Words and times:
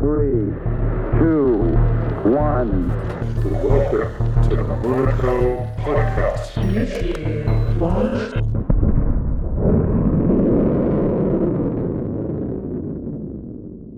three, 0.00 0.52
two, 1.18 1.56
one. 2.28 2.88
Welcome 3.50 4.48
to 4.48 4.56
the 4.56 4.62
Monaco 4.62 5.64
Podcast. 5.78 6.52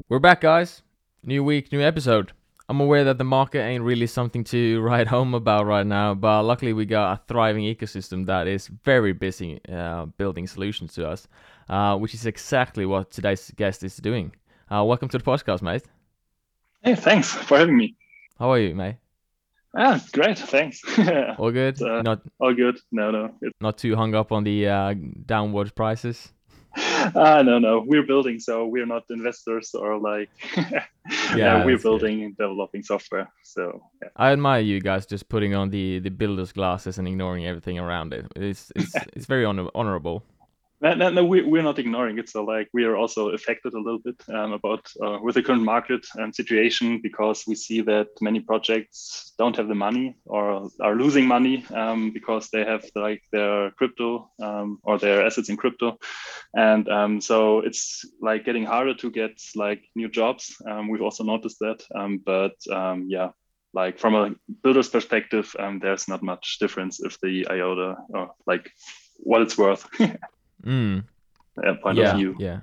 We're 0.08 0.21
back, 0.21 0.40
guys. 0.40 0.82
New 1.24 1.42
week, 1.42 1.72
new 1.72 1.80
episode. 1.80 2.33
I'm 2.69 2.80
aware 2.80 3.03
that 3.04 3.19
the 3.19 3.24
market 3.24 3.62
ain't 3.62 3.83
really 3.83 4.06
something 4.06 4.44
to 4.44 4.80
write 4.83 5.08
home 5.08 5.35
about 5.35 5.67
right 5.67 5.87
now, 5.87 6.15
but 6.15 6.44
luckily 6.44 6.74
we 6.74 6.87
got 6.87 7.12
a 7.12 7.21
thriving 7.26 7.65
ecosystem 7.65 8.26
that 8.26 8.46
is 8.46 8.69
very 8.69 9.12
busy 9.12 9.60
uh, 9.69 10.04
building 10.17 10.46
solutions 10.46 10.92
to 10.94 11.08
us, 11.08 11.26
uh, 11.69 11.96
which 11.96 12.15
is 12.15 12.24
exactly 12.24 12.87
what 12.87 13.10
today's 13.10 13.51
guest 13.56 13.83
is 13.83 13.96
doing. 13.96 14.33
Uh, 14.71 14.85
welcome 14.85 15.08
to 15.08 15.16
the 15.16 15.24
podcast, 15.24 15.62
mate. 15.62 15.82
Hey, 16.82 16.95
thanks 16.95 17.32
for 17.32 17.56
having 17.56 17.77
me. 17.77 17.97
How 18.38 18.52
are 18.52 18.59
you, 18.59 18.74
mate? 18.74 18.97
Ah, 19.74 19.98
great, 20.12 20.38
thanks. 20.38 20.83
All 21.38 21.51
good? 21.51 21.80
Uh, 21.80 22.02
not 22.02 22.20
All 22.38 22.52
good. 22.52 22.79
No, 22.93 23.10
no. 23.10 23.34
It's, 23.41 23.57
not 23.62 23.79
too 23.79 23.96
hung 23.96 24.15
up 24.15 24.30
on 24.30 24.45
the 24.45 24.69
uh, 24.69 24.95
downward 25.24 25.74
prices. 25.74 26.33
ah, 26.77 27.41
no, 27.43 27.59
no. 27.59 27.83
We're 27.87 28.02
building, 28.02 28.38
so 28.41 28.66
we're 28.66 28.84
not 28.87 29.05
investors 29.10 29.74
or 29.74 29.98
like. 29.98 30.29
Yeah, 31.35 31.65
we're 31.65 31.73
that's 31.73 31.82
good. 31.82 31.82
building 31.82 32.24
and 32.24 32.37
developing 32.37 32.82
software. 32.82 33.32
So 33.43 33.80
yeah. 34.02 34.09
I 34.16 34.32
admire 34.32 34.60
you 34.60 34.79
guys 34.79 35.07
just 35.07 35.30
putting 35.30 35.55
on 35.55 35.71
the, 35.71 36.01
the 36.01 36.10
builder's 36.10 36.52
glasses 36.52 36.98
and 36.98 37.09
ignoring 37.09 37.46
everything 37.46 37.79
around 37.79 38.12
it. 38.12 38.27
It's 38.37 38.71
it's 38.77 38.95
it's 39.15 39.24
very 39.24 39.46
honor- 39.46 39.71
honorable. 39.74 40.23
No, 40.80 40.95
no, 40.95 41.10
no 41.10 41.24
we, 41.24 41.42
we're 41.42 41.62
not 41.62 41.80
ignoring 41.80 42.18
it. 42.18 42.28
So 42.28 42.45
like 42.45 42.68
we 42.73 42.84
are 42.84 42.96
also 42.96 43.30
affected 43.30 43.74
a 43.74 43.80
little 43.80 43.98
bit 43.98 44.23
um, 44.28 44.52
about 44.52 44.88
uh, 45.04 45.18
with 45.20 45.34
the 45.34 45.42
current 45.42 45.64
market 45.64 46.06
and 46.14 46.34
situation 46.34 47.01
because 47.02 47.45
we 47.48 47.56
see 47.56 47.80
that 47.82 48.09
many 48.20 48.41
projects 48.41 49.34
don't 49.38 49.57
have 49.57 49.66
the 49.66 49.74
money 49.74 50.16
or 50.24 50.68
are 50.80 50.95
losing 50.95 51.26
money 51.26 51.65
um, 51.74 52.12
because 52.12 52.51
they 52.51 52.65
have 52.65 52.85
like 52.95 53.23
their 53.32 53.73
crypto 53.73 54.30
um, 54.40 54.79
or 54.85 54.98
their 54.98 55.26
assets 55.26 55.48
in 55.48 55.57
crypto, 55.57 55.98
and 56.54 56.88
um, 56.88 57.20
so 57.20 57.60
it's 57.60 58.04
like 58.20 58.45
getting 58.45 58.65
harder 58.65 58.95
to 58.95 59.10
get 59.10 59.40
like 59.57 59.82
new 59.96 60.09
jobs. 60.09 60.54
Um, 60.65 60.88
we've 60.88 61.02
also 61.02 61.24
noticed 61.24 61.59
that, 61.60 61.82
um, 61.95 62.23
but 62.24 62.54
um, 62.70 63.07
yeah. 63.09 63.30
Like 63.74 63.98
from 63.98 64.14
a 64.14 64.34
builder's 64.62 64.88
perspective, 64.88 65.54
um, 65.58 65.78
there's 65.78 66.08
not 66.08 66.22
much 66.22 66.56
difference 66.58 67.00
if 67.00 67.20
the 67.20 67.46
IOTA 67.50 67.96
or 68.08 68.30
like 68.46 68.72
what 69.18 69.42
it's 69.42 69.58
worth. 69.58 69.86
Mm. 70.64 71.04
uh, 71.64 71.74
point 71.82 71.98
yeah, 71.98 72.10
of 72.10 72.16
view. 72.16 72.36
Yeah. 72.38 72.60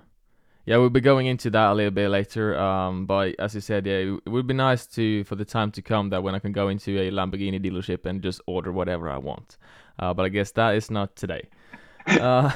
Yeah, 0.66 0.78
we'll 0.78 0.90
be 0.90 1.02
going 1.02 1.28
into 1.28 1.52
that 1.52 1.72
a 1.72 1.74
little 1.76 1.92
bit 1.92 2.10
later. 2.10 2.58
Um, 2.58 3.06
but 3.06 3.36
as 3.38 3.54
you 3.54 3.62
said, 3.62 3.86
yeah, 3.86 4.16
it 4.26 4.30
would 4.30 4.48
be 4.48 4.56
nice 4.56 4.88
to 4.88 5.24
for 5.26 5.36
the 5.36 5.46
time 5.46 5.72
to 5.74 5.82
come 5.84 6.10
that 6.10 6.24
when 6.24 6.34
I 6.34 6.40
can 6.40 6.54
go 6.54 6.70
into 6.70 7.00
a 7.00 7.12
Lamborghini 7.12 7.64
dealership 7.64 8.06
and 8.06 8.22
just 8.22 8.42
order 8.48 8.72
whatever 8.72 9.08
I 9.08 9.18
want. 9.18 9.58
Uh, 10.00 10.14
but 10.16 10.26
I 10.26 10.30
guess 10.30 10.52
that 10.52 10.74
is 10.74 10.90
not 10.90 11.16
today. 11.16 11.50
uh, 12.08 12.52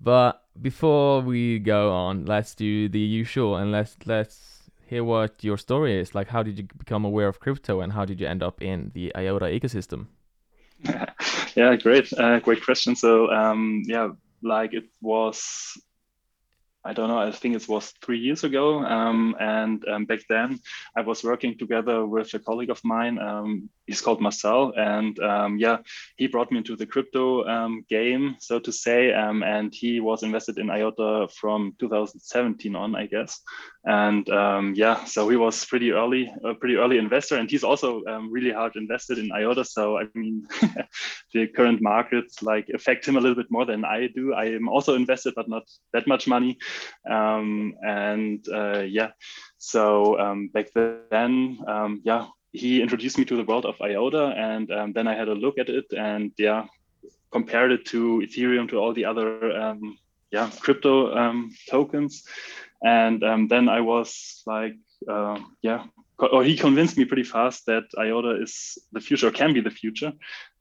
but 0.00 0.44
before 0.62 1.20
we 1.20 1.58
go 1.58 1.92
on, 1.92 2.26
let's 2.26 2.54
do 2.54 2.88
the 2.88 3.00
usual 3.00 3.56
and 3.56 3.72
let's 3.72 3.96
let's 4.06 4.70
hear 4.86 5.04
what 5.04 5.42
your 5.42 5.58
story 5.58 5.98
is. 5.98 6.14
Like, 6.14 6.28
how 6.28 6.42
did 6.42 6.58
you 6.58 6.64
become 6.78 7.04
aware 7.04 7.28
of 7.28 7.40
crypto 7.40 7.80
and 7.80 7.92
how 7.92 8.04
did 8.04 8.20
you 8.20 8.26
end 8.26 8.42
up 8.42 8.62
in 8.62 8.90
the 8.94 9.12
IOTA 9.16 9.46
ecosystem? 9.46 10.06
yeah, 11.54 11.76
great, 11.76 12.12
uh, 12.14 12.40
great 12.40 12.64
question. 12.64 12.96
So, 12.96 13.30
um, 13.30 13.82
yeah, 13.86 14.08
like 14.42 14.74
it 14.74 14.84
was, 15.00 15.80
I 16.84 16.92
don't 16.92 17.08
know, 17.08 17.18
I 17.18 17.30
think 17.30 17.56
it 17.56 17.68
was 17.68 17.92
three 18.02 18.18
years 18.18 18.44
ago. 18.44 18.78
Um, 18.84 19.36
and 19.38 19.86
um, 19.88 20.06
back 20.06 20.20
then, 20.28 20.60
I 20.96 21.02
was 21.02 21.22
working 21.22 21.58
together 21.58 22.06
with 22.06 22.32
a 22.34 22.38
colleague 22.38 22.70
of 22.70 22.82
mine. 22.84 23.18
Um, 23.18 23.68
he's 23.86 24.00
called 24.00 24.20
Marcel, 24.20 24.72
and 24.76 25.18
um, 25.20 25.58
yeah, 25.58 25.78
he 26.16 26.26
brought 26.26 26.50
me 26.50 26.58
into 26.58 26.76
the 26.76 26.86
crypto 26.86 27.44
um, 27.46 27.84
game, 27.88 28.36
so 28.38 28.58
to 28.60 28.72
say. 28.72 29.12
Um, 29.12 29.42
and 29.42 29.74
he 29.74 30.00
was 30.00 30.22
invested 30.22 30.58
in 30.58 30.70
IOTA 30.70 31.28
from 31.34 31.74
2017 31.78 32.74
on, 32.76 32.94
I 32.94 33.06
guess. 33.06 33.40
And 33.84 34.28
um, 34.28 34.74
yeah, 34.76 35.04
so 35.04 35.28
he 35.30 35.36
was 35.36 35.64
pretty 35.64 35.92
early, 35.92 36.30
a 36.44 36.54
pretty 36.54 36.76
early 36.76 36.98
investor, 36.98 37.36
and 37.36 37.50
he's 37.50 37.64
also 37.64 38.04
um, 38.04 38.30
really 38.30 38.50
hard 38.50 38.76
invested 38.76 39.16
in 39.18 39.32
IOTA. 39.32 39.64
So 39.64 39.96
I 39.98 40.06
mean, 40.14 40.46
the 41.32 41.46
current 41.46 41.80
markets 41.80 42.42
like 42.42 42.68
affect 42.74 43.08
him 43.08 43.16
a 43.16 43.20
little 43.20 43.36
bit 43.36 43.50
more 43.50 43.64
than 43.64 43.86
I 43.86 44.08
do. 44.14 44.34
I 44.34 44.46
am 44.46 44.68
also 44.68 44.96
invested, 44.96 45.32
but 45.34 45.48
not 45.48 45.62
that 45.94 46.06
much 46.06 46.26
money. 46.26 46.58
Um, 47.08 47.74
and 47.82 48.46
uh, 48.52 48.80
yeah, 48.80 49.12
so 49.56 50.18
um, 50.20 50.48
back 50.48 50.72
then, 50.74 51.58
um, 51.66 52.02
yeah, 52.04 52.26
he 52.52 52.82
introduced 52.82 53.16
me 53.16 53.24
to 53.26 53.36
the 53.36 53.44
world 53.44 53.64
of 53.64 53.80
IOTA, 53.80 54.34
and 54.36 54.70
um, 54.70 54.92
then 54.92 55.08
I 55.08 55.14
had 55.14 55.28
a 55.28 55.34
look 55.34 55.58
at 55.58 55.70
it, 55.70 55.86
and 55.96 56.32
yeah, 56.36 56.66
compared 57.32 57.72
it 57.72 57.86
to 57.86 58.18
Ethereum 58.18 58.68
to 58.68 58.76
all 58.76 58.92
the 58.92 59.06
other 59.06 59.76
yeah 60.30 60.50
crypto 60.60 61.48
tokens, 61.70 62.24
and 62.82 63.22
um, 63.22 63.48
then 63.48 63.68
I 63.68 63.80
was 63.80 64.42
like, 64.46 64.76
uh, 65.08 65.38
yeah, 65.62 65.84
or 66.18 66.44
he 66.44 66.56
convinced 66.56 66.98
me 66.98 67.04
pretty 67.06 67.22
fast 67.22 67.66
that 67.66 67.84
IOTA 67.98 68.42
is 68.42 68.78
the 68.92 69.00
future, 69.00 69.28
or 69.28 69.30
can 69.30 69.54
be 69.54 69.60
the 69.60 69.70
future, 69.70 70.12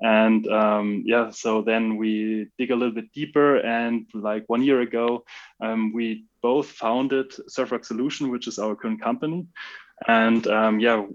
and 0.02 0.48
um, 0.48 1.04
yeah, 1.06 1.32
so 1.32 1.62
then 1.62 1.98
we 1.98 2.48
dig 2.58 2.72
a 2.72 2.76
little 2.76 2.94
bit 2.94 3.12
deeper, 3.14 3.58
and 3.58 4.06
like 4.14 4.44
one 4.48 4.64
year 4.64 4.82
ago, 4.82 5.26
um, 5.62 5.94
we 5.94 6.26
both 6.42 6.68
founded 6.68 7.32
Servrox 7.50 7.86
Solution, 7.86 8.30
which 8.30 8.48
is 8.48 8.60
our 8.60 8.76
current 8.76 9.02
company, 9.02 9.48
and 10.08 10.48
um, 10.48 10.80
yeah, 10.80 11.06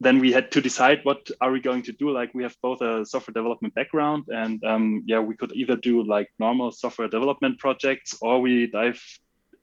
then 0.00 0.20
we 0.20 0.32
had 0.32 0.50
to 0.52 0.60
decide 0.60 1.00
what 1.02 1.28
are 1.40 1.50
we 1.50 1.60
going 1.60 1.82
to 1.82 1.92
do. 1.92 2.10
Like 2.10 2.32
we 2.34 2.42
have 2.42 2.56
both 2.62 2.80
a 2.80 3.04
software 3.04 3.32
development 3.32 3.74
background 3.74 4.24
and 4.28 4.62
um, 4.64 5.02
yeah 5.06 5.20
we 5.20 5.36
could 5.36 5.52
either 5.52 5.76
do 5.76 6.02
like 6.04 6.28
normal 6.38 6.70
software 6.70 7.08
development 7.08 7.58
projects 7.58 8.16
or 8.20 8.40
we 8.40 8.68
dive 8.68 9.02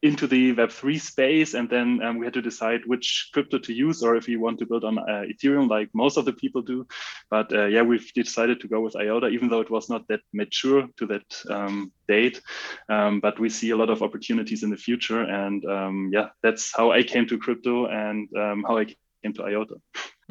into 0.06 0.28
the 0.28 0.54
web3 0.54 1.02
space 1.02 1.54
and 1.54 1.70
then 1.70 2.02
um, 2.04 2.18
we 2.18 2.26
had 2.26 2.34
to 2.34 2.42
decide 2.42 2.82
which 2.86 3.30
crypto 3.34 3.58
to 3.58 3.74
use 3.74 4.04
or 4.04 4.16
if 4.16 4.28
we 4.28 4.38
want 4.38 4.60
to 4.60 4.66
build 4.66 4.84
on 4.84 4.98
uh, 5.00 5.24
ethereum 5.32 5.68
like 5.70 5.90
most 5.94 6.18
of 6.18 6.26
the 6.26 6.34
people 6.34 6.62
do. 6.62 6.88
But 7.30 7.52
uh, 7.52 7.66
yeah 7.66 7.82
we've 7.82 8.12
decided 8.14 8.60
to 8.62 8.68
go 8.68 8.82
with 8.82 8.96
iota 8.96 9.28
even 9.28 9.50
though 9.50 9.62
it 9.62 9.72
was 9.72 9.90
not 9.90 10.08
that 10.08 10.22
mature 10.34 10.88
to 10.98 11.06
that 11.08 11.42
um, 11.50 11.92
date. 12.08 12.42
Um, 12.90 13.20
but 13.20 13.40
we 13.40 13.50
see 13.50 13.72
a 13.72 13.78
lot 13.78 13.90
of 13.90 14.02
opportunities 14.02 14.64
in 14.64 14.70
the 14.70 14.78
future 14.78 15.22
and 15.22 15.66
um, 15.66 16.12
yeah 16.14 16.30
that's 16.44 16.72
how 16.76 16.92
i 16.92 17.02
came 17.04 17.28
to 17.28 17.38
crypto 17.38 17.88
and 17.88 18.30
um, 18.38 18.64
how 18.68 18.78
i 18.78 18.86
came 18.86 19.34
to 19.34 19.44
iota. 19.44 19.76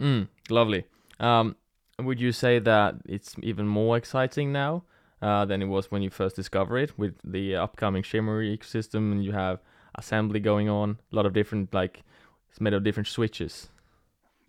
Mm, 0.00 0.28
lovely. 0.50 0.84
Um, 1.20 1.56
would 1.98 2.20
you 2.20 2.32
say 2.32 2.58
that 2.58 2.96
it's 3.06 3.34
even 3.42 3.66
more 3.66 3.96
exciting 3.96 4.52
now 4.52 4.84
uh, 5.24 5.44
than 5.46 5.62
it 5.62 5.66
was 5.66 5.90
when 5.90 6.02
you 6.02 6.10
first 6.10 6.36
discovered 6.36 6.78
it 6.78 6.98
with 6.98 7.14
the 7.24 7.56
upcoming 7.56 8.02
Shimmer 8.02 8.44
ecosystem 8.44 9.10
and 9.12 9.24
you 9.24 9.32
have 9.32 9.58
assembly 9.94 10.40
going 10.40 10.68
on, 10.68 10.98
a 11.12 11.16
lot 11.16 11.26
of 11.26 11.32
different 11.32 11.72
like 11.72 12.02
it's 12.50 12.60
made 12.60 12.74
of 12.74 12.84
different 12.84 13.08
switches. 13.08 13.68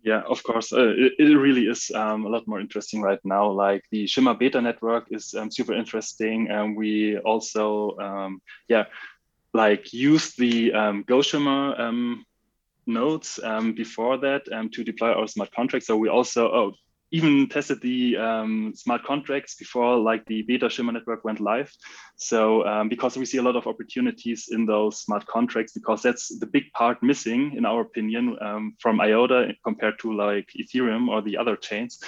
Yeah, 0.04 0.22
of 0.30 0.44
course. 0.44 0.72
Uh, 0.72 0.94
it, 0.96 1.14
it 1.18 1.36
really 1.36 1.64
is 1.64 1.92
um, 1.96 2.26
a 2.26 2.30
lot 2.30 2.48
more 2.48 2.60
interesting 2.60 3.02
right 3.02 3.20
now. 3.24 3.50
Like 3.50 3.84
the 3.90 4.06
Shimmer 4.06 4.36
beta 4.36 4.62
network 4.62 5.08
is 5.10 5.34
um, 5.34 5.50
super 5.50 5.74
interesting. 5.74 6.48
And 6.52 6.78
we 6.78 7.18
also, 7.18 7.98
um, 7.98 8.42
yeah, 8.68 8.86
like 9.54 9.94
use 9.94 10.36
the 10.36 10.74
um, 10.74 11.04
Go 11.08 11.24
Shimmer 11.24 11.74
um, 11.82 12.24
nodes 12.86 13.40
um, 13.44 13.74
before 13.74 14.18
that 14.20 14.44
um, 14.52 14.70
to 14.72 14.84
deploy 14.84 15.12
our 15.12 15.28
smart 15.28 15.52
contracts. 15.56 15.88
So 15.88 15.98
we 15.98 16.10
also, 16.10 16.46
oh, 16.54 16.74
even 17.16 17.48
tested 17.48 17.80
the 17.82 18.18
um, 18.18 18.74
smart 18.76 19.04
contracts 19.06 19.56
before 19.56 19.98
like 19.98 20.26
the 20.26 20.42
beta 20.42 20.70
shimmer 20.70 20.92
network 20.92 21.24
went 21.24 21.40
live. 21.40 21.72
So 22.18 22.66
um, 22.66 22.90
because 22.90 23.18
we 23.18 23.26
see 23.26 23.38
a 23.38 23.42
lot 23.42 23.56
of 23.56 23.68
opportunities 23.68 24.50
in 24.52 24.66
those 24.66 25.00
smart 25.00 25.26
contracts 25.26 25.72
because 25.72 26.02
that's 26.02 26.38
the 26.40 26.46
big 26.46 26.72
part 26.74 27.02
missing 27.02 27.54
in 27.56 27.66
our 27.66 27.82
opinion 27.82 28.38
um, 28.42 28.76
from 28.80 29.00
iota 29.00 29.54
compared 29.64 29.98
to 30.00 30.14
like 30.14 30.50
ethereum 30.60 31.08
or 31.08 31.22
the 31.22 31.38
other 31.38 31.56
chains 31.56 32.00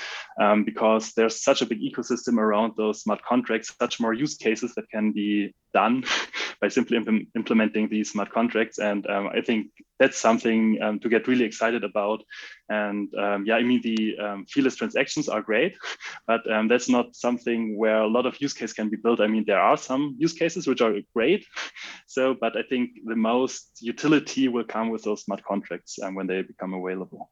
um, 0.41 0.63
because 0.65 1.13
there's 1.13 1.41
such 1.41 1.61
a 1.61 1.65
big 1.65 1.79
ecosystem 1.81 2.37
around 2.37 2.73
those 2.75 3.01
smart 3.01 3.21
contracts 3.23 3.73
such 3.79 3.99
more 3.99 4.13
use 4.13 4.35
cases 4.35 4.73
that 4.75 4.89
can 4.89 5.11
be 5.11 5.53
done 5.73 6.03
by 6.61 6.67
simply 6.67 6.97
imp- 6.97 7.27
implementing 7.35 7.87
these 7.87 8.11
smart 8.11 8.31
contracts. 8.31 8.77
And 8.77 9.07
um, 9.07 9.27
i 9.27 9.41
think 9.41 9.67
that's 9.99 10.17
something 10.17 10.79
um, 10.81 10.99
to 10.99 11.09
get 11.09 11.27
really 11.27 11.45
excited 11.45 11.83
about. 11.83 12.23
And 12.69 13.13
um, 13.15 13.45
yeah 13.45 13.55
i 13.55 13.63
mean 13.63 13.81
the 13.81 14.17
um, 14.19 14.45
feeless 14.45 14.75
transactions 14.75 15.29
are 15.29 15.41
great 15.41 15.77
but 16.27 16.41
um, 16.51 16.67
that's 16.67 16.89
not 16.89 17.15
something 17.15 17.77
where 17.77 18.01
a 18.01 18.07
lot 18.07 18.25
of 18.25 18.39
use 18.41 18.53
case 18.53 18.73
can 18.73 18.89
be 18.89 18.97
built. 18.97 19.21
I 19.21 19.27
mean 19.27 19.45
there 19.47 19.59
are 19.59 19.77
some 19.77 20.15
use 20.19 20.33
cases 20.33 20.67
which 20.67 20.81
are 20.81 20.93
great 21.13 21.45
so 22.07 22.35
but 22.39 22.57
i 22.57 22.63
think 22.69 22.89
the 23.05 23.15
most 23.15 23.77
utility 23.81 24.47
will 24.47 24.65
come 24.65 24.89
with 24.89 25.03
those 25.03 25.23
smart 25.23 25.43
contracts 25.43 25.97
um, 26.03 26.15
when 26.15 26.27
they 26.27 26.41
become 26.41 26.73
available. 26.73 27.31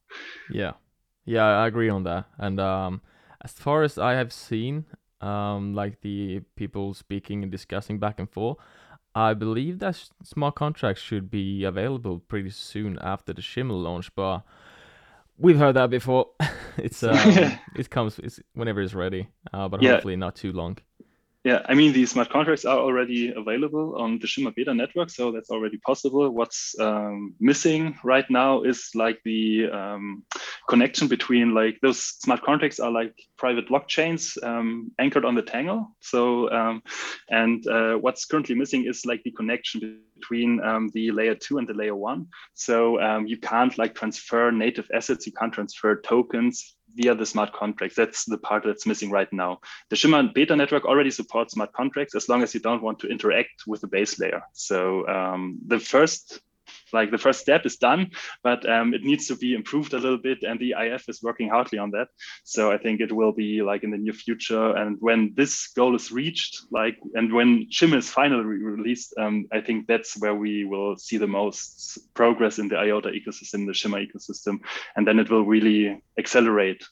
Yeah, 0.50 0.74
yeah, 1.26 1.46
I 1.46 1.68
agree 1.68 1.90
on 1.90 2.04
that. 2.04 2.26
And 2.38 2.60
um, 2.60 3.02
as 3.44 3.52
far 3.52 3.84
as 3.84 3.98
I 3.98 4.14
have 4.14 4.32
seen, 4.32 4.86
um, 5.22 5.74
like 5.74 6.02
the 6.02 6.42
people 6.56 6.94
speaking 6.94 7.44
and 7.44 7.52
discussing 7.52 8.00
back 8.00 8.20
and 8.20 8.30
forth, 8.30 8.58
I 9.16 9.34
believe 9.34 9.80
that 9.80 10.10
smart 10.24 10.56
contracts 10.56 11.02
should 11.02 11.32
be 11.32 11.64
available 11.64 12.20
pretty 12.20 12.50
soon 12.50 13.00
after 13.00 13.32
the 13.34 13.42
Shimmer 13.42 13.74
launch, 13.74 14.14
but 14.14 14.42
we've 15.38 15.58
heard 15.58 15.76
that 15.76 15.90
before. 15.90 16.28
it's 16.78 17.02
um, 17.04 17.16
it 17.76 17.90
comes 17.90 18.20
it's 18.20 18.42
whenever 18.54 18.82
it's 18.82 18.94
ready, 18.94 19.30
uh, 19.54 19.70
but 19.70 19.82
Yeah. 19.82 19.94
hopefully 19.94 20.18
not 20.18 20.36
too 20.36 20.52
long. 20.52 20.78
Yeah, 21.46 21.62
I 21.70 21.76
mean, 21.76 21.94
these 21.94 22.10
smart 22.10 22.32
contracts 22.32 22.66
are 22.66 22.80
already 22.80 23.32
available 23.32 23.98
on 24.02 24.18
the 24.18 24.26
Shimmer 24.26 24.50
beta 24.50 24.74
network, 24.74 25.12
so 25.12 25.32
that's 25.32 25.52
already 25.52 25.78
possible. 25.78 26.28
What's 26.32 26.74
um, 26.80 27.36
missing 27.40 28.00
right 28.04 28.26
now 28.32 28.64
is 28.64 28.90
like 28.96 29.20
the 29.24 29.70
um, 29.72 30.24
connection 30.68 31.08
between 31.08 31.54
like 31.54 31.78
those 31.84 32.00
smart 32.02 32.42
contracts 32.42 32.80
are 32.80 32.90
like 32.90 33.14
private 33.38 33.70
blockchains 33.70 34.44
um, 34.44 34.92
anchored 34.98 35.24
on 35.24 35.36
the 35.36 35.44
Tangle. 35.44 35.96
So, 36.00 36.50
um, 36.50 36.82
and 37.30 37.64
uh, 37.68 37.94
what's 37.98 38.26
currently 38.26 38.56
missing 38.56 38.88
is 38.88 39.06
like 39.06 39.22
the 39.22 39.30
connection 39.30 40.00
between 40.16 40.64
um, 40.64 40.90
the 40.96 41.12
layer 41.12 41.36
two 41.36 41.60
and 41.60 41.68
the 41.68 41.76
layer 41.76 41.96
one. 41.96 42.26
So 42.56 43.00
um, 43.00 43.28
you 43.28 43.38
can't 43.38 43.78
like 43.78 43.94
transfer 43.94 44.52
native 44.52 44.90
assets, 44.96 45.28
you 45.28 45.34
can't 45.34 45.54
transfer 45.54 46.02
tokens 46.02 46.75
via 46.96 47.16
the 47.16 47.26
smart 47.26 47.54
contracts. 47.54 47.96
That's 47.96 48.26
the 48.26 48.38
part 48.38 48.64
that's 48.66 48.86
missing 48.86 49.12
right 49.12 49.32
now. 49.32 49.60
The 49.90 49.96
Shimmer 49.96 50.24
beta 50.34 50.56
network 50.56 50.86
already 50.86 51.12
supports 51.12 51.54
smart 51.54 51.74
contracts 51.74 52.16
as 52.16 52.30
long 52.30 52.44
as 52.44 52.54
you 52.54 52.60
don't 52.60 52.82
want 52.82 53.00
to 53.00 53.08
interact 53.08 53.64
with 53.68 53.82
the 53.82 53.88
base 53.88 54.20
layer. 54.20 54.42
So 54.54 55.08
um, 55.08 55.60
the 55.68 55.80
first 55.80 56.40
like 56.96 57.12
the 57.12 57.18
first 57.26 57.42
step 57.42 57.66
is 57.66 57.76
done, 57.78 58.12
but 58.42 58.68
um, 58.68 58.94
it 58.94 59.04
needs 59.04 59.28
to 59.28 59.36
be 59.36 59.54
improved 59.54 59.94
a 59.94 60.00
little 60.00 60.18
bit, 60.18 60.40
and 60.42 60.60
the 60.60 60.74
IF 60.80 61.08
is 61.08 61.22
working 61.22 61.50
hardly 61.50 61.78
on 61.78 61.92
that. 61.92 62.08
So 62.44 62.72
I 62.72 62.78
think 62.78 63.02
it 63.02 63.12
will 63.12 63.34
be 63.34 63.62
like 63.62 63.84
in 63.84 63.92
the 63.92 63.98
near 63.98 64.14
future, 64.14 64.76
and 64.76 64.98
when 65.00 65.34
this 65.36 65.68
goal 65.76 65.96
is 65.96 66.12
reached, 66.12 66.54
like 66.72 66.98
and 67.14 67.32
when 67.34 67.68
Shimmer 67.70 67.98
is 67.98 68.10
finally 68.10 68.44
released, 68.46 69.14
um, 69.18 69.46
I 69.52 69.62
think 69.62 69.88
that's 69.88 70.20
where 70.22 70.36
we 70.36 70.66
will 70.66 70.96
see 70.98 71.18
the 71.18 71.28
most 71.28 72.00
progress 72.14 72.60
in 72.60 72.70
the 72.70 72.78
IOTA 72.78 73.10
ecosystem, 73.10 73.68
the 73.68 73.74
Shimmer 73.74 74.00
ecosystem, 74.00 74.60
and 74.96 75.06
then 75.06 75.20
it 75.20 75.30
will 75.30 75.46
really 75.46 76.02
accelerate, 76.18 76.84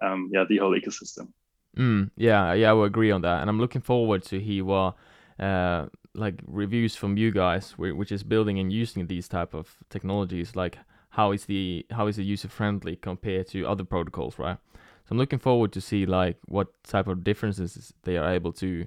um, 0.00 0.30
yeah, 0.32 0.44
the 0.48 0.58
whole 0.58 0.78
ecosystem. 0.80 1.28
Mm, 1.76 2.10
yeah, 2.16 2.54
yeah, 2.54 2.70
I 2.70 2.72
will 2.72 2.84
agree 2.84 3.10
on 3.10 3.22
that, 3.22 3.40
and 3.40 3.50
I'm 3.50 3.60
looking 3.60 3.82
forward 3.82 4.22
to 4.24 4.38
hear 4.38 4.64
what 4.64 4.94
uh, 5.40 5.86
like 6.14 6.40
reviews 6.46 6.96
from 6.96 7.16
you 7.16 7.30
guys, 7.30 7.74
which 7.76 8.12
is 8.12 8.22
building 8.22 8.58
and 8.58 8.72
using 8.72 9.06
these 9.06 9.28
type 9.28 9.54
of 9.54 9.76
technologies. 9.90 10.54
Like, 10.56 10.78
how 11.10 11.32
is 11.32 11.44
the 11.46 11.86
how 11.90 12.06
is 12.06 12.18
it 12.18 12.22
user 12.22 12.48
friendly 12.48 12.96
compared 12.96 13.48
to 13.48 13.66
other 13.66 13.84
protocols, 13.84 14.38
right? 14.38 14.58
So 15.04 15.12
I'm 15.12 15.18
looking 15.18 15.38
forward 15.38 15.72
to 15.72 15.80
see 15.80 16.06
like 16.06 16.38
what 16.46 16.68
type 16.84 17.08
of 17.08 17.24
differences 17.24 17.92
they 18.04 18.16
are 18.16 18.32
able 18.32 18.52
to 18.54 18.86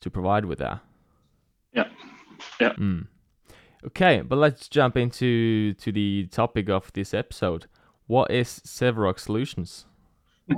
to 0.00 0.10
provide 0.10 0.44
with 0.44 0.58
that. 0.58 0.80
Yeah, 1.72 1.88
yeah. 2.60 2.72
Mm. 2.74 3.06
Okay, 3.86 4.20
but 4.20 4.36
let's 4.36 4.68
jump 4.68 4.96
into 4.96 5.74
to 5.74 5.92
the 5.92 6.26
topic 6.30 6.68
of 6.68 6.92
this 6.92 7.14
episode. 7.14 7.66
What 8.06 8.30
is 8.30 8.60
Servrox 8.64 9.20
Solutions? 9.20 9.86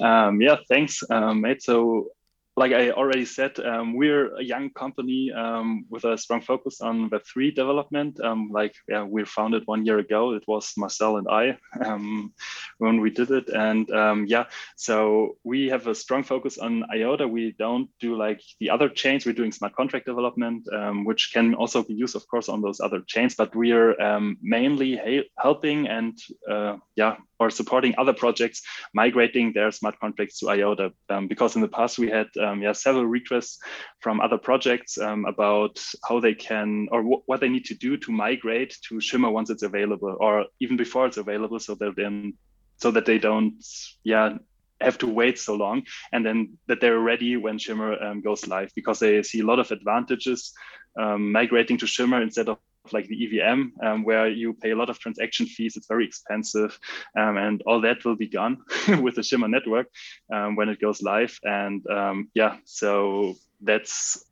Um, 0.00 0.40
yeah, 0.40 0.56
thanks, 0.68 1.02
um, 1.08 1.40
mate. 1.40 1.62
So, 1.62 2.08
like 2.56 2.72
I 2.72 2.90
already 2.90 3.24
said, 3.24 3.58
um, 3.58 3.96
we're 3.96 4.36
a 4.36 4.42
young 4.42 4.70
company 4.70 5.32
um, 5.32 5.86
with 5.90 6.04
a 6.04 6.16
strong 6.16 6.40
focus 6.40 6.80
on 6.80 7.10
Web3 7.10 7.52
development. 7.54 8.20
Um, 8.20 8.50
like, 8.52 8.74
yeah, 8.88 9.02
we 9.02 9.24
founded 9.24 9.64
one 9.66 9.84
year 9.84 9.98
ago. 9.98 10.34
It 10.34 10.44
was 10.46 10.72
Marcel 10.76 11.16
and 11.16 11.26
I 11.28 11.58
um, 11.84 12.32
when 12.78 13.00
we 13.00 13.10
did 13.10 13.32
it. 13.32 13.48
And 13.48 13.90
um, 13.90 14.26
yeah, 14.28 14.44
so 14.76 15.36
we 15.42 15.68
have 15.68 15.88
a 15.88 15.94
strong 15.96 16.22
focus 16.22 16.58
on 16.58 16.84
IOTA. 16.92 17.26
We 17.26 17.56
don't 17.58 17.90
do 17.98 18.16
like 18.16 18.40
the 18.60 18.70
other 18.70 18.88
chains. 18.88 19.26
We're 19.26 19.32
doing 19.32 19.50
smart 19.50 19.74
contract 19.74 20.06
development, 20.06 20.68
um, 20.72 21.04
which 21.04 21.30
can 21.32 21.54
also 21.54 21.82
be 21.82 21.94
used, 21.94 22.14
of 22.14 22.26
course, 22.28 22.48
on 22.48 22.62
those 22.62 22.80
other 22.80 23.00
chains. 23.06 23.34
But 23.34 23.56
we 23.56 23.72
are 23.72 23.96
mainly 24.40 24.96
he- 24.96 25.30
helping 25.38 25.88
and 25.88 26.16
uh, 26.48 26.76
yeah, 26.94 27.16
or 27.40 27.50
supporting 27.50 27.94
other 27.98 28.12
projects 28.12 28.62
migrating 28.94 29.52
their 29.52 29.70
smart 29.70 29.98
contracts 30.00 30.38
to 30.38 30.48
IOTA. 30.48 30.92
Um, 31.08 31.28
because 31.28 31.56
in 31.56 31.62
the 31.62 31.68
past 31.68 31.98
we 31.98 32.08
had 32.08 32.28
um, 32.40 32.62
yeah 32.62 32.72
several 32.72 33.06
requests 33.06 33.58
from 34.00 34.20
other 34.20 34.38
projects 34.38 34.98
um, 34.98 35.24
about 35.24 35.82
how 36.08 36.20
they 36.20 36.34
can 36.34 36.88
or 36.90 37.02
w- 37.02 37.22
what 37.26 37.40
they 37.40 37.48
need 37.48 37.64
to 37.66 37.74
do 37.74 37.96
to 37.96 38.12
migrate 38.12 38.76
to 38.88 39.00
Shimmer 39.00 39.30
once 39.30 39.50
it's 39.50 39.62
available, 39.62 40.16
or 40.20 40.46
even 40.60 40.76
before 40.76 41.06
it's 41.06 41.16
available, 41.16 41.58
so 41.58 41.74
that 41.76 41.94
then 41.96 42.34
so 42.76 42.90
that 42.90 43.06
they 43.06 43.18
don't 43.18 43.64
yeah 44.02 44.36
have 44.80 44.98
to 44.98 45.06
wait 45.06 45.38
so 45.38 45.54
long 45.54 45.82
and 46.12 46.26
then 46.26 46.58
that 46.66 46.80
they're 46.80 46.98
ready 46.98 47.36
when 47.36 47.58
Shimmer 47.58 48.00
um, 48.02 48.20
goes 48.20 48.46
live 48.46 48.70
because 48.74 48.98
they 48.98 49.22
see 49.22 49.40
a 49.40 49.46
lot 49.46 49.58
of 49.58 49.70
advantages 49.70 50.52
um, 50.98 51.32
migrating 51.32 51.78
to 51.78 51.86
Shimmer 51.86 52.22
instead 52.22 52.48
of 52.48 52.58
like 52.92 53.06
the 53.08 53.24
EVM, 53.24 53.62
um, 53.84 54.04
where 54.04 54.28
you 54.28 54.54
pay 54.54 54.70
a 54.70 54.76
lot 54.76 54.90
of 54.90 54.98
transaction 54.98 55.46
fees. 55.46 55.76
It's 55.76 55.86
very 55.86 56.06
expensive, 56.06 56.78
um, 57.16 57.36
and 57.36 57.62
all 57.66 57.80
that 57.82 58.04
will 58.04 58.16
be 58.16 58.28
gone 58.28 58.62
with 59.02 59.16
the 59.16 59.22
Shimmer 59.22 59.48
network 59.48 59.88
um, 60.32 60.56
when 60.56 60.68
it 60.68 60.80
goes 60.80 61.02
live. 61.02 61.38
And 61.42 61.86
um, 61.88 62.28
yeah, 62.34 62.56
so 62.64 63.34
that's 63.60 64.24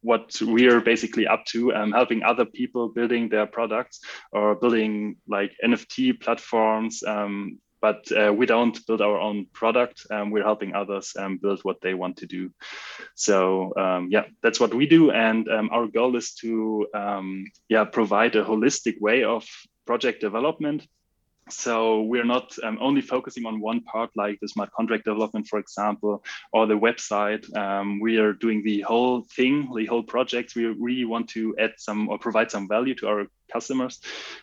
what 0.00 0.40
we 0.40 0.68
are 0.68 0.80
basically 0.80 1.26
up 1.26 1.44
to, 1.46 1.74
um, 1.74 1.92
helping 1.92 2.22
other 2.22 2.44
people 2.44 2.88
building 2.88 3.28
their 3.28 3.46
products 3.46 4.00
or 4.32 4.54
building 4.54 5.16
like 5.26 5.52
NFT 5.64 6.20
platforms. 6.20 7.02
Um, 7.02 7.58
but 7.80 8.10
uh, 8.12 8.32
we 8.32 8.46
don't 8.46 8.84
build 8.86 9.00
our 9.00 9.18
own 9.18 9.46
product. 9.52 10.06
Um, 10.10 10.30
we're 10.30 10.44
helping 10.44 10.74
others 10.74 11.14
um, 11.18 11.38
build 11.38 11.60
what 11.62 11.80
they 11.80 11.94
want 11.94 12.18
to 12.18 12.26
do. 12.26 12.50
So 13.14 13.72
um, 13.76 14.08
yeah, 14.10 14.24
that's 14.42 14.60
what 14.60 14.74
we 14.74 14.86
do, 14.86 15.10
and 15.10 15.48
um, 15.48 15.70
our 15.72 15.86
goal 15.86 16.16
is 16.16 16.34
to 16.36 16.86
um, 16.94 17.44
yeah 17.68 17.84
provide 17.84 18.36
a 18.36 18.44
holistic 18.44 19.00
way 19.00 19.24
of 19.24 19.46
project 19.86 20.20
development. 20.20 20.86
So 21.50 22.02
we're 22.02 22.24
not 22.24 22.56
um, 22.62 22.78
only 22.80 23.00
focusing 23.00 23.46
on 23.46 23.60
one 23.60 23.80
part, 23.82 24.10
like 24.16 24.38
the 24.40 24.48
smart 24.48 24.70
contract 24.72 25.04
development, 25.04 25.46
for 25.46 25.58
example, 25.58 26.24
or 26.52 26.66
the 26.66 26.78
website. 26.78 27.44
Um, 27.56 28.00
we 28.00 28.18
are 28.18 28.32
doing 28.32 28.62
the 28.62 28.82
whole 28.82 29.22
thing, 29.22 29.68
the 29.74 29.86
whole 29.86 30.02
project. 30.02 30.54
We 30.54 30.66
really 30.66 31.04
want 31.04 31.28
to 31.30 31.54
add 31.58 31.74
some 31.78 32.08
or 32.08 32.18
provide 32.18 32.50
some 32.50 32.68
value 32.68 32.94
to 32.96 33.08
our 33.08 33.26
customers 33.52 34.00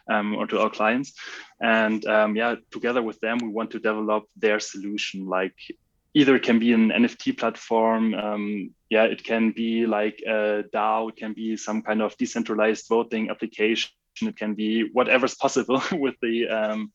um, 0.09 0.35
or 0.35 0.47
to 0.47 0.59
our 0.59 0.69
clients. 0.69 1.13
And 1.61 2.05
um, 2.05 2.35
yeah, 2.35 2.55
together 2.71 3.01
with 3.01 3.19
them, 3.19 3.37
we 3.41 3.47
want 3.47 3.71
to 3.71 3.79
develop 3.79 4.25
their 4.35 4.59
solution. 4.59 5.27
Like 5.27 5.55
either 6.13 6.35
it 6.35 6.43
can 6.43 6.59
be 6.59 6.73
an 6.73 6.89
NFT 6.89 7.37
platform. 7.37 8.13
Um, 8.13 8.71
yeah, 8.89 9.03
it 9.03 9.23
can 9.23 9.51
be 9.51 9.85
like 9.85 10.21
a 10.25 10.63
DAO. 10.73 11.09
It 11.09 11.17
can 11.17 11.33
be 11.33 11.57
some 11.57 11.81
kind 11.81 12.01
of 12.01 12.17
decentralized 12.17 12.87
voting 12.87 13.29
application. 13.29 13.91
It 14.21 14.37
can 14.37 14.53
be 14.55 14.89
whatever's 14.93 15.35
possible 15.35 15.81
with 15.91 16.15
the 16.21 16.47
um, 16.47 16.91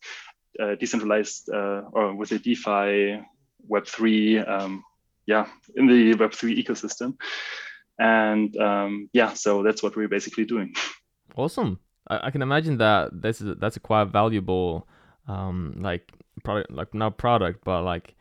uh, 0.58 0.74
decentralized 0.76 1.48
uh, 1.52 1.82
or 1.92 2.14
with 2.14 2.30
the 2.30 2.38
DeFi 2.38 3.22
Web3. 3.68 4.48
Um, 4.48 4.84
yeah, 5.26 5.46
in 5.76 5.86
the 5.86 6.14
Web3 6.14 6.62
ecosystem. 6.62 7.14
And 7.98 8.56
um, 8.56 9.08
yeah, 9.12 9.34
so 9.34 9.62
that's 9.62 9.82
what 9.82 9.94
we're 9.96 10.08
basically 10.08 10.44
doing. 10.44 10.74
Awesome. 11.36 11.78
I, 12.08 12.26
I 12.26 12.30
can 12.32 12.42
imagine 12.42 12.78
that 12.78 13.22
this 13.22 13.40
is 13.40 13.56
that's 13.60 13.76
a 13.76 13.80
quite 13.80 14.06
valuable 14.08 14.88
um 15.28 15.76
like 15.78 16.10
product 16.42 16.72
like 16.72 16.92
not 16.92 17.18
product 17.18 17.64
but 17.64 17.82
like 17.82 18.16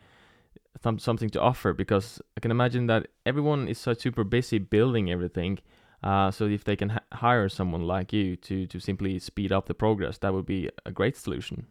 some 0.80 0.98
something 1.00 1.28
to 1.30 1.40
offer 1.40 1.72
because 1.72 2.22
I 2.36 2.40
can 2.40 2.52
imagine 2.52 2.86
that 2.86 3.08
everyone 3.26 3.66
is 3.66 3.78
so 3.78 3.94
super 3.94 4.22
busy 4.22 4.58
building 4.58 5.10
everything. 5.10 5.58
Uh, 6.02 6.30
so 6.30 6.46
if 6.46 6.64
they 6.64 6.76
can 6.76 6.98
hire 7.12 7.48
someone 7.48 7.82
like 7.82 8.12
you 8.12 8.36
to 8.36 8.66
to 8.66 8.80
simply 8.80 9.18
speed 9.18 9.52
up 9.52 9.66
the 9.66 9.74
progress, 9.74 10.18
that 10.18 10.32
would 10.32 10.46
be 10.46 10.70
a 10.86 10.90
great 10.90 11.16
solution. 11.16 11.66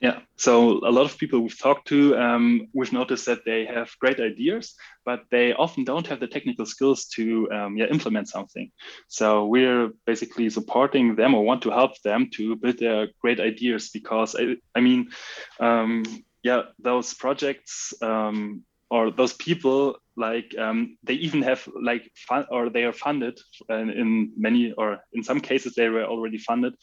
Yeah. 0.00 0.20
So 0.36 0.86
a 0.86 0.90
lot 0.90 1.06
of 1.06 1.16
people 1.16 1.40
we've 1.40 1.58
talked 1.58 1.88
to, 1.88 2.14
um, 2.18 2.68
we've 2.74 2.92
noticed 2.92 3.24
that 3.24 3.44
they 3.46 3.64
have 3.64 3.88
great 4.00 4.20
ideas, 4.20 4.74
but 5.06 5.20
they 5.30 5.54
often 5.54 5.84
don't 5.84 6.06
have 6.08 6.20
the 6.20 6.26
technical 6.26 6.66
skills 6.66 7.06
to 7.16 7.50
um, 7.50 7.78
yeah, 7.78 7.86
implement 7.86 8.28
something. 8.28 8.70
So 9.08 9.46
we're 9.46 9.92
basically 10.04 10.50
supporting 10.50 11.16
them 11.16 11.34
or 11.34 11.42
want 11.42 11.62
to 11.62 11.70
help 11.70 11.92
them 12.02 12.28
to 12.34 12.56
build 12.56 12.78
their 12.78 13.08
great 13.22 13.40
ideas 13.40 13.88
because 13.94 14.36
I, 14.38 14.56
I 14.74 14.80
mean, 14.80 15.08
um, 15.58 16.02
yeah, 16.42 16.62
those 16.78 17.14
projects 17.14 17.94
um, 18.02 18.64
or 18.94 19.10
those 19.10 19.34
people 19.46 19.96
like 20.16 20.54
um, 20.64 20.96
they 21.02 21.14
even 21.26 21.42
have 21.42 21.60
like 21.90 22.04
fun 22.28 22.44
or 22.50 22.70
they 22.70 22.84
are 22.84 22.92
funded 23.06 23.36
in, 23.68 23.90
in 23.90 24.32
many 24.36 24.72
or 24.72 24.88
in 25.12 25.22
some 25.24 25.40
cases 25.40 25.74
they 25.74 25.88
were 25.88 26.04
already 26.04 26.38
funded 26.38 26.74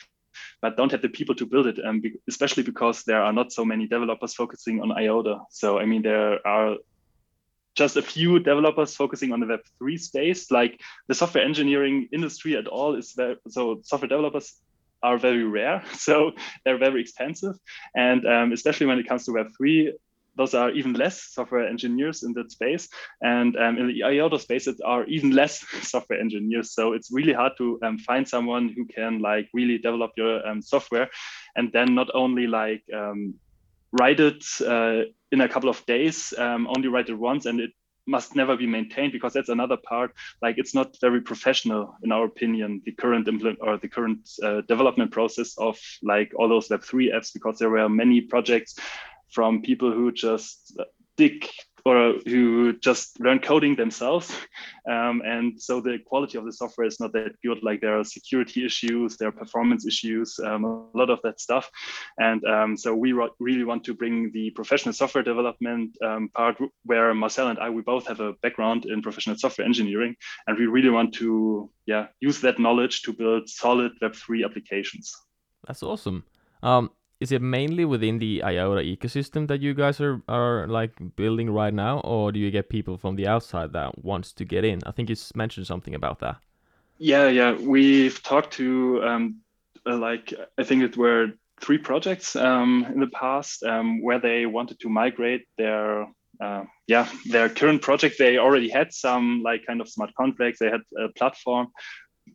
but 0.61 0.77
don't 0.77 0.91
have 0.91 1.01
the 1.01 1.09
people 1.09 1.35
to 1.35 1.45
build 1.45 1.67
it, 1.67 1.77
um, 1.85 2.01
especially 2.29 2.63
because 2.63 3.03
there 3.03 3.21
are 3.21 3.33
not 3.33 3.51
so 3.51 3.65
many 3.65 3.87
developers 3.87 4.33
focusing 4.33 4.81
on 4.81 4.91
IOTA. 4.91 5.39
So, 5.49 5.79
I 5.79 5.85
mean, 5.85 6.03
there 6.03 6.45
are 6.47 6.77
just 7.75 7.97
a 7.97 8.01
few 8.01 8.39
developers 8.39 8.95
focusing 8.95 9.33
on 9.33 9.39
the 9.39 9.45
Web3 9.45 9.99
space. 9.99 10.51
Like 10.51 10.79
the 11.07 11.15
software 11.15 11.43
engineering 11.43 12.07
industry 12.13 12.55
at 12.55 12.67
all 12.67 12.95
is 12.95 13.13
very, 13.13 13.37
so 13.47 13.81
software 13.83 14.09
developers 14.09 14.53
are 15.03 15.17
very 15.17 15.43
rare. 15.43 15.83
So 15.93 16.31
they're 16.63 16.77
very 16.77 17.01
expensive. 17.01 17.55
And 17.95 18.25
um, 18.25 18.51
especially 18.51 18.87
when 18.87 18.99
it 18.99 19.07
comes 19.07 19.25
to 19.25 19.31
Web3, 19.31 19.93
those 20.35 20.53
are 20.53 20.71
even 20.71 20.93
less 20.93 21.33
software 21.33 21.67
engineers 21.67 22.23
in 22.23 22.33
that 22.33 22.51
space. 22.51 22.87
And 23.21 23.55
um, 23.57 23.77
in 23.77 23.87
the 23.87 24.03
IOTA 24.03 24.39
space, 24.39 24.67
it 24.67 24.77
are 24.85 25.05
even 25.05 25.31
less 25.31 25.65
software 25.81 26.19
engineers. 26.19 26.73
So 26.73 26.93
it's 26.93 27.11
really 27.11 27.33
hard 27.33 27.53
to 27.57 27.79
um, 27.83 27.97
find 27.99 28.27
someone 28.27 28.69
who 28.69 28.85
can 28.85 29.19
like 29.19 29.49
really 29.53 29.77
develop 29.77 30.11
your 30.17 30.45
um, 30.47 30.61
software 30.61 31.09
and 31.55 31.71
then 31.73 31.95
not 31.95 32.09
only 32.13 32.47
like 32.47 32.83
um, 32.93 33.35
write 33.91 34.19
it 34.19 34.43
uh, 34.65 35.01
in 35.31 35.41
a 35.41 35.49
couple 35.49 35.69
of 35.69 35.85
days, 35.85 36.33
um, 36.37 36.67
only 36.67 36.87
write 36.87 37.09
it 37.09 37.15
once 37.15 37.45
and 37.45 37.59
it 37.59 37.71
must 38.07 38.35
never 38.35 38.57
be 38.57 38.65
maintained 38.65 39.13
because 39.13 39.33
that's 39.33 39.49
another 39.49 39.77
part 39.77 40.11
like 40.41 40.55
it's 40.57 40.73
not 40.73 40.95
very 41.01 41.21
professional 41.21 41.95
in 42.03 42.11
our 42.11 42.25
opinion 42.25 42.81
the 42.85 42.91
current 42.91 43.27
implement 43.27 43.59
or 43.61 43.77
the 43.77 43.87
current 43.87 44.27
uh, 44.43 44.61
development 44.67 45.11
process 45.11 45.55
of 45.57 45.77
like 46.01 46.31
all 46.35 46.49
those 46.49 46.67
web3 46.69 47.13
apps 47.13 47.31
because 47.31 47.59
there 47.59 47.69
were 47.69 47.87
many 47.87 48.19
projects 48.19 48.75
from 49.31 49.61
people 49.61 49.91
who 49.91 50.11
just 50.11 50.77
dig 51.17 51.47
or 51.85 52.13
who 52.25 52.77
just 52.77 53.19
learn 53.19 53.39
coding 53.39 53.75
themselves. 53.75 54.31
Um, 54.89 55.21
and 55.25 55.59
so 55.59 55.81
the 55.81 55.97
quality 56.05 56.37
of 56.37 56.45
the 56.45 56.53
software 56.53 56.87
is 56.87 56.99
not 56.99 57.13
that 57.13 57.33
good. 57.43 57.63
Like 57.63 57.81
there 57.81 57.99
are 57.99 58.03
security 58.03 58.65
issues, 58.65 59.17
there 59.17 59.29
are 59.29 59.31
performance 59.31 59.85
issues, 59.85 60.39
um, 60.43 60.63
a 60.65 60.97
lot 60.97 61.09
of 61.09 61.19
that 61.23 61.39
stuff. 61.39 61.69
And 62.17 62.43
um, 62.45 62.77
so 62.77 62.95
we 62.95 63.13
really 63.39 63.63
want 63.63 63.83
to 63.85 63.93
bring 63.93 64.31
the 64.31 64.51
professional 64.51 64.93
software 64.93 65.23
development 65.23 65.97
um, 66.03 66.29
part 66.35 66.57
where 66.83 67.13
Marcel 67.13 67.47
and 67.47 67.59
I, 67.59 67.69
we 67.69 67.81
both 67.81 68.07
have 68.07 68.19
a 68.19 68.33
background 68.43 68.85
in 68.85 69.01
professional 69.01 69.37
software 69.37 69.65
engineering. 69.65 70.15
And 70.47 70.57
we 70.57 70.67
really 70.67 70.89
want 70.89 71.13
to 71.15 71.69
yeah, 71.85 72.07
use 72.19 72.41
that 72.41 72.59
knowledge 72.59 73.01
to 73.03 73.13
build 73.13 73.49
solid 73.49 73.93
Web3 74.01 74.45
applications. 74.45 75.15
That's 75.67 75.83
awesome. 75.83 76.25
Um, 76.63 76.91
is 77.21 77.31
it 77.31 77.41
mainly 77.41 77.85
within 77.85 78.17
the 78.17 78.43
IOTA 78.43 78.81
ecosystem 78.81 79.47
that 79.47 79.61
you 79.61 79.75
guys 79.75 80.01
are, 80.01 80.21
are 80.27 80.65
like 80.67 80.91
building 81.15 81.51
right 81.51 81.73
now, 81.73 81.99
or 81.99 82.31
do 82.31 82.39
you 82.39 82.49
get 82.49 82.67
people 82.67 82.97
from 82.97 83.15
the 83.15 83.27
outside 83.27 83.71
that 83.73 84.03
wants 84.03 84.33
to 84.33 84.43
get 84.43 84.65
in? 84.65 84.81
I 84.87 84.91
think 84.91 85.07
you 85.07 85.15
mentioned 85.35 85.67
something 85.67 85.93
about 85.93 86.19
that. 86.19 86.37
Yeah, 86.97 87.27
yeah, 87.27 87.53
we've 87.53 88.21
talked 88.23 88.53
to 88.53 89.03
um, 89.03 89.41
uh, 89.85 89.97
like 89.97 90.33
I 90.57 90.63
think 90.63 90.83
it 90.83 90.97
were 90.97 91.27
three 91.61 91.77
projects 91.77 92.35
um, 92.35 92.87
in 92.91 92.99
the 92.99 93.07
past 93.07 93.63
um, 93.63 94.01
where 94.01 94.19
they 94.19 94.47
wanted 94.47 94.79
to 94.79 94.89
migrate 94.89 95.45
their 95.59 96.07
uh, 96.43 96.63
yeah 96.87 97.07
their 97.29 97.49
current 97.49 97.83
project. 97.83 98.15
They 98.17 98.39
already 98.39 98.69
had 98.69 98.93
some 98.93 99.43
like 99.43 99.61
kind 99.67 99.79
of 99.79 99.89
smart 99.89 100.11
contracts. 100.15 100.59
They 100.59 100.71
had 100.71 100.81
a 100.99 101.09
platform, 101.09 101.67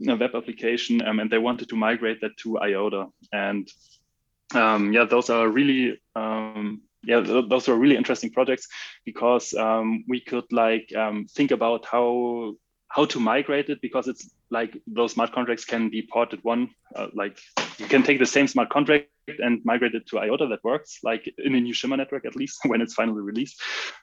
a 0.09 0.15
web 0.15 0.31
application, 0.35 1.05
um, 1.07 1.19
and 1.19 1.29
they 1.29 1.39
wanted 1.39 1.69
to 1.71 1.77
migrate 1.77 2.21
that 2.21 2.37
to 2.43 2.61
IOTA 2.61 3.07
and 3.33 3.69
um, 4.55 4.93
yeah, 4.93 5.05
those 5.05 5.31
are 5.31 5.49
really 5.49 6.01
um, 6.15 6.83
yeah, 7.03 7.21
those 7.21 7.69
are 7.69 7.77
really 7.77 7.97
interesting 7.97 8.31
projects 8.31 8.67
because 9.05 9.55
um, 9.55 10.05
we 10.09 10.21
could 10.21 10.51
like 10.53 10.93
um, 10.97 11.27
think 11.31 11.51
about 11.51 11.87
how 11.87 12.55
how 12.89 13.05
to 13.05 13.21
migrate 13.21 13.69
it 13.69 13.81
because 13.81 14.09
it's 14.09 14.31
like 14.51 14.77
those 14.87 15.13
smart 15.13 15.33
contracts 15.33 15.65
can 15.65 15.91
be 15.91 16.09
ported 16.13 16.43
one 16.45 16.71
uh, 16.95 17.09
like 17.15 17.39
you 17.79 17.87
can 17.87 18.03
take 18.03 18.19
the 18.19 18.27
same 18.27 18.47
smart 18.47 18.71
contract 18.71 19.09
and 19.41 19.61
migrate 19.65 19.95
it 19.95 20.07
to 20.07 20.19
IOTA 20.19 20.47
that 20.49 20.65
works 20.65 20.99
like 21.03 21.33
in 21.39 21.55
a 21.55 21.61
new 21.61 21.75
Shimmer 21.75 21.97
network 21.97 22.25
at 22.25 22.37
least 22.37 22.61
when 22.67 22.81
it's 22.81 22.95
finally 22.95 23.23
released. 23.23 23.61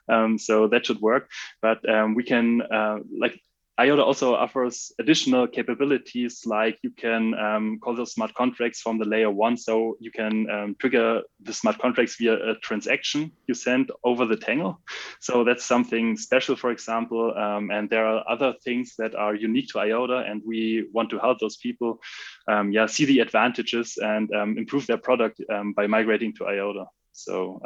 Um, 0.08 0.38
so 0.38 0.68
that 0.68 0.86
should 0.86 1.00
work. 1.00 1.30
But 1.62 1.88
um, 1.88 2.14
we 2.14 2.24
can 2.24 2.62
uh, 2.62 2.98
like 3.18 3.40
IOTA 3.76 4.04
also 4.04 4.34
offers 4.34 4.92
additional 5.00 5.48
capabilities 5.48 6.42
like 6.46 6.78
you 6.82 6.90
can 6.90 7.34
um, 7.34 7.80
call 7.80 7.96
those 7.96 8.12
smart 8.12 8.32
contracts 8.34 8.80
from 8.80 8.98
the 8.98 9.04
layer 9.04 9.30
one. 9.30 9.56
So 9.56 9.96
you 9.98 10.12
can 10.12 10.48
um, 10.48 10.76
trigger 10.78 11.22
the 11.42 11.52
smart 11.52 11.78
contracts 11.78 12.16
via 12.16 12.34
a 12.34 12.54
transaction 12.60 13.32
you 13.48 13.54
send 13.54 13.90
over 14.04 14.26
the 14.26 14.36
Tangle. 14.36 14.80
So 15.20 15.42
that's 15.42 15.64
something 15.64 16.16
special, 16.16 16.54
for 16.54 16.70
example. 16.70 17.34
Um, 17.36 17.72
and 17.72 17.90
there 17.90 18.06
are 18.06 18.24
other 18.28 18.54
things 18.62 18.94
that 18.98 19.16
are 19.16 19.34
unique 19.34 19.68
to 19.70 19.80
IOTA, 19.80 20.18
and 20.18 20.40
we 20.46 20.86
want 20.92 21.10
to 21.10 21.18
help 21.18 21.40
those 21.40 21.56
people 21.56 22.00
um, 22.46 22.70
yeah, 22.70 22.86
see 22.86 23.06
the 23.06 23.18
advantages 23.20 23.98
and 24.00 24.32
um, 24.34 24.56
improve 24.56 24.86
their 24.86 24.98
product 24.98 25.40
um, 25.50 25.72
by 25.72 25.88
migrating 25.88 26.32
to 26.34 26.46
IOTA. 26.46 26.84
So 27.12 27.60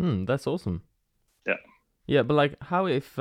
mm, 0.00 0.26
that's 0.26 0.48
awesome. 0.48 0.82
Yeah. 1.46 1.56
Yeah, 2.06 2.22
but 2.22 2.34
like 2.34 2.56
how 2.60 2.86
if 2.86 3.18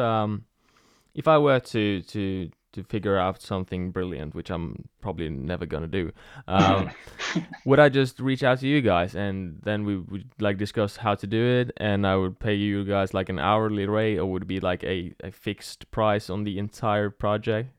if 1.15 1.27
I 1.27 1.37
were 1.37 1.59
to 1.59 2.01
to 2.01 2.49
to 2.73 2.83
figure 2.83 3.17
out 3.17 3.39
something 3.39 3.91
brilliant, 3.91 4.33
which 4.33 4.49
I'm 4.49 4.89
probably 4.99 5.29
never 5.29 5.65
gonna 5.65 5.87
do, 5.87 6.11
um, 6.47 6.89
would 7.65 7.79
I 7.79 7.89
just 7.89 8.19
reach 8.19 8.43
out 8.43 8.59
to 8.61 8.67
you 8.67 8.81
guys 8.81 9.15
and 9.15 9.59
then 9.61 9.85
we 9.85 9.97
would 9.97 10.31
like 10.39 10.57
discuss 10.57 10.97
how 10.97 11.15
to 11.15 11.27
do 11.27 11.45
it, 11.45 11.71
and 11.77 12.05
I 12.07 12.15
would 12.15 12.39
pay 12.39 12.55
you 12.55 12.83
guys 12.83 13.13
like 13.13 13.29
an 13.29 13.39
hourly 13.39 13.85
rate, 13.85 14.17
or 14.17 14.25
would 14.25 14.43
it 14.43 14.47
be 14.47 14.59
like 14.59 14.83
a, 14.83 15.13
a 15.23 15.31
fixed 15.31 15.89
price 15.91 16.29
on 16.29 16.43
the 16.43 16.57
entire 16.57 17.09
project? 17.09 17.69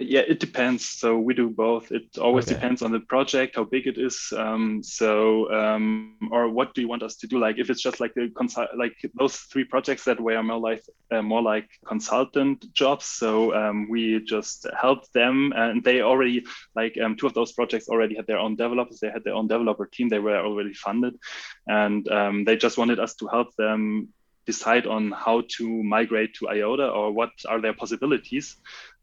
Yeah, 0.00 0.20
it 0.20 0.38
depends. 0.38 0.88
So 0.88 1.18
we 1.18 1.34
do 1.34 1.50
both. 1.50 1.90
It 1.90 2.18
always 2.18 2.46
okay. 2.46 2.54
depends 2.54 2.82
on 2.82 2.92
the 2.92 3.00
project, 3.00 3.56
how 3.56 3.64
big 3.64 3.88
it 3.88 3.98
is. 3.98 4.32
Um, 4.36 4.80
so, 4.80 5.52
um, 5.52 6.16
or 6.30 6.48
what 6.48 6.72
do 6.72 6.80
you 6.80 6.88
want 6.88 7.02
us 7.02 7.16
to 7.16 7.26
do? 7.26 7.40
Like, 7.40 7.58
if 7.58 7.68
it's 7.68 7.82
just 7.82 7.98
like 7.98 8.14
the 8.14 8.30
consult, 8.36 8.68
like 8.76 8.94
those 9.18 9.34
three 9.36 9.64
projects 9.64 10.04
that 10.04 10.20
were 10.20 10.40
more 10.40 10.60
like 10.60 10.84
uh, 11.10 11.22
more 11.22 11.42
like 11.42 11.68
consultant 11.84 12.72
jobs. 12.72 13.06
So 13.06 13.52
um, 13.54 13.88
we 13.90 14.22
just 14.24 14.68
help 14.80 15.10
them, 15.10 15.52
and 15.56 15.82
they 15.82 16.00
already 16.00 16.46
like 16.76 16.96
um, 17.02 17.16
two 17.16 17.26
of 17.26 17.34
those 17.34 17.50
projects 17.50 17.88
already 17.88 18.14
had 18.14 18.28
their 18.28 18.38
own 18.38 18.54
developers. 18.54 19.00
They 19.00 19.10
had 19.10 19.24
their 19.24 19.34
own 19.34 19.48
developer 19.48 19.86
team. 19.86 20.08
They 20.08 20.20
were 20.20 20.38
already 20.38 20.74
funded, 20.74 21.18
and 21.66 22.08
um, 22.08 22.44
they 22.44 22.56
just 22.56 22.78
wanted 22.78 23.00
us 23.00 23.16
to 23.16 23.26
help 23.26 23.48
them 23.56 24.10
decide 24.48 24.86
on 24.86 25.12
how 25.12 25.42
to 25.56 25.64
migrate 25.96 26.32
to 26.36 26.48
IOTA 26.48 26.88
or 26.88 27.12
what 27.12 27.32
are 27.46 27.60
their 27.60 27.74
possibilities 27.74 28.56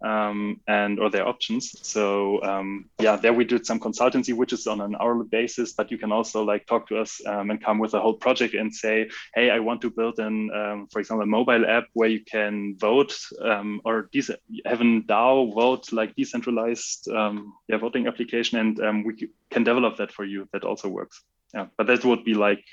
um, 0.04 0.60
and 0.68 1.00
or 1.00 1.12
their 1.12 1.28
options. 1.28 1.64
So 1.88 2.42
um, 2.42 2.90
yeah, 3.06 3.16
there 3.16 3.32
we 3.40 3.46
did 3.46 3.64
some 3.64 3.80
consultancy, 3.80 4.34
which 4.34 4.54
is 4.54 4.66
on 4.66 4.82
an 4.82 4.96
hourly 5.00 5.28
basis, 5.40 5.74
but 5.74 5.92
you 5.92 6.00
can 6.00 6.12
also 6.12 6.44
like 6.44 6.66
talk 6.66 6.88
to 6.90 6.98
us 6.98 7.22
um, 7.28 7.52
and 7.52 7.64
come 7.64 7.78
with 7.78 7.94
a 7.94 8.02
whole 8.02 8.18
project 8.26 8.56
and 8.56 8.74
say, 8.74 8.96
hey, 9.36 9.52
I 9.52 9.60
want 9.60 9.82
to 9.82 9.92
build 9.92 10.18
an, 10.18 10.50
um, 10.62 10.88
for 10.92 11.00
example, 11.00 11.24
a 11.24 11.28
mobile 11.38 11.66
app 11.78 11.86
where 11.94 12.10
you 12.10 12.24
can 12.26 12.76
vote 12.80 13.14
um, 13.52 13.82
or 13.86 14.10
de- 14.12 14.40
have 14.66 14.82
a 14.82 14.90
DAO 15.12 15.54
vote 15.54 15.94
like 15.94 16.16
decentralized 16.16 17.08
um, 17.10 17.54
yeah, 17.68 17.78
voting 17.78 18.08
application, 18.08 18.58
and 18.88 19.06
we 19.06 19.30
can 19.52 19.64
develop 19.64 19.98
that 19.98 20.12
for 20.12 20.26
you. 20.26 20.48
That 20.54 20.64
also 20.64 20.90
works. 20.90 21.24
Yeah, 21.54 21.68
but 21.78 21.88
that 21.88 22.04
would 22.04 22.24
be 22.26 22.34
like 22.34 22.66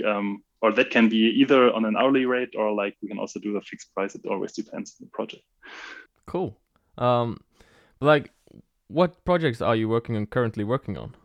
or 0.63 0.73
that 0.73 0.91
can 0.91 1.09
be 1.09 1.17
either 1.17 1.73
on 1.73 1.85
an 1.85 1.97
hourly 1.97 2.25
rate 2.25 2.55
or 2.57 2.73
like 2.73 2.97
we 3.03 3.09
can 3.09 3.19
also 3.19 3.41
do 3.41 3.53
the 3.53 3.61
fixed 3.61 3.93
price. 3.95 4.15
It 4.15 4.25
always 4.27 4.53
depends 4.53 4.95
on 5.01 5.07
the 5.07 5.11
project. 5.11 5.43
Cool. 6.27 6.57
Um, 6.97 7.41
like, 8.01 8.31
what 8.87 9.25
projects 9.25 9.61
are 9.61 9.75
you 9.75 9.89
working 9.89 10.17
on 10.17 10.27
currently 10.27 10.65
working 10.65 10.97
on? 10.97 11.17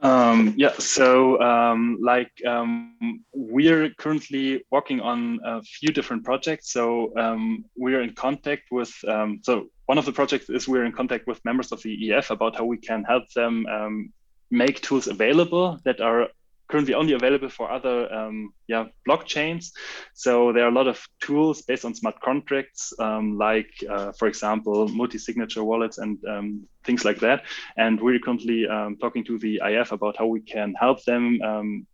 Um, 0.00 0.54
yeah, 0.56 0.72
so 0.78 1.40
um, 1.40 1.98
like 2.00 2.30
um, 2.46 3.24
we're 3.32 3.90
currently 3.98 4.64
working 4.70 5.00
on 5.00 5.40
a 5.44 5.62
few 5.62 5.90
different 5.92 6.24
projects. 6.24 6.72
So 6.72 7.16
um, 7.16 7.64
we're 7.76 8.02
in 8.02 8.14
contact 8.14 8.70
with, 8.70 8.92
um, 9.06 9.40
so 9.42 9.68
one 9.86 9.98
of 9.98 10.04
the 10.04 10.12
projects 10.12 10.50
is 10.50 10.68
we're 10.68 10.84
in 10.84 10.92
contact 10.92 11.26
with 11.26 11.44
members 11.44 11.72
of 11.72 11.82
the 11.82 12.10
IF 12.10 12.30
about 12.30 12.56
how 12.56 12.64
we 12.64 12.76
can 12.76 13.04
help 13.04 13.24
them 13.34 13.66
um, 13.66 14.12
make 14.50 14.80
tools 14.82 15.08
available 15.08 15.78
that 15.84 16.00
are 16.00 16.28
currently 16.68 16.94
only 16.94 17.14
available 17.14 17.48
for 17.48 17.70
other 17.70 18.12
um, 18.12 18.52
yeah 18.66 18.86
blockchains. 19.08 19.72
So 20.14 20.52
there 20.52 20.64
are 20.64 20.68
a 20.68 20.74
lot 20.74 20.86
of 20.86 21.04
tools 21.20 21.62
based 21.62 21.84
on 21.84 21.94
smart 21.94 22.20
contracts, 22.20 22.92
um, 22.98 23.38
like 23.38 23.70
uh, 23.88 24.12
for 24.12 24.28
example 24.28 24.88
multi-signature 24.88 25.64
wallets 25.64 25.98
and 25.98 26.18
um, 26.26 26.66
things 26.84 27.04
like 27.04 27.20
that. 27.20 27.44
And 27.76 28.00
we're 28.00 28.18
currently 28.18 28.66
um, 28.68 28.96
talking 28.96 29.24
to 29.24 29.38
the 29.38 29.60
IF 29.64 29.92
about 29.92 30.16
how 30.18 30.26
we 30.26 30.40
can 30.40 30.74
help 30.74 31.04
them. 31.04 31.40
Um, 31.42 31.86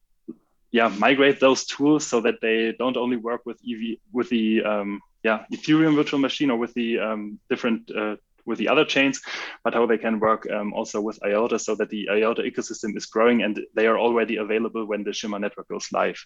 yeah, 0.72 0.88
migrate 0.88 1.38
those 1.38 1.64
tools 1.66 2.04
so 2.04 2.20
that 2.22 2.40
they 2.42 2.74
don't 2.76 2.96
only 2.96 3.16
work 3.16 3.42
with 3.46 3.60
EV 3.68 3.98
with 4.12 4.28
the 4.28 4.64
um, 4.64 5.00
yeah 5.22 5.44
Ethereum 5.52 5.94
virtual 5.94 6.18
machine 6.18 6.50
or 6.50 6.58
with 6.58 6.74
the 6.74 6.98
different 7.48 7.90
uh, 7.96 8.16
with 8.46 8.58
the 8.58 8.68
other 8.68 8.84
chains, 8.84 9.20
but 9.62 9.74
how 9.74 9.86
they 9.86 9.98
can 9.98 10.20
work 10.20 10.46
um, 10.50 10.72
also 10.74 11.00
with 11.00 11.18
IOTA 11.24 11.58
so 11.58 11.74
that 11.76 11.90
the 11.90 12.08
IOTA 12.10 12.42
ecosystem 12.42 12.96
is 12.96 13.06
growing 13.06 13.42
and 13.42 13.60
they 13.74 13.86
are 13.86 13.98
already 13.98 14.36
available 14.36 14.84
when 14.86 15.04
the 15.04 15.12
Shimmer 15.12 15.38
network 15.38 15.68
goes 15.68 15.90
live. 15.92 16.18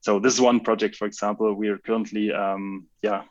So 0.00 0.18
this 0.18 0.34
is 0.34 0.40
one 0.40 0.60
project, 0.60 0.96
for 0.96 1.06
example, 1.06 1.54
we 1.54 1.68
are 1.68 1.78
currently 1.78 2.32
um, 2.32 2.86
yeah 3.02 3.22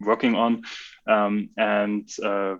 working 0.00 0.34
on, 0.36 0.62
um, 1.08 1.50
and 1.56 2.08
uh, 2.22 2.56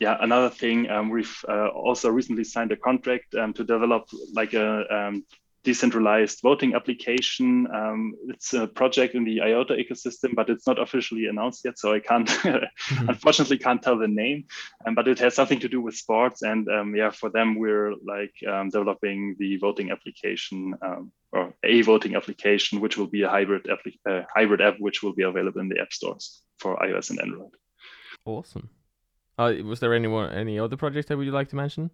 yeah, 0.00 0.16
another 0.20 0.50
thing 0.50 0.90
um, 0.90 1.10
we've 1.10 1.44
uh, 1.48 1.68
also 1.68 2.10
recently 2.10 2.44
signed 2.44 2.72
a 2.72 2.76
contract 2.76 3.34
um, 3.34 3.52
to 3.52 3.62
develop 3.62 4.08
like 4.34 4.52
a 4.54 4.68
um, 4.92 5.24
decentralized 5.64 6.40
voting 6.42 6.74
application. 6.74 7.66
Um, 7.72 8.14
it's 8.28 8.52
a 8.52 8.66
project 8.66 9.14
in 9.14 9.24
the 9.24 9.40
IOTA 9.40 9.74
ecosystem, 9.74 10.34
but 10.34 10.50
it's 10.50 10.66
not 10.66 10.80
officially 10.80 11.26
announced 11.26 11.64
yet, 11.64 11.78
so 11.78 11.92
I 11.92 12.00
can't, 12.00 12.28
mm-hmm. 12.28 13.08
unfortunately, 13.08 13.58
can't 13.58 13.82
tell 13.82 13.98
the 13.98 14.08
name. 14.08 14.44
Um, 14.86 14.94
but 14.94 15.08
it 15.08 15.18
has 15.20 15.34
something 15.34 15.60
to 15.60 15.68
do 15.68 15.80
with 15.80 15.94
sports, 15.94 16.42
and 16.42 16.68
um, 16.68 16.94
yeah, 16.96 17.10
for 17.10 17.30
them, 17.30 17.58
we're 17.58 17.94
like 18.04 18.34
um, 18.48 18.70
developing 18.70 19.36
the 19.38 19.56
voting 19.58 19.90
application 19.90 20.74
um, 20.82 21.12
or 21.32 21.54
a 21.64 21.82
voting 21.82 22.16
application, 22.16 22.80
which 22.80 22.96
will 22.96 23.06
be 23.06 23.22
a 23.22 23.28
hybrid 23.28 23.68
app, 23.70 23.80
uh, 24.08 24.22
hybrid 24.34 24.60
app, 24.60 24.76
which 24.78 25.02
will 25.02 25.14
be 25.14 25.22
available 25.22 25.60
in 25.60 25.68
the 25.68 25.80
app 25.80 25.92
stores 25.92 26.42
for 26.58 26.76
iOS 26.76 27.10
and 27.10 27.20
Android. 27.20 27.50
Awesome. 28.24 28.68
Uh, 29.38 29.54
was 29.64 29.80
there 29.80 29.94
anyone 29.94 30.30
any 30.32 30.58
other 30.58 30.76
project 30.76 31.08
that 31.08 31.16
would 31.16 31.26
you 31.26 31.32
like 31.32 31.48
to 31.48 31.56
mention? 31.56 31.90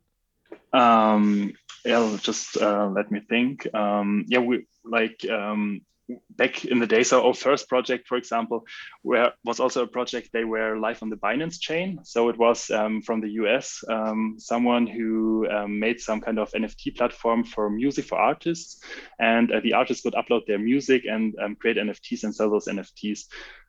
Um, 0.72 1.52
yeah, 1.84 2.16
just 2.20 2.56
uh, 2.56 2.88
let 2.88 3.10
me 3.10 3.20
think. 3.28 3.72
Um, 3.74 4.24
yeah, 4.28 4.40
we 4.40 4.66
like 4.84 5.24
um, 5.30 5.82
back 6.30 6.64
in 6.64 6.78
the 6.78 6.86
days. 6.86 7.10
So 7.10 7.26
our 7.26 7.34
first 7.34 7.68
project, 7.68 8.08
for 8.08 8.16
example, 8.16 8.64
where 9.02 9.32
was 9.44 9.60
also 9.60 9.82
a 9.82 9.86
project 9.86 10.30
they 10.32 10.44
were 10.44 10.78
live 10.78 11.02
on 11.02 11.10
the 11.10 11.16
Binance 11.16 11.60
chain. 11.60 12.00
So 12.04 12.28
it 12.28 12.38
was 12.38 12.70
um, 12.70 13.02
from 13.02 13.20
the 13.20 13.30
US, 13.42 13.82
um, 13.88 14.36
someone 14.38 14.86
who 14.86 15.48
um, 15.50 15.78
made 15.78 16.00
some 16.00 16.20
kind 16.20 16.38
of 16.38 16.50
NFT 16.52 16.96
platform 16.96 17.44
for 17.44 17.70
music 17.70 18.06
for 18.06 18.18
artists, 18.18 18.82
and 19.18 19.50
uh, 19.52 19.60
the 19.60 19.74
artists 19.74 20.02
could 20.02 20.14
upload 20.14 20.46
their 20.46 20.58
music 20.58 21.04
and 21.06 21.34
um, 21.42 21.56
create 21.56 21.76
NFTs 21.76 22.24
and 22.24 22.34
sell 22.34 22.50
those 22.50 22.66
NFTs. 22.66 23.24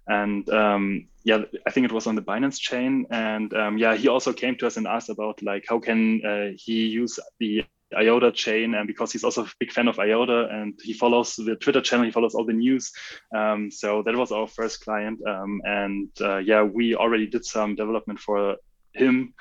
And 0.07 0.49
um, 0.49 1.07
yeah, 1.23 1.43
I 1.67 1.71
think 1.71 1.85
it 1.85 1.91
was 1.91 2.07
on 2.07 2.15
the 2.15 2.21
Binance 2.21 2.59
chain. 2.59 3.05
And 3.11 3.53
um, 3.53 3.77
yeah, 3.77 3.95
he 3.95 4.07
also 4.07 4.33
came 4.33 4.55
to 4.57 4.67
us 4.67 4.77
and 4.77 4.87
asked 4.87 5.09
about 5.09 5.43
like 5.43 5.65
how 5.69 5.79
can 5.79 6.25
uh, 6.25 6.55
he 6.55 6.87
use 6.87 7.19
the 7.39 7.63
IOTA 7.95 8.31
chain, 8.31 8.75
and 8.75 8.87
because 8.87 9.11
he's 9.11 9.23
also 9.23 9.43
a 9.43 9.51
big 9.59 9.71
fan 9.71 9.87
of 9.87 9.99
IOTA 9.99 10.49
and 10.51 10.79
he 10.81 10.93
follows 10.93 11.35
the 11.35 11.55
Twitter 11.55 11.81
channel, 11.81 12.05
he 12.05 12.11
follows 12.11 12.35
all 12.35 12.45
the 12.45 12.53
news. 12.53 12.91
Um, 13.35 13.71
so 13.71 14.03
that 14.03 14.15
was 14.15 14.31
our 14.31 14.47
first 14.47 14.83
client, 14.83 15.19
um, 15.27 15.61
and 15.65 16.09
uh, 16.21 16.37
yeah, 16.37 16.63
we 16.63 16.95
already 16.95 17.27
did 17.27 17.45
some 17.45 17.75
development 17.75 18.19
for 18.19 18.57
him. 18.93 19.33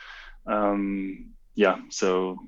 Um, 0.46 1.30
yeah, 1.54 1.78
so 1.90 2.38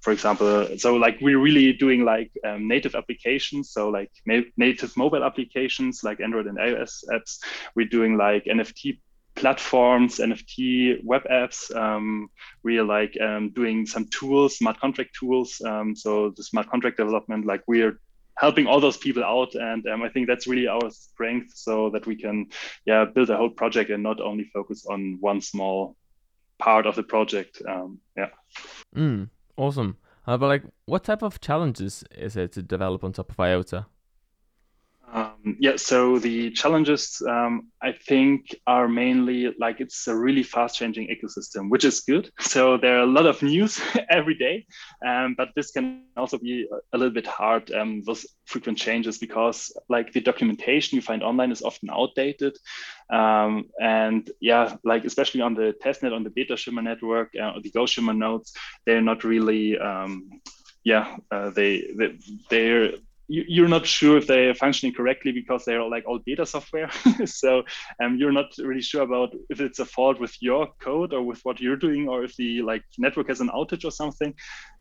for 0.00 0.12
example, 0.12 0.68
so 0.78 0.96
like 0.96 1.18
we're 1.20 1.38
really 1.38 1.72
doing 1.72 2.04
like 2.04 2.30
um, 2.46 2.68
native 2.68 2.94
applications, 2.94 3.70
so 3.70 3.88
like 3.88 4.10
native 4.56 4.96
mobile 4.96 5.24
applications 5.24 6.02
like 6.04 6.20
Android 6.20 6.46
and 6.46 6.58
iOS 6.58 7.04
apps. 7.10 7.38
We're 7.74 7.88
doing 7.88 8.16
like 8.16 8.44
NFT 8.44 8.98
platforms, 9.44 10.20
NFT 10.20 11.04
web 11.04 11.24
apps. 11.30 11.60
Um, 11.76 12.30
we 12.62 12.78
are 12.78 12.84
like 12.98 13.14
um, 13.20 13.50
doing 13.50 13.84
some 13.84 14.06
tools, 14.06 14.56
smart 14.56 14.80
contract 14.80 15.10
tools. 15.20 15.60
Um, 15.60 15.94
so 15.94 16.30
the 16.30 16.42
smart 16.42 16.70
contract 16.70 16.96
development, 16.96 17.44
like 17.44 17.60
we're 17.66 18.00
helping 18.38 18.66
all 18.66 18.80
those 18.80 18.96
people 18.96 19.22
out, 19.22 19.54
and 19.54 19.86
um, 19.86 20.02
I 20.02 20.08
think 20.08 20.28
that's 20.28 20.46
really 20.46 20.66
our 20.66 20.90
strength, 20.90 21.52
so 21.54 21.90
that 21.90 22.06
we 22.06 22.16
can, 22.16 22.46
yeah, 22.86 23.04
build 23.04 23.28
a 23.28 23.36
whole 23.36 23.50
project 23.50 23.90
and 23.90 24.02
not 24.02 24.18
only 24.18 24.44
focus 24.44 24.86
on 24.86 25.18
one 25.20 25.42
small 25.42 25.94
part 26.58 26.86
of 26.86 26.96
the 26.96 27.02
project. 27.02 27.60
Um, 27.68 27.98
yeah. 28.16 28.30
Mm, 28.96 29.28
awesome. 29.58 29.98
Uh, 30.26 30.38
but 30.38 30.46
like, 30.46 30.62
what 30.86 31.04
type 31.04 31.22
of 31.22 31.38
challenges 31.42 32.02
is 32.16 32.34
it 32.34 32.52
to 32.52 32.62
develop 32.62 33.04
on 33.04 33.12
top 33.12 33.28
of 33.28 33.38
IOTA? 33.38 33.84
Um, 35.12 35.56
yeah, 35.60 35.76
so 35.76 36.18
the 36.18 36.50
challenges 36.50 37.22
um, 37.28 37.68
I 37.82 37.92
think 37.92 38.54
are 38.66 38.88
mainly 38.88 39.54
like 39.58 39.80
it's 39.80 40.06
a 40.08 40.16
really 40.16 40.42
fast 40.42 40.76
changing 40.76 41.08
ecosystem, 41.08 41.70
which 41.70 41.84
is 41.84 42.00
good. 42.00 42.30
So 42.40 42.76
there 42.76 42.98
are 42.98 43.02
a 43.02 43.06
lot 43.06 43.26
of 43.26 43.42
news 43.42 43.80
every 44.10 44.34
day, 44.34 44.66
um, 45.06 45.34
but 45.36 45.50
this 45.54 45.70
can 45.70 46.04
also 46.16 46.38
be 46.38 46.66
a 46.92 46.98
little 46.98 47.12
bit 47.12 47.26
hard 47.26 47.70
um, 47.72 48.02
with 48.06 48.24
frequent 48.46 48.78
changes 48.78 49.18
because 49.18 49.72
like 49.88 50.12
the 50.12 50.20
documentation 50.20 50.96
you 50.96 51.02
find 51.02 51.22
online 51.22 51.52
is 51.52 51.62
often 51.62 51.90
outdated. 51.90 52.56
Um, 53.12 53.66
and 53.80 54.30
yeah, 54.40 54.76
like 54.84 55.04
especially 55.04 55.42
on 55.42 55.54
the 55.54 55.74
testnet, 55.84 56.14
on 56.14 56.24
the 56.24 56.30
beta 56.30 56.56
shimmer 56.56 56.82
network, 56.82 57.30
uh, 57.40 57.52
the 57.62 57.70
Go 57.70 57.86
shimmer 57.86 58.14
nodes, 58.14 58.52
they're 58.86 59.02
not 59.02 59.24
really 59.24 59.78
um, 59.78 60.40
yeah, 60.84 61.16
uh, 61.30 61.50
they, 61.50 61.90
they 61.96 62.18
they're 62.50 62.92
you're 63.26 63.68
not 63.68 63.86
sure 63.86 64.18
if 64.18 64.26
they're 64.26 64.54
functioning 64.54 64.94
correctly 64.94 65.32
because 65.32 65.64
they're 65.64 65.82
like 65.82 66.04
all 66.06 66.18
beta 66.18 66.44
software. 66.44 66.90
so 67.24 67.62
um, 68.02 68.16
you're 68.16 68.32
not 68.32 68.52
really 68.58 68.82
sure 68.82 69.02
about 69.02 69.34
if 69.48 69.60
it's 69.60 69.78
a 69.78 69.84
fault 69.84 70.20
with 70.20 70.36
your 70.42 70.68
code 70.80 71.14
or 71.14 71.22
with 71.22 71.40
what 71.44 71.60
you're 71.60 71.76
doing, 71.76 72.08
or 72.08 72.24
if 72.24 72.36
the 72.36 72.62
like 72.62 72.84
network 72.98 73.28
has 73.28 73.40
an 73.40 73.48
outage 73.48 73.84
or 73.84 73.90
something. 73.90 74.34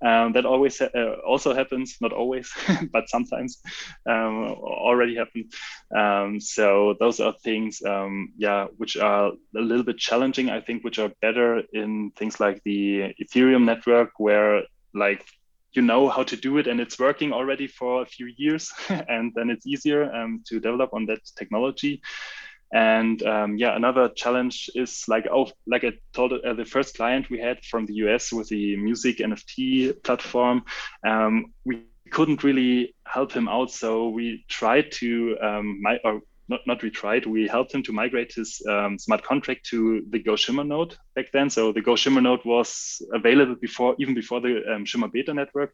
Um, 0.05 0.33
that 0.33 0.45
always 0.45 0.79
ha 0.79 0.89
uh, 0.93 1.15
also 1.25 1.53
happens, 1.53 1.97
not 2.01 2.11
always, 2.11 2.51
but 2.91 3.07
sometimes 3.07 3.61
um, 4.09 4.49
already 4.89 5.15
happen. 5.15 5.49
Um, 5.95 6.39
so 6.41 6.95
those 6.99 7.21
are 7.21 7.33
things, 7.43 7.81
um, 7.85 8.33
yeah, 8.37 8.67
which 8.77 8.97
are 8.97 9.31
a 9.55 9.61
little 9.61 9.83
bit 9.83 9.97
challenging. 9.97 10.49
I 10.49 10.59
think, 10.59 10.83
which 10.83 10.99
are 10.99 11.11
better 11.21 11.61
in 11.71 12.11
things 12.17 12.39
like 12.39 12.61
the 12.65 13.13
Ethereum 13.21 13.63
network, 13.63 14.11
where 14.17 14.63
like 14.93 15.25
you 15.73 15.81
know 15.81 16.09
how 16.09 16.23
to 16.23 16.35
do 16.35 16.57
it 16.57 16.67
and 16.67 16.79
it's 16.79 16.99
working 16.99 17.33
already 17.33 17.67
for 17.67 18.01
a 18.01 18.05
few 18.05 18.31
years 18.37 18.71
and 18.89 19.31
then 19.35 19.49
it's 19.49 19.65
easier 19.65 20.11
um, 20.13 20.43
to 20.45 20.59
develop 20.59 20.93
on 20.93 21.05
that 21.07 21.19
technology. 21.37 22.01
And 22.73 23.21
um, 23.23 23.55
yeah 23.55 23.75
another 23.75 24.09
challenge 24.09 24.69
is 24.73 25.05
like 25.07 25.27
oh 25.31 25.51
like 25.67 25.83
i 25.83 25.91
told 26.11 26.33
uh, 26.33 26.53
the 26.53 26.65
first 26.65 26.95
client 26.95 27.29
we 27.29 27.39
had 27.39 27.63
from 27.63 27.85
the 27.85 27.93
us 27.93 28.33
with 28.33 28.49
the 28.49 28.75
music 28.77 29.19
nft 29.19 30.03
platform 30.03 30.63
um, 31.05 31.53
we 31.65 31.83
couldn't 32.09 32.43
really 32.43 32.95
help 33.05 33.31
him 33.31 33.47
out 33.47 33.69
so 33.69 34.09
we 34.09 34.43
tried 34.49 34.91
to 34.91 35.37
um, 35.39 35.83
my, 35.83 35.99
or 36.03 36.21
not, 36.47 36.61
not 36.67 36.81
retried, 36.81 37.25
we 37.25 37.47
helped 37.47 37.73
him 37.73 37.83
to 37.83 37.93
migrate 37.93 38.33
his 38.33 38.61
um, 38.69 38.99
smart 38.99 39.23
contract 39.23 39.65
to 39.67 40.03
the 40.09 40.19
Go 40.19 40.35
Shimmer 40.35 40.63
node 40.63 40.95
back 41.15 41.31
then. 41.31 41.49
So 41.49 41.71
the 41.71 41.81
Go 41.81 41.95
Shimmer 41.95 42.21
node 42.21 42.43
was 42.43 43.01
available 43.13 43.55
before, 43.55 43.95
even 43.99 44.13
before 44.13 44.41
the 44.41 44.61
um, 44.73 44.85
Shimmer 44.85 45.07
beta 45.07 45.33
network. 45.33 45.73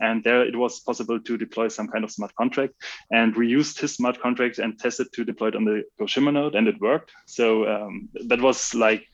And 0.00 0.22
there 0.22 0.46
it 0.46 0.56
was 0.56 0.80
possible 0.80 1.20
to 1.20 1.36
deploy 1.38 1.68
some 1.68 1.88
kind 1.88 2.04
of 2.04 2.10
smart 2.10 2.34
contract. 2.34 2.74
And 3.10 3.34
we 3.34 3.48
used 3.48 3.80
his 3.80 3.94
smart 3.94 4.20
contract 4.20 4.58
and 4.58 4.78
tested 4.78 5.12
to 5.14 5.24
deploy 5.24 5.48
it 5.48 5.56
on 5.56 5.64
the 5.64 5.84
Go 5.98 6.06
Shimmer 6.06 6.32
node 6.32 6.54
and 6.54 6.68
it 6.68 6.80
worked. 6.80 7.12
So 7.26 7.66
um, 7.66 8.08
that 8.26 8.40
was 8.40 8.74
like, 8.74 9.06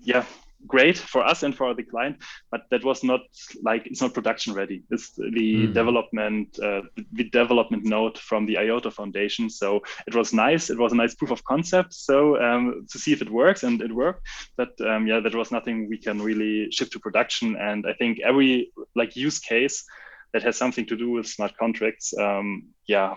yeah, 0.00 0.24
great 0.66 0.98
for 0.98 1.24
us 1.24 1.42
and 1.42 1.56
for 1.56 1.74
the 1.74 1.82
client, 1.82 2.16
but 2.50 2.62
that 2.70 2.84
was 2.84 3.04
not 3.04 3.20
like 3.62 3.86
it's 3.86 4.00
not 4.00 4.14
production 4.14 4.54
ready. 4.54 4.82
It's 4.90 5.12
the 5.12 5.68
mm. 5.68 5.74
development 5.74 6.58
uh, 6.58 6.82
the 7.12 7.24
development 7.24 7.84
node 7.84 8.18
from 8.18 8.46
the 8.46 8.58
IOTA 8.58 8.90
Foundation. 8.90 9.50
So 9.50 9.82
it 10.06 10.14
was 10.14 10.32
nice. 10.32 10.70
It 10.70 10.78
was 10.78 10.92
a 10.92 10.96
nice 10.96 11.14
proof 11.14 11.30
of 11.30 11.44
concept. 11.44 11.94
So 11.94 12.40
um, 12.40 12.86
to 12.90 12.98
see 12.98 13.12
if 13.12 13.22
it 13.22 13.30
works, 13.30 13.62
and 13.62 13.80
it 13.82 13.94
worked. 13.94 14.26
But 14.56 14.72
um, 14.80 15.06
yeah, 15.06 15.20
that 15.20 15.34
was 15.34 15.50
nothing 15.50 15.88
we 15.88 15.98
can 15.98 16.20
really 16.20 16.70
ship 16.70 16.90
to 16.90 16.98
production. 16.98 17.56
And 17.56 17.86
I 17.86 17.92
think 17.94 18.20
every 18.20 18.72
like 18.94 19.16
use 19.16 19.38
case 19.38 19.84
that 20.32 20.42
has 20.42 20.56
something 20.56 20.86
to 20.86 20.96
do 20.96 21.10
with 21.10 21.26
smart 21.26 21.56
contracts, 21.56 22.12
um, 22.18 22.64
yeah, 22.86 23.14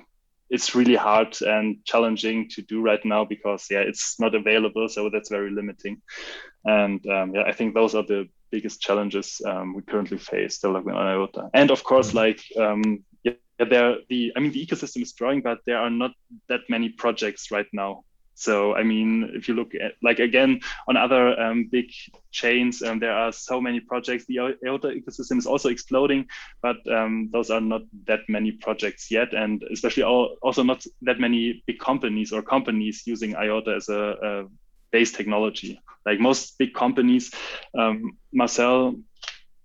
it's 0.50 0.76
really 0.76 0.96
hard 0.96 1.36
and 1.42 1.84
challenging 1.86 2.48
to 2.50 2.62
do 2.62 2.82
right 2.82 3.04
now 3.04 3.26
because 3.26 3.68
yeah 3.70 3.80
it's 3.80 4.20
not 4.20 4.36
available 4.36 4.88
so 4.88 5.10
that's 5.10 5.30
very 5.30 5.52
limiting 5.52 6.02
and 6.66 7.06
um, 7.08 7.34
yeah 7.36 7.44
i 7.44 7.52
think 7.52 7.74
those 7.74 7.96
are 7.96 8.06
the 8.06 8.28
biggest 8.52 8.82
challenges 8.82 9.42
um, 9.46 9.74
we 9.76 9.82
currently 9.82 10.18
face 10.18 10.60
developing 10.60 10.94
on 10.94 11.08
iota 11.08 11.50
and 11.54 11.72
of 11.72 11.84
course 11.84 12.10
mm-hmm. 12.10 12.18
like 12.18 12.42
um, 12.60 13.04
yeah 13.24 13.34
there 13.70 13.98
the 14.10 14.32
i 14.36 14.40
mean 14.40 14.52
the 14.52 14.66
ecosystem 14.66 15.02
is 15.02 15.14
growing 15.14 15.42
but 15.42 15.60
there 15.66 15.78
are 15.78 15.90
not 15.90 16.12
that 16.48 16.62
many 16.70 16.90
projects 16.90 17.52
right 17.52 17.68
now 17.74 18.04
so 18.38 18.76
I 18.76 18.84
mean, 18.84 19.32
if 19.34 19.48
you 19.48 19.56
look 19.56 19.74
at 19.74 19.94
like 20.04 20.20
again 20.20 20.62
on 20.88 20.96
other 20.96 21.40
um, 21.40 21.70
big 21.72 21.92
chains, 22.30 22.84
um, 22.84 23.00
there 23.00 23.12
are 23.12 23.32
so 23.32 23.60
many 23.60 23.80
projects. 23.80 24.26
The 24.28 24.40
IOTA 24.40 24.90
ecosystem 24.90 25.40
is 25.40 25.48
also 25.48 25.70
exploding, 25.70 26.28
but 26.62 26.78
um, 26.88 27.30
those 27.34 27.50
are 27.50 27.60
not 27.60 27.82
that 28.06 28.20
many 28.30 28.52
projects 28.52 29.10
yet, 29.10 29.34
and 29.34 29.64
especially 29.72 30.04
all, 30.04 30.38
also 30.44 30.62
not 30.62 30.86
that 31.02 31.20
many 31.20 31.64
big 31.66 31.80
companies 31.80 32.32
or 32.32 32.44
companies 32.44 33.08
using 33.08 33.36
IOTA 33.36 33.76
as 33.76 33.90
a, 33.90 34.02
a 34.22 34.46
base 34.92 35.12
technology. 35.12 35.82
Like 36.06 36.20
most 36.20 36.60
big 36.60 36.76
companies, 36.76 37.34
um, 37.76 38.18
Marcel 38.32 38.98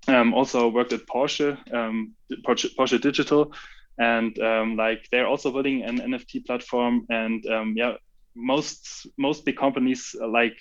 um, 0.08 0.32
also 0.32 0.68
worked 0.68 0.94
at 0.94 1.06
Porsche, 1.06 1.58
um, 1.74 2.14
Porsche, 2.42 2.74
Porsche 2.74 2.98
Digital 2.98 3.52
and 3.98 4.38
um, 4.40 4.76
like 4.76 5.06
they're 5.10 5.26
also 5.26 5.50
building 5.52 5.82
an 5.82 5.98
NFT 5.98 6.46
platform. 6.46 7.06
And 7.10 7.44
um, 7.46 7.74
yeah, 7.76 7.96
most 8.34 9.06
most 9.18 9.44
big 9.44 9.56
companies 9.56 10.14
like 10.28 10.58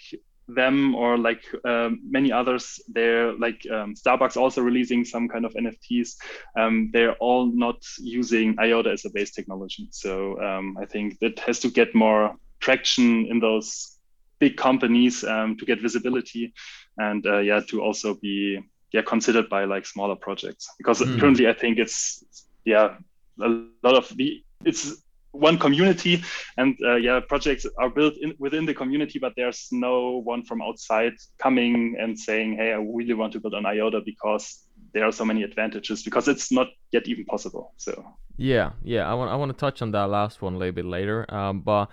them 0.48 0.96
or 0.96 1.18
like 1.18 1.44
um, 1.66 2.00
many 2.04 2.32
others 2.32 2.82
they're 2.90 3.34
like 3.38 3.66
um, 3.72 3.94
starbucks 3.96 4.36
also 4.36 4.62
releasing 4.62 5.06
some 5.06 5.28
kind 5.30 5.46
of 5.46 5.54
nfts 5.54 6.18
um, 6.58 6.90
they're 6.94 7.16
all 7.16 7.46
not 7.46 7.82
using 8.00 8.56
iota 8.60 8.92
as 8.92 9.06
a 9.06 9.10
base 9.10 9.32
technology. 9.32 9.88
So 9.92 10.40
um, 10.42 10.78
i 10.82 10.86
think 10.86 11.20
that 11.20 11.40
has 11.40 11.60
to 11.60 11.70
get 11.70 11.96
more 11.96 12.36
traction 12.60 13.26
in 13.28 13.40
those 13.40 13.98
big 14.40 14.58
companies 14.58 15.24
um, 15.24 15.58
to 15.58 15.66
get 15.66 15.82
visibility 15.82 16.54
and 16.98 17.26
uh, 17.26 17.40
yeah 17.40 17.62
to 17.70 17.82
also 17.82 18.16
be 18.16 18.60
yeah 18.92 19.02
considered 19.02 19.50
by 19.50 19.66
like 19.66 19.86
smaller 19.86 20.16
projects. 20.16 20.70
Because 20.78 21.00
mm. 21.00 21.20
currently 21.20 21.48
i 21.48 21.54
think 21.54 21.78
it's 21.78 22.24
yeah 22.66 22.98
a 23.42 23.48
lot 23.84 23.96
of 23.96 24.10
the 24.18 24.44
it's 24.66 25.04
one 25.32 25.58
community 25.58 26.24
and 26.58 26.78
uh, 26.84 26.96
yeah 26.96 27.20
projects 27.20 27.66
are 27.78 27.90
built 27.90 28.14
in, 28.22 28.34
within 28.38 28.66
the 28.66 28.74
community 28.74 29.18
but 29.20 29.34
there's 29.36 29.70
no 29.72 30.22
one 30.24 30.44
from 30.44 30.62
outside 30.62 31.14
coming 31.38 31.96
and 32.00 32.18
saying 32.20 32.56
hey 32.56 32.74
i 32.74 32.76
really 32.76 33.14
want 33.14 33.32
to 33.32 33.40
build 33.40 33.54
on 33.54 33.66
iota 33.66 34.02
because 34.06 34.68
there 34.94 35.06
are 35.06 35.12
so 35.12 35.24
many 35.24 35.44
advantages 35.44 36.04
because 36.04 36.28
it's 36.28 36.52
not 36.52 36.68
yet 36.92 37.08
even 37.08 37.24
possible 37.26 37.74
so. 37.78 38.04
Yeah 38.38 38.72
yeah 38.84 39.10
i 39.10 39.14
want 39.14 39.32
i 39.32 39.36
want 39.36 39.52
to 39.52 39.58
touch 39.58 39.82
on 39.82 39.92
that 39.92 40.10
last 40.10 40.42
one 40.42 40.56
a 40.56 40.58
little 40.58 40.74
bit 40.74 40.86
later 40.86 41.32
um, 41.34 41.62
but 41.62 41.90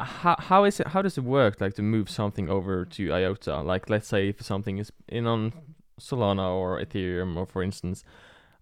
how, 0.00 0.36
how 0.38 0.64
is 0.64 0.80
it 0.80 0.88
how 0.88 1.02
does 1.02 1.18
it 1.18 1.24
work 1.24 1.60
like 1.60 1.74
to 1.74 1.82
move 1.82 2.08
something 2.08 2.48
over 2.48 2.84
to 2.84 3.12
iota? 3.12 3.60
Like 3.60 3.90
let's 3.90 4.08
say 4.08 4.28
if 4.28 4.42
something 4.42 4.78
is 4.78 4.92
in 5.08 5.26
on 5.26 5.52
solana 6.00 6.50
or 6.50 6.80
ethereum 6.80 7.36
or 7.36 7.46
for 7.46 7.62
instance 7.62 8.04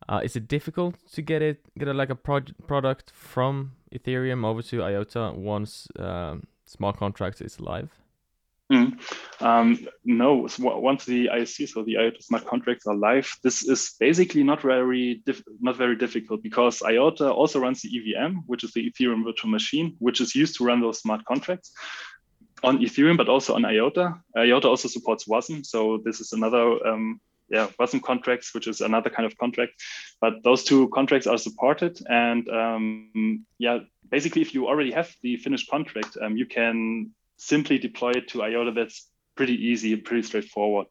uh, 0.09 0.21
is 0.25 0.35
it 0.35 0.49
difficult 0.49 0.97
to 1.13 1.23
get 1.23 1.41
it 1.41 1.61
get 1.79 1.87
a, 1.87 1.95
like 1.95 2.11
a 2.11 2.17
pro- 2.17 2.41
product 2.67 3.13
from 3.15 3.73
Ethereum 3.93 4.45
over 4.45 4.63
to 4.63 4.83
IOTA 4.83 5.33
once 5.37 5.89
um, 5.99 6.45
smart 6.67 6.97
contracts 6.97 7.41
is 7.41 7.61
live? 7.61 7.91
Mm. 8.71 9.01
Um, 9.41 9.89
no, 10.05 10.47
so 10.47 10.79
once 10.79 11.07
the 11.07 11.31
ISC, 11.33 11.69
so 11.69 11.83
the 11.83 11.97
IOTA 11.97 12.23
smart 12.23 12.47
contracts 12.47 12.87
are 12.87 12.95
live, 12.95 13.35
this 13.43 13.63
is 13.63 13.95
basically 13.99 14.43
not 14.43 14.61
very 14.61 15.23
not 15.61 15.77
very 15.77 15.97
difficult 15.97 16.43
because 16.43 16.83
IOTA 16.83 17.33
also 17.33 17.61
runs 17.61 17.81
the 17.81 17.89
EVM, 17.89 18.41
which 18.47 18.65
is 18.65 18.73
the 18.73 18.91
Ethereum 18.91 19.25
virtual 19.25 19.51
machine, 19.51 19.97
which 20.01 20.21
is 20.21 20.35
used 20.35 20.57
to 20.57 20.65
run 20.65 20.81
those 20.83 21.01
smart 21.01 21.25
contracts 21.25 21.73
on 22.63 22.79
Ethereum, 22.79 23.17
but 23.17 23.29
also 23.29 23.55
on 23.55 23.65
IOTA. 23.65 24.15
IOTA 24.37 24.69
also 24.69 24.89
supports 24.89 25.27
WASM, 25.27 25.65
so 25.65 26.03
this 26.05 26.21
is 26.21 26.33
another 26.33 26.87
um, 26.87 27.21
yeah, 27.51 27.69
WASM 27.79 28.03
contracts, 28.03 28.55
which 28.55 28.67
is 28.67 28.81
another 28.81 29.11
kind 29.11 29.27
of 29.27 29.37
contract. 29.39 29.73
But 30.21 30.43
those 30.45 30.65
two 30.65 30.89
contracts 30.91 31.27
are 31.27 31.39
supported. 31.39 31.99
And 32.09 32.49
um, 32.49 33.47
yeah, 33.59 33.81
basically, 34.11 34.43
if 34.43 34.55
you 34.55 34.67
already 34.67 34.91
have 34.93 35.15
the 35.23 35.37
finished 35.37 35.71
contract, 35.71 36.17
um, 36.21 36.37
you 36.37 36.47
can 36.47 37.11
simply 37.37 37.79
deploy 37.79 38.13
it 38.13 38.29
to 38.29 38.43
IOTA. 38.43 38.73
That's 38.73 39.09
pretty 39.37 39.55
easy, 39.55 39.95
pretty 39.97 40.23
straightforward. 40.23 40.89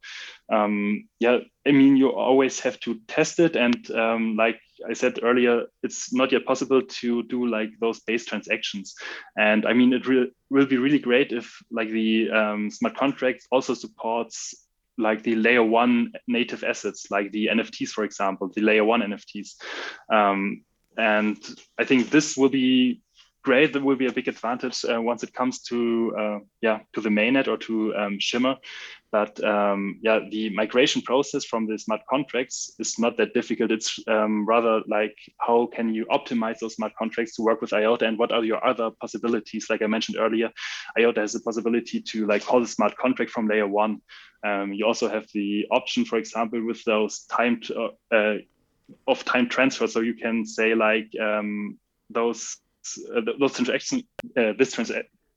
Um, 0.52 1.10
yeah, 1.20 1.39
I 1.67 1.72
mean, 1.72 1.98
you 1.98 2.13
always 2.13 2.62
have 2.62 2.80
to 2.82 3.00
test 3.08 3.39
it. 3.39 3.56
And 3.58 3.91
um, 3.91 4.38
like 4.38 4.60
I 4.89 4.93
said 4.93 5.20
earlier, 5.22 5.65
it's 5.84 6.13
not 6.13 6.32
yet 6.32 6.46
possible 6.46 6.82
to 6.82 7.24
do 7.24 7.46
like 7.46 7.70
those 7.82 8.00
base 8.00 8.26
transactions. 8.26 8.96
And 9.38 9.65
I 9.65 9.74
mean, 9.74 9.91
it 9.91 10.08
re- 10.08 10.32
will 10.50 10.65
be 10.65 10.78
really 10.78 11.00
great 11.00 11.34
if 11.34 11.62
like 11.70 11.89
the 11.89 12.32
um, 12.32 12.72
smart 12.72 12.96
contract 12.96 13.46
also 13.52 13.74
supports 13.74 14.66
like 14.97 15.23
the 15.23 15.36
layer 15.36 15.63
one 15.63 16.13
native 16.27 16.63
assets, 16.63 17.12
like 17.12 17.31
the 17.31 17.47
NFTs, 17.47 17.89
for 17.89 18.03
example, 18.03 18.51
the 18.53 18.62
layer 18.62 18.83
one 18.83 19.01
NFTs. 19.01 19.55
Um, 20.12 20.63
and 20.97 21.38
I 21.79 21.86
think 21.86 22.10
this 22.10 22.36
will 22.36 22.49
be 22.49 23.01
great. 23.47 23.71
That 23.71 23.81
will 23.81 23.95
be 23.95 24.07
a 24.07 24.12
big 24.12 24.27
advantage 24.27 24.83
uh, 24.83 25.01
once 25.01 25.23
it 25.23 25.33
comes 25.33 25.62
to 25.69 26.13
uh, 26.19 26.39
yeah 26.62 26.79
to 26.93 26.99
the 26.99 27.10
mainnet 27.10 27.47
or 27.47 27.57
to 27.67 27.95
um, 27.95 28.19
Shimmer. 28.19 28.55
But 29.10 29.41
um, 29.41 29.99
yeah, 30.01 30.19
the 30.29 30.49
migration 30.49 31.01
process 31.01 31.45
from 31.45 31.65
the 31.65 31.79
smart 31.79 32.01
contracts 32.10 32.75
is 32.77 32.99
not 32.99 33.15
that 33.17 33.33
difficult. 33.33 33.71
It's 33.71 33.99
um, 34.07 34.45
rather 34.45 34.81
like 34.89 35.15
how 35.38 35.69
can 35.75 35.93
you 35.93 36.05
optimize 36.17 36.60
those 36.60 36.75
smart 36.75 36.91
contracts 36.99 37.36
to 37.36 37.41
work 37.41 37.62
with 37.62 37.71
IOTA 37.71 38.05
and 38.05 38.19
what 38.19 38.33
are 38.33 38.43
your 38.43 38.62
other 38.67 38.89
possibilities? 38.99 39.67
Like 39.69 39.81
I 39.81 39.88
mentioned 39.88 40.17
earlier, 40.19 40.49
IOTA 40.99 41.21
has 41.21 41.31
the 41.31 41.39
possibility 41.39 42.01
to 42.01 42.27
like 42.27 42.43
call 42.43 42.60
the 42.60 42.67
smart 42.67 42.97
contract 42.97 43.31
from 43.31 43.47
layer 43.47 43.67
one. 43.67 44.01
Um, 44.45 44.73
you 44.73 44.86
also 44.86 45.07
have 45.07 45.25
the 45.33 45.67
option, 45.71 46.03
for 46.03 46.17
example, 46.17 46.62
with 46.65 46.83
those 46.83 47.23
time 47.38 47.62
uh, 48.12 48.39
of 49.07 49.23
time 49.23 49.47
transfer. 49.47 49.88
So 49.88 50.01
you 50.01 50.15
can 50.15 50.45
say 50.45 50.75
like 50.75 51.10
um, 51.17 51.79
those 52.10 52.57
uh, 53.15 53.21
those 53.39 53.54
transactions, 53.54 54.04
uh, 54.38 54.54
this 54.58 54.76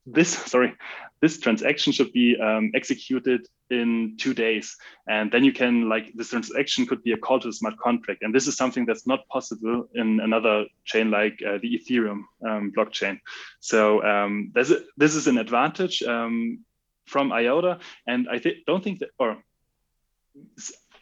this 0.05 0.29
sorry 0.53 0.73
this 1.21 1.39
transaction 1.39 1.93
should 1.93 2.11
be 2.11 2.35
um, 2.41 2.71
executed 2.73 3.47
in 3.69 4.17
two 4.19 4.33
days. 4.33 4.75
And 5.07 5.31
then 5.31 5.43
you 5.43 5.53
can 5.53 5.87
like 5.87 6.11
this 6.15 6.31
transaction 6.31 6.87
could 6.87 7.03
be 7.03 7.11
a 7.11 7.17
call 7.17 7.39
to 7.39 7.47
the 7.47 7.53
smart 7.53 7.77
contract. 7.77 8.23
And 8.23 8.33
this 8.33 8.47
is 8.47 8.57
something 8.57 8.85
that's 8.85 9.05
not 9.05 9.27
possible 9.27 9.87
in 9.93 10.19
another 10.19 10.65
chain 10.83 11.11
like 11.11 11.39
uh, 11.47 11.59
the 11.61 11.79
ethereum 11.79 12.23
um, 12.45 12.73
blockchain. 12.75 13.19
So 13.59 14.03
um, 14.03 14.51
a, 14.55 14.63
this 14.97 15.15
is 15.15 15.27
an 15.27 15.37
advantage 15.37 16.01
um, 16.03 16.65
from 17.05 17.31
iota. 17.31 17.79
And 18.07 18.27
i 18.29 18.39
th- 18.39 18.63
don't 18.65 18.83
think 18.83 18.99
that 18.99 19.09
or 19.19 19.37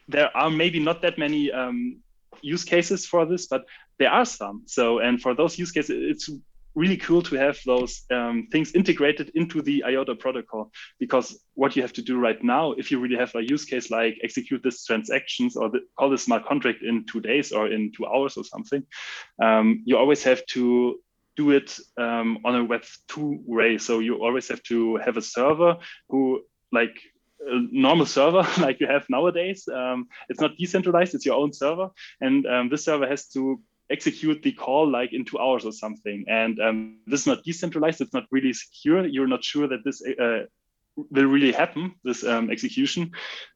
there 0.06 0.36
are 0.36 0.50
maybe 0.50 0.80
not 0.80 1.00
that 1.02 1.18
many 1.18 1.50
um, 1.50 2.00
use 2.42 2.64
cases 2.64 3.06
for 3.06 3.26
this 3.26 3.46
but 3.46 3.64
there 4.00 4.10
are 4.10 4.24
some 4.24 4.62
so 4.66 4.98
and 4.98 5.22
for 5.22 5.34
those 5.34 5.56
use 5.56 5.70
cases 5.70 5.96
it's 6.10 6.28
really 6.74 6.96
cool 6.96 7.22
to 7.22 7.36
have 7.36 7.58
those 7.66 8.02
um, 8.10 8.48
things 8.52 8.72
integrated 8.74 9.30
into 9.34 9.60
the 9.60 9.82
IOTA 9.84 10.14
protocol 10.16 10.70
because 10.98 11.38
what 11.54 11.74
you 11.74 11.82
have 11.82 11.92
to 11.94 12.02
do 12.02 12.18
right 12.18 12.42
now, 12.44 12.72
if 12.72 12.90
you 12.90 13.00
really 13.00 13.16
have 13.16 13.34
a 13.34 13.42
use 13.42 13.64
case 13.64 13.90
like 13.90 14.18
execute 14.22 14.62
this 14.62 14.84
transactions 14.84 15.56
or 15.56 15.68
the, 15.68 15.80
call 15.98 16.10
this 16.10 16.24
smart 16.24 16.46
contract 16.46 16.82
in 16.82 17.04
two 17.06 17.20
days 17.20 17.52
or 17.52 17.68
in 17.68 17.92
two 17.96 18.06
hours 18.06 18.36
or 18.36 18.44
something, 18.44 18.84
um, 19.42 19.82
you 19.84 19.96
always 19.96 20.22
have 20.22 20.44
to 20.46 20.98
do 21.36 21.50
it 21.50 21.78
um, 21.98 22.38
on 22.44 22.54
a 22.54 22.64
web 22.64 22.84
two 23.08 23.40
way. 23.46 23.78
So 23.78 23.98
you 23.98 24.22
always 24.22 24.48
have 24.48 24.62
to 24.64 24.96
have 24.96 25.16
a 25.16 25.22
server 25.22 25.76
who 26.08 26.42
like 26.72 26.96
a 27.40 27.66
normal 27.72 28.06
server 28.06 28.46
like 28.58 28.78
you 28.80 28.86
have 28.86 29.06
nowadays. 29.08 29.66
Um, 29.68 30.06
it's 30.28 30.40
not 30.40 30.56
decentralized, 30.56 31.14
it's 31.14 31.26
your 31.26 31.36
own 31.36 31.52
server. 31.52 31.88
And 32.20 32.46
um, 32.46 32.68
this 32.68 32.84
server 32.84 33.08
has 33.08 33.28
to 33.28 33.60
execute 33.90 34.42
the 34.42 34.52
call 34.52 34.88
like 34.88 35.12
in 35.12 35.24
two 35.24 35.38
hours 35.38 35.64
or 35.64 35.72
something. 35.72 36.24
And 36.28 36.60
um, 36.60 36.98
this 37.06 37.20
is 37.20 37.26
not 37.26 37.42
decentralized. 37.44 38.00
It's 38.00 38.14
not 38.14 38.26
really 38.30 38.52
secure. 38.52 39.06
You're 39.06 39.26
not 39.26 39.44
sure 39.44 39.68
that 39.68 39.84
this 39.84 40.02
uh, 40.02 40.44
will 40.96 41.26
really 41.26 41.52
happen, 41.52 41.94
this 42.04 42.24
um, 42.24 42.50
execution, 42.50 43.10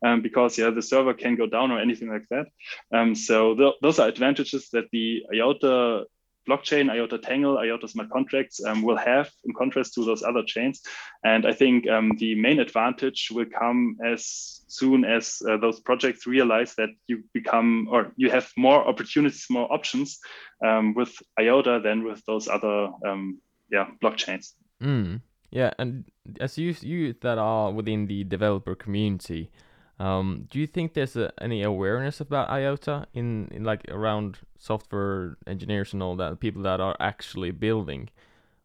um, 0.05 0.23
because 0.23 0.59
yeah, 0.59 0.71
the 0.71 0.83
server 0.83 1.15
can 1.15 1.37
go 1.37 1.47
down 1.47 1.71
or 1.71 1.81
anything 1.81 2.09
like 2.09 2.27
that. 2.31 2.47
Um, 2.93 3.15
so 3.15 3.55
th 3.55 3.75
those 3.83 3.99
are 3.99 4.09
advantages 4.09 4.69
that 4.71 4.87
the 4.93 5.25
IOTA 5.33 6.05
blockchain, 6.49 6.91
IOTA 6.91 7.19
Tangle, 7.19 7.59
IOTA 7.59 7.89
smart 7.89 8.11
contracts 8.11 8.65
um, 8.65 8.83
will 8.83 8.97
have 8.97 9.31
in 9.45 9.55
contrast 9.55 9.95
to 9.95 10.05
those 10.05 10.23
other 10.23 10.43
chains. 10.43 10.83
And 11.25 11.47
I 11.47 11.53
think 11.53 11.89
um, 11.89 12.13
the 12.19 12.35
main 12.35 12.61
advantage 12.61 13.29
will 13.31 13.47
come 13.47 13.97
as 14.05 14.63
soon 14.69 15.05
as 15.05 15.43
uh, 15.49 15.57
those 15.57 15.81
projects 15.81 16.27
realize 16.27 16.75
that 16.77 16.91
you 17.07 17.23
become 17.33 17.89
or 17.91 18.13
you 18.17 18.31
have 18.31 18.51
more 18.57 18.87
opportunities, 18.87 19.47
more 19.51 19.73
options 19.73 20.19
um, 20.65 20.95
with 20.95 21.15
IOTA 21.39 21.81
than 21.83 22.05
with 22.05 22.25
those 22.27 22.49
other 22.49 22.91
um, 23.07 23.41
yeah 23.71 23.87
blockchains. 24.03 24.53
Mm. 24.83 25.21
Yeah, 25.51 25.71
and 25.79 26.05
as 26.41 26.59
you 26.59 26.75
you 26.81 27.15
that 27.21 27.39
are 27.39 27.71
within 27.71 28.07
the 28.07 28.25
developer 28.25 28.75
community, 28.75 29.51
um, 29.99 30.49
do 30.51 30.59
you 30.59 30.67
think 30.67 30.95
there's 30.95 31.17
a, 31.17 31.33
any 31.41 31.63
awareness 31.63 32.21
about 32.21 32.51
IOTA 32.51 33.07
in, 33.15 33.49
in 33.53 33.65
like 33.65 33.83
around 33.89 34.39
software 34.59 35.37
engineers 35.47 35.93
and 35.93 36.03
all 36.03 36.17
that, 36.17 36.41
people 36.41 36.63
that 36.63 36.81
are 36.81 36.97
actually 36.99 37.53
building, 37.53 38.11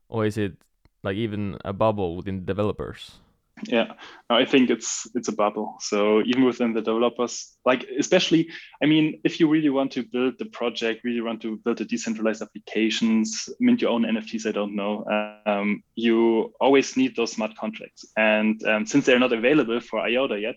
or 0.07 0.25
is 0.25 0.37
it 0.37 0.53
like 1.03 1.15
even 1.15 1.57
a 1.63 1.73
bubble 1.73 2.15
within 2.15 2.45
developers? 2.45 3.19
Yeah, 3.67 3.93
I 4.29 4.45
think 4.45 4.69
it's 4.69 5.07
it's 5.15 5.27
a 5.27 5.33
bubble. 5.33 5.75
So 5.79 6.21
even 6.21 6.45
within 6.45 6.73
the 6.73 6.81
developers, 6.81 7.57
like 7.65 7.85
especially, 7.97 8.49
I 8.81 8.85
mean, 8.85 9.19
if 9.23 9.39
you 9.39 9.49
really 9.49 9.69
want 9.69 9.91
to 9.93 10.03
build 10.03 10.35
the 10.39 10.45
project, 10.45 11.03
really 11.03 11.21
want 11.21 11.41
to 11.41 11.57
build 11.57 11.81
a 11.81 11.85
decentralized 11.85 12.41
applications, 12.41 13.49
mint 13.59 13.81
your 13.81 13.91
own 13.91 14.03
NFTs, 14.03 14.45
I 14.47 14.51
don't 14.51 14.75
know, 14.75 15.03
um, 15.45 15.83
you 15.95 16.53
always 16.61 16.95
need 16.95 17.15
those 17.15 17.33
smart 17.33 17.55
contracts. 17.57 18.05
And 18.15 18.63
um, 18.63 18.85
since 18.85 19.05
they're 19.05 19.19
not 19.19 19.33
available 19.33 19.81
for 19.81 19.99
IOTA 19.99 20.39
yet, 20.39 20.55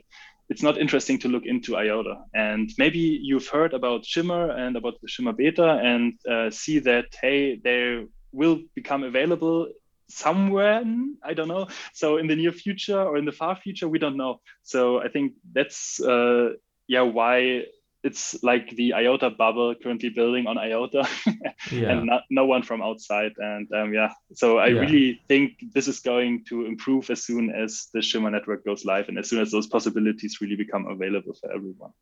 it's 0.49 0.63
not 0.63 0.79
interesting 0.79 1.19
to 1.21 1.29
look 1.29 1.47
into 1.47 1.77
IOTA. 1.77 2.17
And 2.35 2.71
maybe 2.79 2.99
you've 2.99 3.49
heard 3.49 3.75
about 3.75 4.05
Shimmer 4.05 4.51
and 4.51 4.77
about 4.77 5.01
the 5.01 5.09
Shimmer 5.09 5.33
beta 5.33 5.81
and 5.83 6.15
uh, 6.31 6.51
see 6.51 6.79
that, 6.81 7.07
hey, 7.21 7.61
they 7.63 8.07
will 8.33 8.61
become 8.75 9.05
available 9.05 9.69
somewhere 10.09 10.85
i 11.25 11.33
don't 11.33 11.49
know 11.49 11.67
so 11.95 12.19
in 12.19 12.27
the 12.27 12.37
near 12.37 12.53
future 12.53 13.01
or 13.01 13.17
in 13.17 13.25
the 13.25 13.33
far 13.33 13.57
future 13.57 13.89
we 13.89 13.99
don't 13.99 14.17
know 14.17 14.41
so 14.63 15.01
i 15.01 15.09
think 15.09 15.33
that's 15.55 16.01
uh, 16.01 16.51
yeah 16.87 17.01
why 17.01 17.65
it's 18.05 18.43
like 18.43 18.71
the 18.71 18.95
IOTA 18.95 19.31
bubble 19.31 19.75
currently 19.81 20.09
building 20.09 20.47
on 20.47 20.59
IOTA, 20.59 21.09
yeah. 21.71 21.91
and 21.91 22.07
not, 22.07 22.23
no 22.31 22.45
one 22.45 22.63
from 22.63 22.83
outside. 22.83 23.33
And 23.39 23.69
um, 23.73 23.95
yeah, 23.95 24.13
so 24.35 24.59
I 24.59 24.69
yeah. 24.69 24.81
really 24.81 25.21
think 25.29 25.53
this 25.73 25.87
is 25.87 26.01
going 26.01 26.45
to 26.49 26.67
improve 26.67 27.11
as 27.11 27.23
soon 27.23 27.51
as 27.51 27.89
the 27.95 28.03
Shimmer 28.03 28.31
network 28.31 28.65
goes 28.65 28.85
live, 28.85 29.09
and 29.09 29.19
as 29.19 29.29
soon 29.29 29.41
as 29.41 29.53
those 29.53 29.67
possibilities 29.67 30.41
really 30.41 30.57
become 30.57 30.87
available 30.87 31.35
for 31.41 31.53
everyone. 31.53 31.93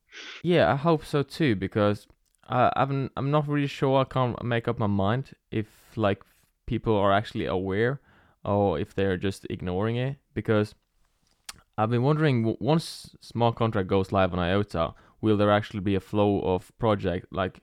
Yeah, 0.42 0.72
I 0.72 0.76
hope 0.76 1.04
so 1.04 1.22
too, 1.22 1.54
because 1.54 2.06
I, 2.48 2.72
I'm 2.76 3.10
I'm 3.16 3.30
not 3.30 3.46
really 3.46 3.66
sure. 3.66 4.00
I 4.00 4.04
can't 4.04 4.42
make 4.42 4.68
up 4.68 4.78
my 4.78 4.86
mind 4.86 5.32
if 5.50 5.66
like 5.96 6.22
people 6.66 6.96
are 6.96 7.12
actually 7.12 7.46
aware 7.46 8.00
or 8.42 8.78
if 8.78 8.94
they're 8.94 9.18
just 9.18 9.46
ignoring 9.50 9.96
it. 9.96 10.16
Because 10.32 10.74
I've 11.76 11.90
been 11.90 12.02
wondering 12.02 12.56
once 12.58 13.14
smart 13.20 13.56
contract 13.56 13.88
goes 13.88 14.12
live 14.12 14.32
on 14.32 14.38
IOTA 14.38 14.94
will 15.20 15.36
there 15.36 15.50
actually 15.50 15.80
be 15.80 15.94
a 15.94 16.00
flow 16.00 16.40
of 16.40 16.72
project 16.78 17.26
like 17.30 17.60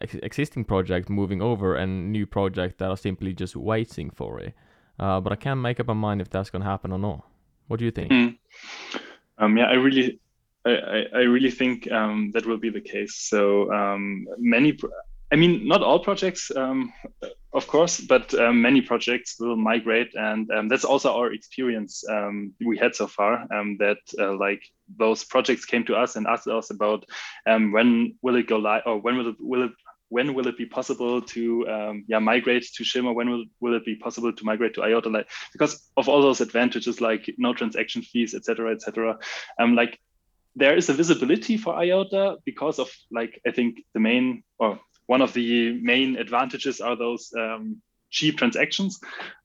ex- 0.00 0.14
existing 0.22 0.64
project 0.64 1.08
moving 1.08 1.42
over 1.42 1.74
and 1.74 2.12
new 2.12 2.26
project 2.26 2.78
that 2.78 2.90
are 2.90 2.96
simply 2.96 3.32
just 3.32 3.56
waiting 3.56 4.10
for 4.10 4.40
it. 4.40 4.54
Uh, 4.98 5.20
but 5.20 5.32
I 5.32 5.36
can't 5.36 5.60
make 5.60 5.78
up 5.80 5.86
my 5.86 5.94
mind 5.94 6.20
if 6.20 6.30
that's 6.30 6.50
gonna 6.50 6.64
happen 6.64 6.92
or 6.92 6.98
not. 6.98 7.24
What 7.68 7.78
do 7.78 7.84
you 7.84 7.90
think? 7.90 8.10
Mm. 8.10 8.38
Um, 9.38 9.56
yeah, 9.56 9.66
I 9.66 9.74
really, 9.74 10.18
I, 10.64 11.04
I 11.14 11.20
really 11.20 11.50
think 11.50 11.90
um, 11.92 12.30
that 12.32 12.46
will 12.46 12.56
be 12.56 12.70
the 12.70 12.80
case. 12.80 13.14
So 13.14 13.72
um, 13.72 14.26
many, 14.38 14.76
I 15.30 15.36
mean, 15.36 15.68
not 15.68 15.82
all 15.82 15.98
projects, 15.98 16.50
um, 16.56 16.92
of 17.52 17.66
course, 17.66 18.00
but 18.00 18.32
um, 18.34 18.62
many 18.62 18.80
projects 18.80 19.36
will 19.38 19.56
migrate, 19.56 20.14
and 20.14 20.50
um, 20.50 20.68
that's 20.68 20.84
also 20.84 21.12
our 21.12 21.32
experience 21.32 22.02
um, 22.08 22.54
we 22.64 22.78
had 22.78 22.94
so 22.94 23.06
far. 23.06 23.46
Um, 23.52 23.76
that 23.78 23.98
uh, 24.18 24.36
like 24.36 24.62
those 24.98 25.24
projects 25.24 25.66
came 25.66 25.84
to 25.84 25.94
us 25.94 26.16
and 26.16 26.26
asked 26.26 26.46
us 26.46 26.70
about 26.70 27.04
um, 27.46 27.72
when 27.72 28.14
will 28.22 28.36
it 28.36 28.48
go 28.48 28.56
live, 28.56 28.82
or 28.86 29.00
when 29.00 29.18
will 29.18 29.28
it 29.28 29.36
will 29.38 29.64
it 29.64 29.72
when 30.08 30.32
will 30.32 30.46
it 30.46 30.56
be 30.56 30.64
possible 30.64 31.20
to 31.20 32.02
yeah 32.08 32.18
migrate 32.18 32.66
to 32.76 32.84
Shimmer? 32.84 33.12
When 33.12 33.28
will, 33.28 33.44
will 33.60 33.76
it 33.76 33.84
be 33.84 33.96
possible 33.96 34.32
to 34.32 34.44
migrate 34.44 34.74
to 34.74 34.82
IOTA? 34.82 35.10
Like 35.10 35.28
because 35.52 35.90
of 35.98 36.08
all 36.08 36.22
those 36.22 36.40
advantages 36.40 37.02
like 37.02 37.28
no 37.36 37.52
transaction 37.52 38.00
fees, 38.00 38.34
etc., 38.34 38.72
etc. 38.72 39.18
Um, 39.60 39.74
like 39.74 39.98
there 40.56 40.76
is 40.76 40.88
a 40.88 40.94
visibility 40.94 41.56
for 41.56 41.76
IOTA 41.76 42.36
because 42.44 42.78
of 42.78 42.90
like 43.10 43.40
I 43.46 43.52
think 43.52 43.80
the 43.94 44.00
main 44.00 44.42
or 44.58 44.80
one 45.08 45.22
of 45.22 45.32
the 45.34 45.72
main 45.82 46.16
advantages 46.16 46.80
are 46.80 46.96
those 46.96 47.32
um, 47.38 47.82
cheap 48.10 48.38
transactions. 48.38 49.00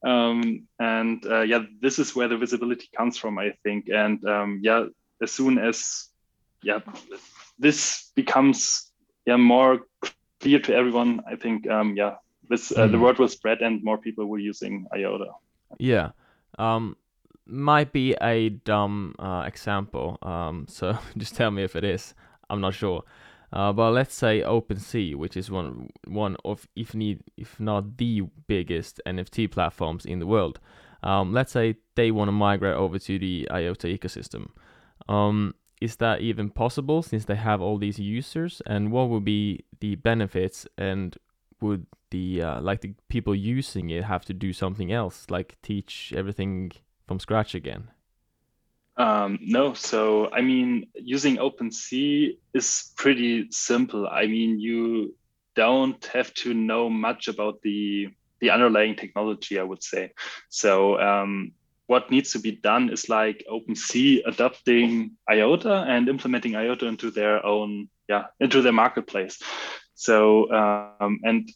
Um, 0.06 0.68
and 0.80 1.26
uh, 1.26 1.42
yeah, 1.42 1.64
this 1.82 2.00
is 2.00 2.16
where 2.16 2.30
the 2.30 2.38
visibility 2.38 2.90
comes 2.96 3.18
from, 3.18 3.40
I 3.40 3.54
think. 3.64 3.90
And 3.90 4.24
um, 4.28 4.60
yeah, 4.64 4.88
as 5.22 5.32
soon 5.32 5.60
as 5.60 6.10
yeah, 6.64 6.82
this 7.60 8.12
becomes 8.16 8.92
yeah 9.26 9.38
more 9.38 9.82
clear 10.42 10.60
to 10.62 10.76
everyone, 10.76 11.22
I 11.32 11.36
think 11.38 11.70
um, 11.70 11.96
yeah, 11.98 12.16
this 12.50 12.72
uh, 12.72 12.88
the 12.88 12.98
Mhm. 12.98 13.02
word 13.02 13.20
will 13.20 13.30
spread 13.30 13.62
and 13.62 13.84
more 13.84 13.98
people 13.98 14.26
will 14.28 14.40
using 14.40 14.88
IOTA. 14.96 15.32
Yeah. 15.80 16.12
Um, 16.60 16.98
might 17.46 17.92
be 17.92 18.16
a 18.22 18.50
dumb 18.50 19.16
uh, 19.20 19.44
example. 19.48 20.18
Um, 20.22 20.66
so 20.70 20.98
just 21.18 21.36
tell 21.36 21.52
me 21.52 21.64
if 21.64 21.76
it 21.76 21.84
is. 21.84 22.14
I'm 22.50 22.62
not 22.62 22.76
sure. 22.76 23.04
Uh, 23.54 23.72
but 23.72 23.92
let's 23.92 24.16
say 24.16 24.42
OpenSea, 24.42 25.16
which 25.16 25.38
is 25.38 25.52
one 25.52 25.90
one 26.08 26.36
of 26.44 26.68
if 26.76 26.96
need 26.96 27.22
if 27.38 27.60
not 27.60 27.98
the 27.98 28.22
biggest 28.48 29.00
NFT 29.06 29.52
platforms 29.52 30.06
in 30.06 30.18
the 30.18 30.26
world. 30.26 30.60
Um, 31.04 31.34
let's 31.34 31.52
say 31.52 31.76
they 31.96 32.10
want 32.12 32.30
to 32.30 32.32
migrate 32.32 32.76
over 32.76 32.98
to 32.98 33.20
the 33.20 33.48
IOTA 33.52 33.88
ecosystem. 33.88 34.50
Um, 35.08 35.54
is 35.82 35.98
that 35.98 36.22
even 36.22 36.50
possible 36.50 37.04
since 37.04 37.26
they 37.26 37.36
have 37.36 37.62
all 37.62 37.78
these 37.78 38.00
users? 38.00 38.62
And 38.66 38.92
what 38.92 39.10
would 39.10 39.26
be 39.26 39.66
the 39.82 39.96
benefits? 39.96 40.66
And 40.78 41.16
would 41.62 41.86
the 42.10 42.42
uh, 42.42 42.62
like 42.62 42.82
the 42.82 42.96
people 43.08 43.36
using 43.36 43.92
it 43.92 44.06
have 44.06 44.26
to 44.26 44.34
do 44.34 44.52
something 44.52 44.92
else, 44.92 45.28
like 45.30 45.58
teach 45.62 46.12
everything 46.16 46.72
from 47.08 47.20
scratch 47.20 47.54
again? 47.54 47.90
Um, 48.96 49.40
no, 49.42 49.74
so 49.74 50.30
I 50.32 50.42
mean, 50.42 50.88
using 50.96 51.38
OpenSea 51.38 52.38
is 52.54 52.92
pretty 52.96 53.48
simple. 53.52 54.08
I 54.08 54.28
mean, 54.28 54.60
you 54.60 55.16
don't 55.56 56.04
have 56.08 56.34
to 56.36 56.54
know 56.54 56.90
much 56.90 57.28
about 57.28 57.62
the 57.62 58.10
the 58.40 58.52
underlying 58.52 58.96
technology, 58.96 59.58
I 59.58 59.64
would 59.64 59.82
say. 59.82 60.12
So 60.50 61.00
um, 61.00 61.54
what 61.88 62.12
needs 62.12 62.34
to 62.34 62.40
be 62.40 62.52
done 62.52 62.90
is 62.90 63.10
like 63.10 63.46
OpenSea 63.50 64.22
adopting 64.26 65.12
IOTA 65.30 65.86
and 65.88 66.10
implementing 66.10 66.56
IOTA 66.56 66.86
into 66.88 67.10
their 67.10 67.46
own, 67.46 67.90
yeah, 68.10 68.26
into 68.40 68.62
their 68.62 68.74
marketplace. 68.74 69.42
So 69.96 70.52
um, 70.52 71.20
and 71.24 71.50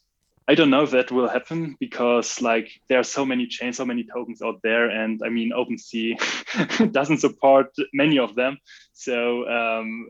I 0.50 0.56
don't 0.56 0.70
know 0.70 0.84
if 0.84 0.92
that 0.92 1.12
will 1.12 1.28
happen 1.28 1.76
because 1.80 2.42
like 2.42 2.72
there 2.88 3.00
are 3.00 3.04
so 3.04 3.26
many 3.26 3.48
chains, 3.48 3.78
so 3.78 3.86
many 3.86 4.06
tokens 4.06 4.42
out 4.42 4.62
there, 4.64 4.90
and 4.90 5.22
I 5.24 5.30
mean 5.30 5.52
OpenSea 5.52 6.92
doesn't 6.92 7.18
support 7.18 7.76
many 7.94 8.18
of 8.18 8.36
them. 8.36 8.58
So 8.94 9.48
um, 9.50 10.10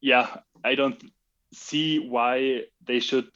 yeah, 0.00 0.38
I 0.64 0.74
don't 0.74 1.00
see 1.52 1.98
why 2.00 2.62
they 2.84 2.98
should 2.98 3.28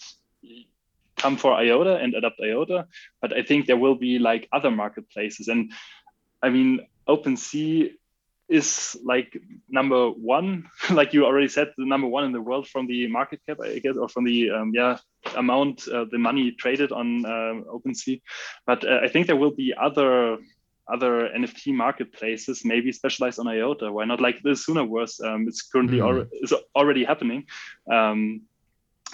come 1.16 1.36
for 1.36 1.52
IOTA 1.54 1.96
and 1.96 2.14
adopt 2.14 2.40
IOTA, 2.40 2.86
but 3.20 3.32
I 3.32 3.42
think 3.42 3.66
there 3.66 3.76
will 3.76 3.94
be 3.94 4.18
like 4.18 4.48
other 4.52 4.72
marketplaces, 4.72 5.46
and 5.46 5.72
I 6.42 6.50
mean 6.50 6.80
OpenSea 7.08 7.92
is 8.48 8.96
like 9.04 9.36
number 9.68 10.10
one, 10.10 10.68
like 10.90 11.12
you 11.14 11.24
already 11.24 11.48
said, 11.48 11.72
the 11.76 11.86
number 11.86 12.06
one 12.06 12.24
in 12.24 12.32
the 12.32 12.40
world 12.40 12.68
from 12.68 12.86
the 12.86 13.06
market 13.08 13.40
cap, 13.46 13.58
I 13.62 13.78
guess, 13.78 13.96
or 13.96 14.08
from 14.08 14.24
the 14.24 14.50
um, 14.50 14.72
yeah 14.74 14.98
amount, 15.36 15.88
uh, 15.88 16.04
the 16.10 16.18
money 16.18 16.52
traded 16.52 16.92
on 16.92 17.24
uh, 17.24 17.54
OpenSea. 17.72 18.20
But 18.66 18.84
uh, 18.86 19.00
I 19.02 19.08
think 19.08 19.26
there 19.26 19.36
will 19.36 19.54
be 19.54 19.72
other 19.74 20.38
other 20.86 21.30
NFT 21.34 21.72
marketplaces, 21.74 22.62
maybe 22.64 22.92
specialized 22.92 23.38
on 23.38 23.48
IOTA. 23.48 23.90
Why 23.90 24.04
not? 24.04 24.20
Like 24.20 24.42
the 24.42 24.50
Sooniverse, 24.50 25.24
um, 25.24 25.48
it's 25.48 25.62
currently 25.62 25.98
Mhm. 25.98 26.06
al- 26.06 26.26
is 26.42 26.52
already 26.76 27.04
happening. 27.04 27.46
Um, 27.90 28.42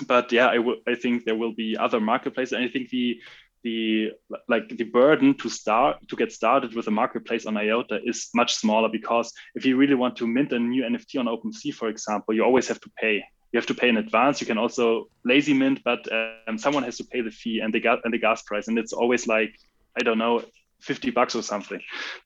but 0.07 0.33
yeah, 0.33 0.49
I 0.49 0.59
I 0.93 0.95
think 0.97 1.25
there 1.25 1.37
will 1.37 1.53
be 1.55 1.77
other 1.77 2.01
marketplaces, 2.01 2.53
and 2.53 2.65
I 2.65 2.69
think 2.69 2.89
the 2.91 3.21
the 3.63 4.13
like 4.49 4.69
the 4.69 4.85
burden 4.85 5.35
to 5.39 5.49
start 5.49 5.97
to 6.09 6.17
get 6.17 6.33
started 6.33 6.75
with 6.75 6.87
a 6.87 6.91
marketplace 6.91 7.47
on 7.47 7.57
IOTA 7.57 8.01
is 8.05 8.31
much 8.35 8.55
smaller 8.55 8.89
because 8.89 9.33
if 9.55 9.65
you 9.65 9.77
really 9.77 9.95
want 9.95 10.17
to 10.17 10.27
mint 10.27 10.53
a 10.53 10.59
new 10.59 10.83
NFT 10.83 11.21
on 11.21 11.27
OpenSea, 11.27 11.75
for 11.75 11.89
example, 11.89 12.35
you 12.35 12.45
always 12.45 12.69
have 12.69 12.81
to 12.81 12.91
pay. 12.99 13.23
You 13.53 13.59
have 13.59 13.67
to 13.67 13.75
pay 13.75 13.89
in 13.89 13.97
advance. 13.97 14.41
You 14.41 14.47
can 14.47 14.59
also 14.59 15.09
lazy 15.25 15.53
mint, 15.53 15.81
but 15.85 16.07
um, 16.13 16.57
someone 16.57 16.85
has 16.85 16.97
to 16.99 17.05
pay 17.05 17.21
the 17.21 17.33
fee 17.33 17.61
and 17.61 17.75
the 17.75 17.81
gas 17.81 17.99
and 18.05 18.15
the 18.15 18.19
gas 18.19 18.43
price, 18.43 18.69
and 18.69 18.79
it's 18.79 18.93
always 18.93 19.27
like 19.27 19.53
I 19.99 20.05
don't 20.05 20.19
know, 20.19 20.45
fifty 20.81 21.11
bucks 21.11 21.35
or 21.35 21.43
something. 21.43 21.81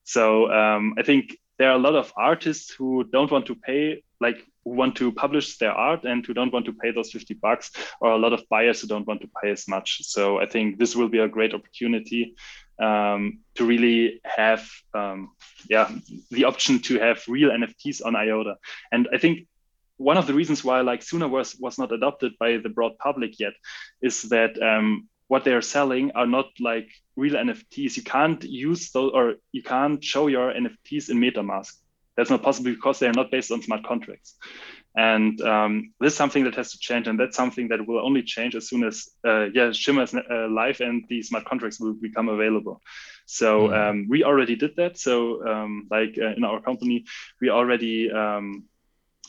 So 0.05 0.53
um, 0.53 0.95
I 0.99 1.03
think 1.03 1.37
there 1.59 1.71
are 1.71 1.77
a 1.77 1.79
lot 1.79 1.95
of 1.95 2.13
artists 2.17 2.73
who 2.73 3.05
don't 3.05 3.31
want 3.31 3.47
to 3.47 3.55
pay, 3.55 4.03
like 4.21 4.45
who 4.65 4.71
want 4.71 4.97
to 4.97 5.13
publish 5.13 5.59
their 5.59 5.73
art 5.73 6.05
and 6.05 6.25
who 6.27 6.35
don't 6.35 6.53
want 6.53 6.67
to 6.67 6.73
pay 6.73 6.91
those 6.91 7.11
50 7.13 7.35
bucks, 7.35 7.71
or 8.01 8.13
a 8.13 8.19
lot 8.19 8.33
of 8.33 8.49
buyers 8.49 8.81
who 8.81 8.89
don't 8.89 9.07
want 9.07 9.21
to 9.21 9.31
pay 9.43 9.51
as 9.51 9.69
much. 9.69 10.05
So 10.05 10.41
I 10.41 10.47
think 10.47 10.79
this 10.79 10.97
will 10.97 11.09
be 11.09 11.19
a 11.19 11.29
great 11.29 11.55
opportunity 11.55 12.35
um, 12.81 13.41
to 13.55 13.65
really 13.65 14.21
have, 14.25 14.69
um, 14.95 15.31
yeah, 15.69 15.91
the 16.31 16.45
option 16.45 16.81
to 16.81 16.99
have 16.99 17.23
real 17.29 17.51
NFTs 17.51 18.05
on 18.05 18.17
IOTA. 18.17 18.57
And 18.91 19.09
I 19.13 19.19
think 19.19 19.47
one 19.97 20.17
of 20.17 20.27
the 20.27 20.35
reasons 20.35 20.65
why 20.65 20.81
like 20.81 21.01
Sooniverse 21.01 21.61
was 21.61 21.79
not 21.79 21.93
adopted 21.93 22.33
by 22.39 22.57
the 22.57 22.69
broad 22.69 22.99
public 22.99 23.39
yet 23.39 23.53
is 24.03 24.23
that 24.23 24.61
um, 24.61 25.09
what 25.29 25.45
they 25.45 25.53
are 25.53 25.63
selling 25.63 26.13
are 26.15 26.27
not 26.27 26.47
like 26.61 26.89
real 27.17 27.35
NFTs. 27.35 27.97
You 27.97 28.03
can't 28.03 28.43
use 28.45 28.91
those 28.93 29.13
or 29.15 29.35
you 29.53 29.63
can't 29.63 30.03
show 30.03 30.27
your 30.29 30.53
NFTs 30.53 31.11
in 31.11 31.19
MetaMask. 31.19 31.73
That's 32.17 32.31
not 32.31 32.43
possible 32.43 32.71
because 32.73 32.99
they 32.99 33.07
are 33.09 33.13
not 33.13 33.31
based 33.31 33.51
on 33.51 33.63
smart 33.63 33.85
contracts. 33.85 34.37
And 34.97 35.41
um, 35.41 35.93
this 36.01 36.13
is 36.13 36.17
something 36.17 36.45
that 36.45 36.55
has 36.55 36.73
to 36.73 36.79
change, 36.79 37.09
and 37.09 37.19
that's 37.19 37.37
something 37.37 37.69
that 37.69 37.87
will 37.87 37.99
only 38.05 38.23
change 38.23 38.55
as 38.55 38.69
soon 38.69 38.85
as 38.85 39.09
uh, 39.27 39.47
yeah 39.53 39.73
Shimmer 39.73 40.05
is 40.05 40.15
uh, 40.15 40.49
live 40.49 40.81
and 40.81 41.05
the 41.09 41.23
smart 41.23 41.45
contracts 41.45 41.81
will 41.81 41.95
become 41.95 42.29
available. 42.29 42.81
So 43.27 43.69
Mm. 43.69 43.91
um, 43.91 44.07
we 44.09 44.23
already 44.25 44.55
did 44.57 44.77
that. 44.77 44.97
So 44.99 45.45
um, 45.47 45.89
like 45.91 46.17
uh, 46.19 46.35
in 46.37 46.45
our 46.45 46.61
company, 46.61 47.05
we 47.41 47.51
already 47.51 48.11
um, 48.11 48.65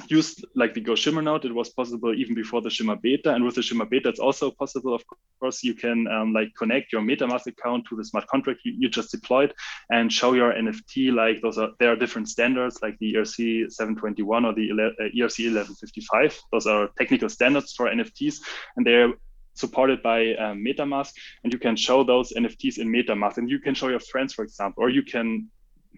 used 0.07 0.45
like 0.55 0.73
the 0.73 0.81
Go 0.81 0.95
Shimmer 0.95 1.21
node. 1.21 1.45
It 1.45 1.53
was 1.53 1.69
possible 1.69 2.13
even 2.13 2.35
before 2.35 2.61
the 2.61 2.69
Shimmer 2.69 2.95
beta, 2.95 3.33
and 3.33 3.43
with 3.43 3.55
the 3.55 3.61
Shimmer 3.61 3.85
beta, 3.85 4.09
it's 4.09 4.19
also 4.19 4.51
possible. 4.51 4.93
Of 4.93 5.03
course, 5.39 5.63
you 5.63 5.73
can 5.73 6.07
um, 6.07 6.33
like 6.33 6.49
connect 6.57 6.91
your 6.91 7.01
MetaMask 7.01 7.47
account 7.47 7.85
to 7.89 7.95
the 7.95 8.03
smart 8.03 8.27
contract 8.27 8.61
you, 8.65 8.73
you 8.77 8.89
just 8.89 9.11
deployed 9.11 9.53
and 9.89 10.11
show 10.11 10.33
your 10.33 10.53
NFT. 10.53 11.13
Like 11.13 11.41
those 11.41 11.57
are 11.57 11.69
there 11.79 11.91
are 11.91 11.95
different 11.95 12.29
standards, 12.29 12.79
like 12.81 12.97
the 12.99 13.13
ERC 13.13 13.71
721 13.71 14.45
or 14.45 14.53
the 14.53 14.71
uh, 14.71 15.03
ERC 15.15 15.51
1155. 15.53 16.39
Those 16.51 16.67
are 16.67 16.89
technical 16.97 17.29
standards 17.29 17.73
for 17.73 17.87
NFTs, 17.87 18.41
and 18.75 18.85
they're 18.85 19.13
supported 19.53 20.03
by 20.03 20.35
um, 20.35 20.63
MetaMask, 20.63 21.13
and 21.43 21.53
you 21.53 21.59
can 21.59 21.75
show 21.75 22.03
those 22.03 22.33
NFTs 22.33 22.77
in 22.77 22.89
MetaMask, 22.89 23.37
and 23.37 23.49
you 23.49 23.59
can 23.59 23.73
show 23.73 23.87
your 23.87 23.99
friends, 24.01 24.33
for 24.33 24.43
example, 24.43 24.83
or 24.83 24.89
you 24.89 25.03
can 25.03 25.49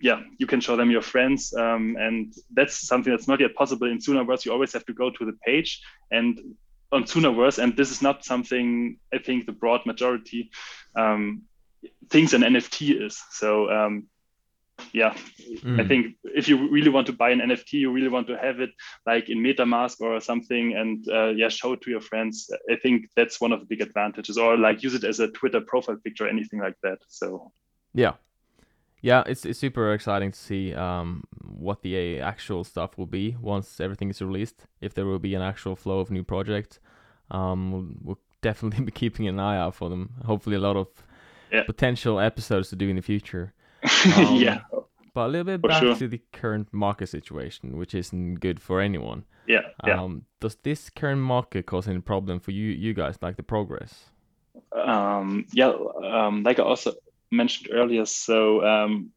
yeah, 0.02 0.22
you 0.38 0.48
can 0.48 0.62
show 0.62 0.76
them 0.76 0.92
your 0.92 1.02
friends. 1.02 1.54
Um, 1.54 1.96
and 2.00 2.34
that's 2.54 2.88
something 2.88 3.12
that's 3.12 3.28
not 3.28 3.40
yet 3.40 3.56
possible 3.56 3.88
in 3.90 4.00
Sooniverse. 4.00 4.46
You 4.46 4.52
always 4.52 4.74
have 4.74 4.86
to 4.86 4.94
go 4.94 5.10
to 5.12 5.26
the 5.26 5.34
page 5.46 5.82
and 6.12 6.40
on 6.92 7.04
Sooniverse. 7.04 7.62
And 7.62 7.76
this 7.76 7.92
is 7.92 8.02
not 8.02 8.24
something 8.24 8.98
I 9.14 9.18
think 9.20 9.46
the 9.46 9.52
broad 9.52 9.86
majority 9.86 10.52
um, 10.96 11.44
thinks 12.10 12.34
an 12.34 12.42
NFT 12.42 13.06
is. 13.06 13.22
So 13.32 13.70
um, 13.70 14.08
yeah, 14.94 15.14
I 15.80 15.84
Mm. 15.84 15.88
think 15.88 16.16
if 16.24 16.48
you 16.48 16.70
really 16.70 16.90
want 16.90 17.08
to 17.08 17.14
buy 17.14 17.32
an 17.32 17.40
NFT, 17.42 17.74
you 17.74 17.92
really 17.92 18.10
want 18.10 18.28
to 18.28 18.38
have 18.38 18.60
it 18.60 18.70
like 19.06 19.30
in 19.30 19.40
MetaMask 19.40 20.02
or 20.02 20.20
something, 20.22 20.76
and 20.76 21.04
uh, 21.10 21.30
yeah, 21.30 21.50
show 21.50 21.74
it 21.74 21.82
to 21.82 21.90
your 21.90 22.02
friends. 22.02 22.50
I 22.70 22.76
think 22.76 23.10
that's 23.16 23.42
one 23.42 23.52
of 23.52 23.60
the 23.60 23.66
big 23.66 23.82
advantages, 23.82 24.38
or 24.38 24.56
like 24.58 24.84
use 24.84 24.94
it 24.94 25.04
as 25.04 25.20
a 25.20 25.30
Twitter 25.32 25.62
profile 25.62 25.98
picture, 26.04 26.28
anything 26.28 26.60
like 26.60 26.76
that. 26.84 27.00
So 27.08 27.52
Yeah, 27.94 28.14
yeah, 29.02 29.24
it's 29.26 29.46
it's 29.46 29.60
super 29.60 29.94
exciting 29.94 30.32
to 30.32 30.40
see 30.40 30.74
um 30.74 31.24
what 31.44 31.82
the 31.82 32.20
actual 32.22 32.64
stuff 32.64 32.98
will 32.98 33.06
be 33.08 33.36
once 33.42 33.80
everything 33.80 34.10
is 34.10 34.22
released. 34.22 34.66
If 34.82 34.94
there 34.94 35.06
will 35.06 35.20
be 35.20 35.36
an 35.36 35.42
actual 35.42 35.76
flow 35.76 36.00
of 36.00 36.12
new 36.12 36.24
projects, 36.24 36.80
Um, 37.32 37.72
we'll, 37.72 37.88
we'll 38.04 38.20
definitely 38.42 38.86
be 38.86 38.92
keeping 38.92 39.28
an 39.28 39.40
eye 39.40 39.58
out 39.58 39.76
for 39.76 39.90
them. 39.90 40.10
Hopefully, 40.26 40.56
a 40.56 40.60
lot 40.60 40.78
of 40.78 40.88
Yeah. 41.52 41.64
potential 41.64 42.20
episodes 42.20 42.70
to 42.70 42.76
do 42.76 42.90
in 42.90 42.96
the 42.96 43.02
future. 43.02 43.54
Um, 44.18 44.36
yeah, 44.42 44.60
But 45.14 45.26
a 45.28 45.30
little 45.30 45.46
bit 45.46 45.62
For 45.62 45.68
back 45.68 45.80
sure. 45.80 45.96
to 45.96 46.08
the 46.08 46.22
current 46.32 46.68
market 46.74 47.08
situation, 47.10 47.78
which 47.78 47.94
isn't 47.96 48.40
good 48.40 48.60
for 48.60 48.82
anyone. 48.82 49.24
yeah, 49.48 49.62
yeah. 49.84 50.02
Um, 50.04 50.26
does 50.40 50.56
this 50.64 50.90
current 50.90 51.22
market 51.22 51.66
cause 51.66 51.88
any 51.90 52.02
problem 52.02 52.40
for 52.40 52.52
you, 52.52 52.70
you 52.72 52.94
guys, 52.94 53.18
like 53.22 53.36
the 53.38 53.44
progress? 53.44 54.12
um, 54.72 55.46
yeah, 55.54 55.72
um, 56.04 56.44
like 56.44 56.60
I 56.60 56.64
also 56.64 56.94
mentioned 57.32 57.70
earlier, 57.74 58.06
so 58.06 58.66
um, 58.66 59.12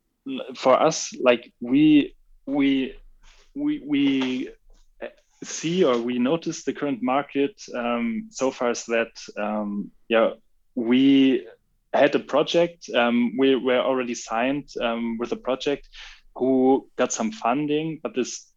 for 0.57 0.81
us, 0.81 1.12
like 1.20 1.53
we 1.61 2.14
we 2.46 2.94
we 3.55 3.83
we 3.87 4.49
see 5.42 5.85
or 5.85 5.99
we 5.99 6.18
notice 6.18 6.64
the 6.64 6.73
current 6.73 7.03
market 7.03 7.61
um, 7.75 8.29
so 8.31 8.51
far 8.51 8.70
is 8.70 8.85
that 8.85 9.11
um, 9.38 9.90
yeah 10.09 10.33
we 10.75 11.46
had 11.94 12.14
a 12.14 12.18
project 12.18 12.90
um, 12.94 13.33
we 13.38 13.57
were 13.57 13.79
already 13.79 14.14
signed 14.14 14.68
um, 14.83 15.16
with 15.18 15.33
a 15.33 15.37
project 15.37 15.88
who 16.35 16.87
got 16.96 17.11
some 17.11 17.33
funding 17.33 17.99
but 18.03 18.14
this 18.14 18.51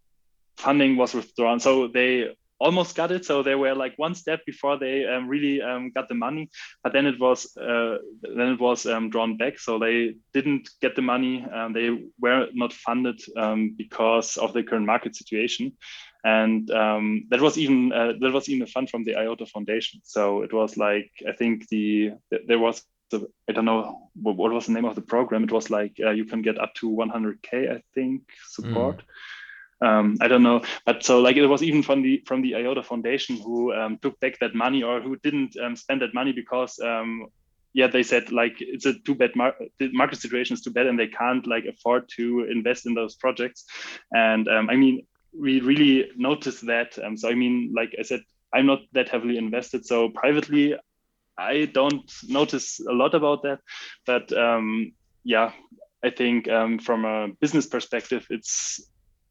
funding 0.58 0.96
was 0.96 1.14
withdrawn. 1.14 1.60
So 1.60 1.88
they 1.88 2.36
almost 2.64 2.96
got 2.96 3.12
it. 3.12 3.26
So 3.26 3.44
they 3.44 3.56
were 3.56 3.76
like 3.76 3.94
one 3.98 4.16
step 4.16 4.40
before 4.46 4.80
they 4.80 5.06
um, 5.06 5.28
really 5.28 5.62
um, 5.62 5.92
got 5.92 6.08
the 6.08 6.16
money. 6.16 6.50
But 6.84 6.94
then 6.94 7.06
it 7.06 7.20
was 7.20 7.56
uh, 7.58 7.98
then 8.22 8.54
it 8.54 8.60
was 8.60 8.86
um, 8.86 9.10
drawn 9.10 9.38
back. 9.38 9.60
So 9.60 9.78
they 9.78 10.16
didn't 10.34 10.70
get 10.82 10.96
the 10.96 11.02
money. 11.02 11.46
Um, 11.54 11.74
they 11.74 11.90
were 12.20 12.48
not 12.54 12.74
funded 12.74 13.20
um, 13.38 13.76
because 13.78 14.38
of 14.38 14.54
the 14.54 14.64
current 14.64 14.86
market 14.86 15.16
situation. 15.16 15.74
And 16.24 16.72
um, 16.72 17.26
that 17.30 17.42
was 17.42 17.58
even 17.58 17.92
uh, 17.92 18.14
that 18.22 18.32
was 18.32 18.48
even 18.48 18.64
a 18.64 18.68
fund 18.68 18.90
from 18.90 19.04
the 19.04 19.16
iota 19.16 19.46
foundation. 19.46 20.00
So 20.04 20.44
it 20.44 20.54
was 20.54 20.78
like 20.78 21.12
i 21.28 21.34
think 21.34 21.68
the 21.68 22.14
there 22.48 22.60
was 22.60 22.82
the, 23.12 23.28
i 23.50 23.52
don't 23.52 23.66
know 23.66 24.10
what, 24.16 24.54
was 24.54 24.66
the 24.68 24.72
name 24.72 24.86
of 24.86 24.96
the 24.96 25.02
program? 25.02 25.44
It 25.44 25.52
was 25.52 25.70
like 25.70 25.98
uh, 26.00 26.12
you 26.12 26.26
can 26.26 26.42
get 26.42 26.58
up 26.58 26.74
to 26.76 26.90
100k 26.90 27.76
i 27.78 27.82
think 27.94 28.22
support 28.48 29.04
um, 29.84 30.18
I 30.22 30.28
don't 30.28 30.44
know, 30.44 30.62
but 30.86 31.04
so 31.04 31.20
like 31.20 31.36
it 31.36 31.46
was 31.46 31.62
even 31.62 31.84
from 31.84 32.02
the 32.02 32.24
from 32.26 32.42
the 32.42 32.56
IOTA 32.56 32.84
Foundation 32.84 33.38
who 33.38 33.74
um, 33.74 33.98
took 34.02 34.20
back 34.20 34.40
that 34.40 34.56
money 34.56 34.82
or 34.82 35.02
who 35.02 35.18
didn't 35.18 35.58
um, 35.58 35.76
spend 35.76 36.02
that 36.02 36.14
money 36.14 36.32
because 36.32 36.80
um, 36.80 37.28
yeah 37.74 37.88
they 37.88 38.04
said 38.04 38.32
like 38.32 38.56
it's 38.60 38.86
a 38.86 38.94
too 39.00 39.16
bad 39.16 39.36
mar- 39.36 39.56
the 39.80 39.92
market 39.92 40.20
situation 40.20 40.54
is 40.54 40.62
too 40.62 40.72
bad 40.72 40.88
and 40.88 40.98
they 40.98 41.08
can't 41.08 41.46
like 41.48 41.66
afford 41.66 42.08
to 42.16 42.48
invest 42.50 42.86
in 42.86 42.94
those 42.94 43.16
projects, 43.16 43.66
and 44.14 44.48
um, 44.48 44.70
I 44.70 44.76
mean 44.76 45.06
we 45.38 45.60
really 45.60 46.12
noticed 46.16 46.66
that. 46.68 46.98
Um, 47.04 47.18
so 47.18 47.30
I 47.30 47.36
mean 47.36 47.74
like 47.76 47.94
I 48.00 48.04
said 48.04 48.22
I'm 48.54 48.68
not 48.68 48.82
that 48.94 49.10
heavily 49.10 49.38
invested, 49.38 49.86
so 49.86 50.10
privately 50.10 50.76
I 51.38 51.66
don't 51.66 52.10
notice 52.30 52.80
a 52.80 52.94
lot 52.94 53.16
about 53.16 53.44
that, 53.44 53.60
but 54.06 54.32
yeah 55.26 55.52
I 56.04 56.10
think 56.10 56.50
um, 56.50 56.80
from 56.80 57.06
a 57.06 57.30
business 57.40 57.66
perspective 57.66 58.28
it's 58.30 58.82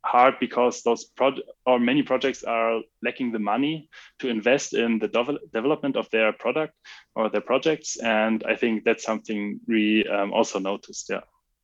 hard 0.04 0.34
because 0.40 0.82
those 0.82 1.04
pro- 1.04 1.36
or 1.66 1.78
many 1.78 2.02
projects 2.02 2.42
are 2.42 2.80
lacking 3.02 3.32
the 3.32 3.38
money 3.38 3.88
to 4.18 4.28
invest 4.28 4.74
in 4.74 4.98
the 4.98 5.08
devel- 5.08 5.38
development 5.52 5.96
of 5.96 6.08
their 6.10 6.32
product 6.32 6.74
or 7.14 7.30
their 7.30 7.40
projects 7.40 7.96
and 7.98 8.42
i 8.48 8.56
think 8.56 8.84
that's 8.84 9.04
something 9.04 9.60
we 9.68 10.04
um, 10.08 10.32
also 10.32 10.58
noticed 10.58 11.08
yeah 11.10 11.20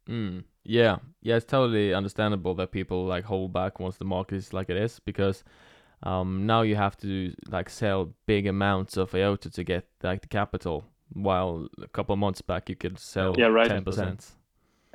Mm. 0.08 0.44
Yeah, 0.64 0.98
yeah, 1.22 1.36
it's 1.36 1.46
totally 1.46 1.94
understandable 1.94 2.54
that 2.56 2.72
people 2.72 3.06
like 3.06 3.24
hold 3.24 3.52
back 3.52 3.80
once 3.80 3.96
the 3.96 4.04
market 4.04 4.36
is 4.36 4.52
like 4.52 4.68
it 4.70 4.76
is 4.76 5.00
because 5.00 5.42
um, 6.02 6.46
now 6.46 6.62
you 6.62 6.76
have 6.76 6.96
to 6.98 7.32
like 7.50 7.70
sell 7.70 8.12
big 8.26 8.46
amounts 8.46 8.96
of 8.96 9.14
IOTA 9.14 9.50
to 9.50 9.64
get 9.64 9.86
like 10.02 10.22
the 10.22 10.28
capital, 10.28 10.84
while 11.12 11.68
a 11.82 11.88
couple 11.88 12.12
of 12.12 12.18
months 12.18 12.42
back 12.42 12.68
you 12.68 12.76
could 12.76 12.98
sell 12.98 13.34
Yeah, 13.38 13.46
right. 13.46 13.68
ten 13.68 13.84
percent. 13.84 14.32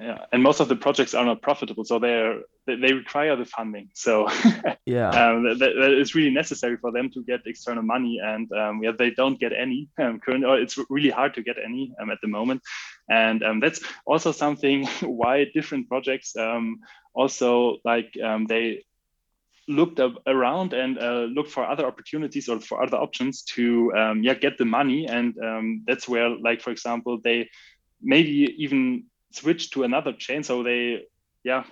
Yeah 0.03 0.25
and 0.31 0.43
most 0.43 0.59
of 0.59 0.67
the 0.67 0.75
projects 0.75 1.13
are 1.13 1.25
not 1.25 1.41
profitable 1.41 1.85
so 1.85 1.99
they're 1.99 2.41
they, 2.67 2.75
they 2.75 2.93
require 2.93 3.35
the 3.35 3.45
funding 3.45 3.89
so. 3.93 4.27
Yeah, 4.85 5.11
um, 5.11 5.43
that, 5.59 5.59
that 5.79 5.93
is 5.93 6.13
really 6.13 6.29
necessary 6.29 6.75
for 6.75 6.91
them 6.91 7.09
to 7.11 7.23
get 7.23 7.39
external 7.45 7.83
money 7.83 8.19
and 8.21 8.51
um, 8.51 8.83
yeah 8.83 8.91
they 8.91 9.11
don't 9.11 9.39
get 9.39 9.53
any 9.53 9.87
um, 9.97 10.19
current 10.19 10.43
or 10.43 10.59
it's 10.59 10.77
really 10.89 11.09
hard 11.09 11.33
to 11.35 11.41
get 11.41 11.55
any 11.63 11.93
um, 12.01 12.09
at 12.09 12.17
the 12.21 12.27
moment. 12.27 12.61
And 13.09 13.43
um, 13.43 13.59
that's 13.59 13.81
also 14.05 14.31
something 14.31 14.85
why 15.01 15.45
different 15.53 15.87
projects 15.87 16.35
um, 16.35 16.79
also 17.13 17.77
like 17.85 18.13
um, 18.21 18.45
they 18.45 18.83
looked 19.69 20.01
up 20.01 20.15
around 20.27 20.73
and 20.73 20.99
uh, 20.99 21.27
looked 21.33 21.51
for 21.51 21.65
other 21.65 21.85
opportunities 21.85 22.49
or 22.49 22.59
for 22.59 22.83
other 22.83 22.97
options 22.97 23.43
to 23.43 23.93
um, 23.95 24.23
yeah 24.23 24.33
get 24.33 24.57
the 24.57 24.65
money. 24.65 25.07
And 25.07 25.37
um, 25.39 25.83
that's 25.87 26.07
where 26.07 26.29
like 26.29 26.61
for 26.61 26.71
example 26.71 27.19
they 27.23 27.49
maybe 28.01 28.53
even 28.57 29.05
switch 29.33 29.71
to 29.71 29.83
another 29.83 30.13
chain. 30.13 30.43
So 30.43 30.63
they 30.63 31.05
yeah 31.43 31.63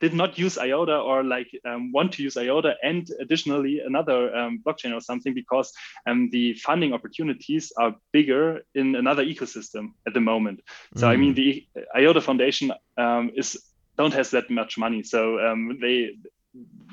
did 0.00 0.14
not 0.14 0.38
use 0.38 0.58
iota 0.58 0.96
or 0.98 1.22
like 1.22 1.50
um, 1.64 1.92
want 1.92 2.12
to 2.12 2.22
use 2.22 2.36
iota 2.36 2.74
and 2.82 3.08
additionally 3.20 3.80
another 3.80 4.34
um, 4.36 4.60
blockchain 4.64 4.92
or 4.94 5.00
something 5.00 5.32
because 5.34 5.72
um, 6.06 6.28
the 6.30 6.54
funding 6.54 6.92
opportunities 6.92 7.72
are 7.78 7.94
bigger 8.12 8.60
in 8.74 8.96
another 8.96 9.24
ecosystem 9.24 9.92
at 10.06 10.12
the 10.12 10.20
moment. 10.20 10.60
So 10.96 11.08
i 11.08 11.16
mean 11.16 11.34
the 11.34 11.66
iota 11.94 12.20
foundation 12.20 12.72
um, 12.98 13.30
is 13.34 13.48
don't 13.96 14.14
has 14.14 14.30
that 14.30 14.50
much 14.50 14.76
money. 14.76 15.02
So 15.02 15.20
um, 15.46 15.78
they 15.80 16.16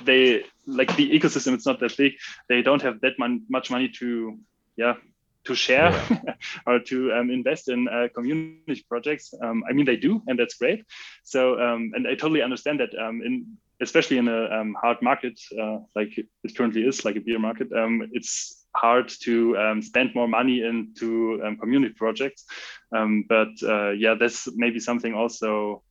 they 0.04 0.44
like 0.66 0.96
the 0.96 1.10
ecosystem 1.18 1.54
it's 1.54 1.66
not 1.66 1.80
that 1.80 1.98
big. 1.98 2.14
They 2.50 2.62
don't 2.62 2.82
have 2.82 3.02
that 3.02 3.14
mon- 3.18 3.46
much 3.50 3.70
money 3.72 3.90
to 4.00 4.38
yeah 4.78 4.96
to 5.46 5.56
share 5.56 5.92
or 6.68 6.80
to 6.80 7.14
um, 7.14 7.30
invest 7.30 7.70
in 7.70 7.88
uh, 7.88 8.08
community 8.14 8.86
projects. 8.88 9.34
Um, 9.42 9.64
i 9.70 9.74
mean 9.74 9.86
they 9.86 9.98
do 9.98 10.22
and 10.28 10.38
that's 10.38 10.56
great. 10.56 10.86
So 11.24 11.60
um, 11.60 11.92
and 11.96 12.08
i 12.08 12.16
totally 12.16 12.42
understand 12.42 12.80
that 12.80 12.94
um, 12.98 13.22
in 13.22 13.58
especially 13.82 14.18
in 14.18 14.28
a 14.28 14.46
um, 14.58 14.76
hard 14.80 15.02
market 15.02 15.40
uh, 15.60 15.80
like 15.96 16.18
it 16.18 16.56
currently 16.56 16.84
is 16.88 17.04
like 17.04 17.16
a 17.16 17.22
beer 17.22 17.40
market 17.40 17.72
um, 17.74 18.08
it's 18.12 18.62
hard 18.76 19.10
to 19.10 19.58
um, 19.58 19.82
spend 19.82 20.16
more 20.16 20.28
money 20.28 20.64
into 20.64 21.42
um, 21.44 21.58
community 21.58 21.94
projects. 21.94 22.46
Um, 22.96 23.26
but 23.28 23.50
uh, 23.64 23.92
yeah 23.92 24.16
that's 24.20 24.48
maybe 24.56 24.80
something 24.80 25.14
also 25.14 25.84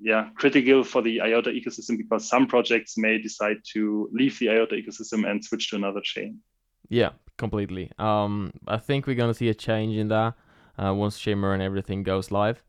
yeah 0.00 0.30
critical 0.36 0.82
for 0.84 1.02
the 1.02 1.20
iota 1.20 1.50
ecosystem 1.50 1.96
because 1.96 2.28
some 2.28 2.46
projects 2.46 2.96
may 2.96 3.18
decide 3.20 3.58
to 3.72 4.08
leave 4.12 4.38
the 4.38 4.50
iota 4.50 4.74
ecosystem 4.74 5.28
and 5.28 5.44
switch 5.44 5.70
to 5.70 5.76
another 5.76 6.00
chain. 6.02 6.40
Yeah, 6.88 7.10
completely. 7.38 7.90
Um, 7.98 8.52
I 8.66 8.78
think 8.78 9.06
we're 9.06 9.16
gonna 9.16 9.34
see 9.34 9.48
a 9.48 9.54
change 9.54 9.96
in 9.96 10.08
that 10.08 10.34
uh, 10.78 10.94
once 10.94 11.18
Shimmer 11.18 11.52
and 11.52 11.62
everything 11.62 12.02
goes 12.02 12.30
live. 12.30 12.62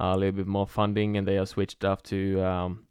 Uh, 0.00 0.12
a 0.14 0.16
little 0.16 0.32
bit 0.32 0.46
more 0.46 0.66
funding, 0.66 1.16
and 1.16 1.28
they 1.28 1.38
are 1.38 1.46
switched 1.46 1.84
up 1.84 2.02
to 2.04 2.40
um, 2.42 2.86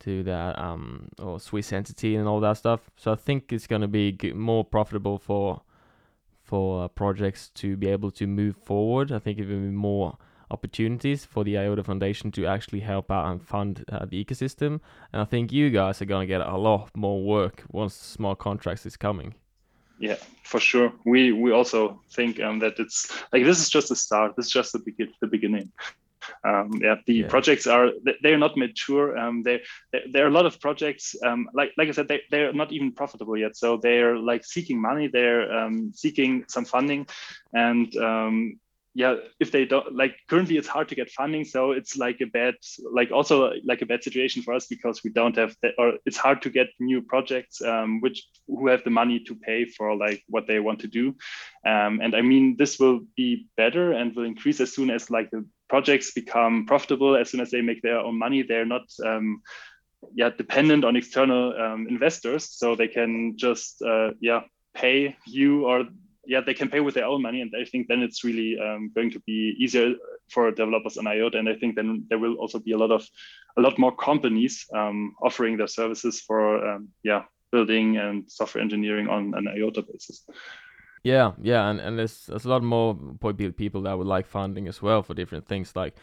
to 0.00 0.22
the 0.22 0.62
um, 0.62 1.08
or 1.18 1.40
Swiss 1.40 1.72
entity 1.72 2.16
and 2.16 2.28
all 2.28 2.40
that 2.40 2.58
stuff. 2.58 2.90
So 2.96 3.12
I 3.12 3.16
think 3.16 3.52
it's 3.52 3.66
gonna 3.66 3.88
be 3.88 4.16
more 4.34 4.64
profitable 4.64 5.18
for 5.18 5.62
for 6.42 6.84
uh, 6.84 6.88
projects 6.88 7.48
to 7.50 7.76
be 7.76 7.88
able 7.88 8.10
to 8.10 8.26
move 8.26 8.56
forward. 8.56 9.10
I 9.10 9.18
think 9.18 9.38
it 9.38 9.48
will 9.48 9.60
be 9.60 9.68
more 9.68 10.18
opportunities 10.50 11.24
for 11.24 11.42
the 11.42 11.58
IOTA 11.58 11.84
Foundation 11.84 12.30
to 12.32 12.46
actually 12.46 12.80
help 12.80 13.10
out 13.10 13.30
and 13.30 13.42
fund 13.42 13.84
uh, 13.90 14.04
the 14.04 14.22
ecosystem. 14.22 14.80
And 15.12 15.22
I 15.22 15.24
think 15.24 15.52
you 15.52 15.70
guys 15.70 16.02
are 16.02 16.04
gonna 16.04 16.26
get 16.26 16.42
a 16.42 16.56
lot 16.56 16.90
more 16.94 17.22
work 17.24 17.64
once 17.70 17.94
smart 17.94 18.38
contracts 18.38 18.84
is 18.84 18.96
coming. 18.96 19.34
Yeah 20.06 20.16
for 20.50 20.60
sure. 20.60 20.92
We 21.12 21.20
we 21.44 21.50
also 21.58 21.80
think 22.16 22.32
um, 22.46 22.58
that 22.60 22.74
it's 22.78 22.98
like 23.32 23.44
this 23.44 23.60
is 23.62 23.70
just 23.76 23.90
a 23.90 23.96
start. 23.96 24.30
This 24.36 24.46
is 24.46 24.52
just 24.52 24.72
the, 24.72 24.78
begin, 24.78 25.08
the 25.20 25.26
beginning. 25.36 25.68
Um, 26.48 26.68
yeah 26.86 26.96
the 27.06 27.16
Yeah. 27.20 27.28
projects 27.34 27.66
are 27.66 27.86
they- 28.04 28.18
they're 28.22 28.38
not 28.46 28.56
mature. 28.56 29.06
Um, 29.22 29.42
they 29.46 29.56
there 30.12 30.24
are 30.24 30.32
a 30.34 30.38
lot 30.38 30.46
of 30.46 30.58
projects 30.66 31.04
um, 31.26 31.40
like 31.58 31.70
like 31.78 31.88
i 31.88 31.92
said 31.92 32.08
they, 32.08 32.20
they're 32.30 32.52
not 32.62 32.72
even 32.76 32.92
profitable 33.00 33.36
yet. 33.44 33.56
So 33.56 33.66
they're 33.84 34.16
like 34.30 34.42
seeking 34.54 34.78
money. 34.80 35.06
They're 35.16 35.44
um, 35.60 35.92
seeking 36.02 36.44
some 36.48 36.64
funding. 36.74 37.06
And 37.52 37.88
um, 38.10 38.34
yeah 38.94 39.16
if 39.40 39.50
they 39.50 39.64
don't 39.64 39.94
like 39.94 40.14
currently 40.28 40.56
it's 40.56 40.68
hard 40.68 40.88
to 40.88 40.94
get 40.94 41.10
funding 41.10 41.44
so 41.44 41.72
it's 41.72 41.96
like 41.96 42.20
a 42.20 42.26
bad 42.26 42.54
like 42.92 43.10
also 43.10 43.52
like 43.64 43.82
a 43.82 43.86
bad 43.86 44.04
situation 44.04 44.42
for 44.42 44.54
us 44.54 44.66
because 44.66 45.02
we 45.02 45.10
don't 45.10 45.36
have 45.36 45.54
that 45.62 45.72
or 45.78 45.94
it's 46.06 46.16
hard 46.16 46.40
to 46.40 46.48
get 46.48 46.68
new 46.78 47.02
projects 47.02 47.60
um, 47.62 48.00
which 48.00 48.28
who 48.46 48.68
have 48.68 48.84
the 48.84 48.90
money 48.90 49.18
to 49.18 49.34
pay 49.34 49.64
for 49.64 49.96
like 49.96 50.22
what 50.28 50.46
they 50.46 50.60
want 50.60 50.78
to 50.80 50.86
do. 50.86 51.08
Um, 51.66 52.00
and 52.02 52.14
i 52.14 52.22
mean 52.22 52.56
this 52.56 52.78
will 52.78 53.00
be 53.16 53.48
better 53.56 53.92
and 53.92 54.14
will 54.14 54.24
increase 54.24 54.60
as 54.60 54.72
soon 54.72 54.90
as 54.90 55.10
like 55.10 55.30
the 55.30 55.44
projects 55.68 56.12
become 56.12 56.66
profitable 56.66 57.16
as 57.16 57.30
soon 57.30 57.40
as 57.40 57.50
they 57.50 57.62
make 57.62 57.82
their 57.82 57.98
own 57.98 58.18
money. 58.18 58.42
They're 58.42 58.66
not 58.66 58.86
um, 59.04 59.42
yeah 60.14 60.30
dependent 60.30 60.84
on 60.84 60.96
external 60.96 61.58
um, 61.60 61.86
investors 61.88 62.48
so 62.50 62.76
they 62.76 62.88
can 62.88 63.36
just 63.36 63.82
uh, 63.82 64.10
yeah 64.20 64.42
pay 64.74 65.16
you 65.26 65.66
or 65.66 65.84
yeah 66.26 66.40
they 66.40 66.54
can 66.54 66.68
pay 66.68 66.80
with 66.80 66.94
their 66.94 67.06
own 67.06 67.22
money 67.22 67.40
and 67.40 67.52
i 67.60 67.64
think 67.64 67.88
then 67.88 68.02
it's 68.02 68.24
really 68.24 68.56
um, 68.58 68.90
going 68.94 69.10
to 69.10 69.20
be 69.26 69.54
easier 69.58 69.94
for 70.30 70.50
developers 70.50 70.96
on 70.98 71.06
iota 71.06 71.38
and 71.38 71.48
i 71.48 71.54
think 71.54 71.74
then 71.76 72.04
there 72.08 72.18
will 72.18 72.34
also 72.36 72.58
be 72.58 72.72
a 72.72 72.78
lot 72.78 72.90
of 72.90 73.06
a 73.58 73.60
lot 73.60 73.78
more 73.78 73.94
companies 73.96 74.66
um, 74.74 75.14
offering 75.22 75.56
their 75.56 75.68
services 75.68 76.20
for 76.20 76.66
um, 76.68 76.88
yeah 77.02 77.22
building 77.52 77.98
and 77.98 78.24
software 78.30 78.62
engineering 78.62 79.08
on 79.08 79.32
an 79.36 79.46
iota 79.48 79.82
basis 79.82 80.24
Yeah, 81.02 81.32
yeah, 81.42 81.68
and, 81.70 81.80
and 81.80 81.98
there's 81.98 82.26
there's 82.26 82.46
a 82.46 82.48
lot 82.48 82.62
more 82.62 82.94
people 83.56 83.82
that 83.82 83.98
would 83.98 84.06
like 84.06 84.26
funding 84.26 84.68
as 84.68 84.80
well 84.82 85.02
for 85.02 85.14
different 85.14 85.46
things. 85.46 85.76
Like, 85.76 85.94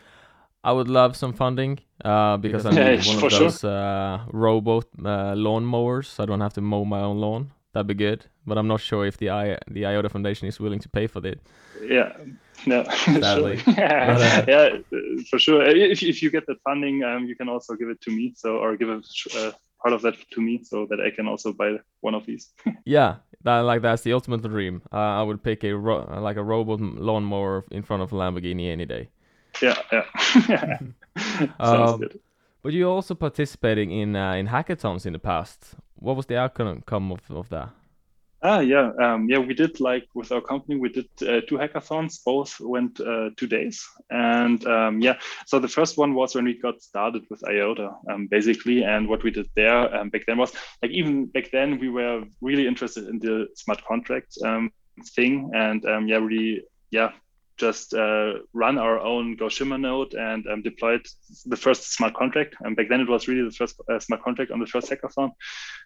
I 0.63 0.71
would 0.73 0.89
love 0.89 1.15
some 1.15 1.33
funding 1.33 1.79
uh, 2.05 2.37
because 2.37 2.65
I 2.65 2.73
Yeah, 2.75 2.83
need 2.85 3.01
one 3.05 3.17
for 3.19 3.29
of 3.29 3.29
sure. 3.29 3.53
those 3.53 3.63
uh, 3.63 4.19
robot 4.31 4.85
uh, 5.03 5.35
lawn 5.35 5.65
mowers. 5.65 6.07
So 6.09 6.23
I 6.23 6.25
don't 6.27 6.41
have 6.41 6.53
to 6.53 6.61
mow 6.61 6.85
my 6.85 7.01
own 7.01 7.19
lawn. 7.19 7.51
That'd 7.73 7.87
be 7.87 7.93
good. 7.93 8.25
But 8.45 8.57
I'm 8.57 8.67
not 8.67 8.81
sure 8.81 9.05
if 9.05 9.17
the 9.17 9.29
I 9.29 9.57
the 9.67 9.85
IOTA 9.85 10.09
Foundation 10.09 10.47
is 10.47 10.59
willing 10.59 10.79
to 10.79 10.89
pay 10.89 11.07
for 11.07 11.21
that. 11.21 11.39
Yeah, 11.81 12.11
no, 12.65 12.83
sure. 12.93 13.53
yeah, 13.67 14.17
uh, 14.19 14.45
yeah, 14.47 14.69
for 15.29 15.39
sure. 15.39 15.63
If, 15.63 16.03
if 16.03 16.21
you 16.21 16.29
get 16.29 16.45
that 16.47 16.57
funding, 16.63 17.03
um, 17.03 17.25
you 17.25 17.35
can 17.35 17.49
also 17.49 17.75
give 17.75 17.89
it 17.89 18.01
to 18.01 18.11
me, 18.11 18.33
so 18.35 18.57
or 18.57 18.75
give 18.77 18.89
a 18.89 19.01
uh, 19.37 19.51
part 19.81 19.93
of 19.93 20.01
that 20.01 20.15
to 20.33 20.41
me, 20.41 20.63
so 20.63 20.85
that 20.89 20.99
I 20.99 21.09
can 21.15 21.27
also 21.27 21.53
buy 21.53 21.77
one 22.01 22.13
of 22.15 22.25
these. 22.25 22.49
Yeah, 22.85 23.15
that 23.43 23.59
like 23.61 23.81
that's 23.81 24.01
the 24.03 24.13
ultimate 24.13 24.41
dream. 24.41 24.81
Uh, 24.91 24.97
I 24.97 25.23
would 25.23 25.41
pick 25.43 25.63
a 25.63 25.71
ro- 25.73 26.07
like 26.21 26.37
a 26.37 26.43
robot 26.43 26.81
lawnmower 26.81 27.63
in 27.71 27.83
front 27.83 28.03
of 28.03 28.11
a 28.11 28.15
Lamborghini 28.15 28.69
any 28.71 28.85
day. 28.85 29.09
yeah, 29.61 29.77
yeah. 30.49 30.77
Sounds 31.63 31.91
Um, 31.93 31.99
good. 31.99 32.19
But 32.63 32.73
you're 32.73 32.89
also 32.89 33.15
participating 33.15 33.91
in 33.91 34.15
uh, 34.15 34.33
in 34.33 34.47
hackathons 34.47 35.05
in 35.05 35.13
the 35.13 35.19
past. 35.19 35.75
What 35.95 36.15
was 36.15 36.25
the 36.25 36.37
outcome 36.37 37.11
of, 37.11 37.21
of 37.29 37.49
that? 37.49 37.69
Ah, 38.43 38.59
yeah, 38.59 38.91
um, 38.99 39.29
yeah. 39.29 39.37
We 39.37 39.53
did 39.53 39.79
like 39.79 40.07
with 40.15 40.31
our 40.31 40.41
company, 40.41 40.75
we 40.75 40.89
did 40.89 41.09
uh, 41.21 41.41
two 41.47 41.57
hackathons. 41.57 42.23
Both 42.25 42.59
went 42.59 42.99
uh, 42.99 43.29
two 43.37 43.45
days, 43.45 43.87
and 44.09 44.65
um, 44.65 44.99
yeah. 44.99 45.19
So 45.45 45.59
the 45.59 45.67
first 45.67 45.95
one 45.95 46.15
was 46.15 46.33
when 46.33 46.45
we 46.45 46.57
got 46.57 46.81
started 46.81 47.23
with 47.29 47.47
IOTA, 47.47 47.91
um, 48.09 48.25
basically, 48.25 48.83
and 48.83 49.07
what 49.07 49.23
we 49.23 49.29
did 49.29 49.47
there 49.55 49.95
um, 49.95 50.09
back 50.09 50.25
then 50.25 50.39
was 50.39 50.53
like 50.81 50.91
even 50.91 51.27
back 51.27 51.51
then 51.51 51.79
we 51.79 51.89
were 51.89 52.23
really 52.41 52.65
interested 52.65 53.07
in 53.07 53.19
the 53.19 53.47
smart 53.55 53.85
contract 53.85 54.35
um, 54.43 54.71
thing, 55.15 55.51
and 55.53 55.85
um, 55.85 56.07
yeah, 56.07 56.17
really, 56.17 56.63
yeah, 56.89 57.11
just 57.61 57.93
uh, 57.93 58.33
run 58.53 58.77
our 58.77 58.99
own 58.99 59.37
GoShimmer 59.37 59.79
node 59.79 60.13
and 60.13 60.45
um, 60.47 60.61
deployed 60.61 61.05
the 61.45 61.55
first 61.55 61.93
smart 61.95 62.13
contract. 62.15 62.55
And 62.61 62.75
back 62.75 62.89
then 62.89 63.01
it 63.01 63.09
was 63.09 63.27
really 63.27 63.47
the 63.49 63.55
first 63.61 63.75
uh, 63.89 63.99
smart 63.99 64.23
contract 64.23 64.51
on 64.51 64.59
the 64.59 64.71
first 64.73 64.89
hackathon. 64.89 65.31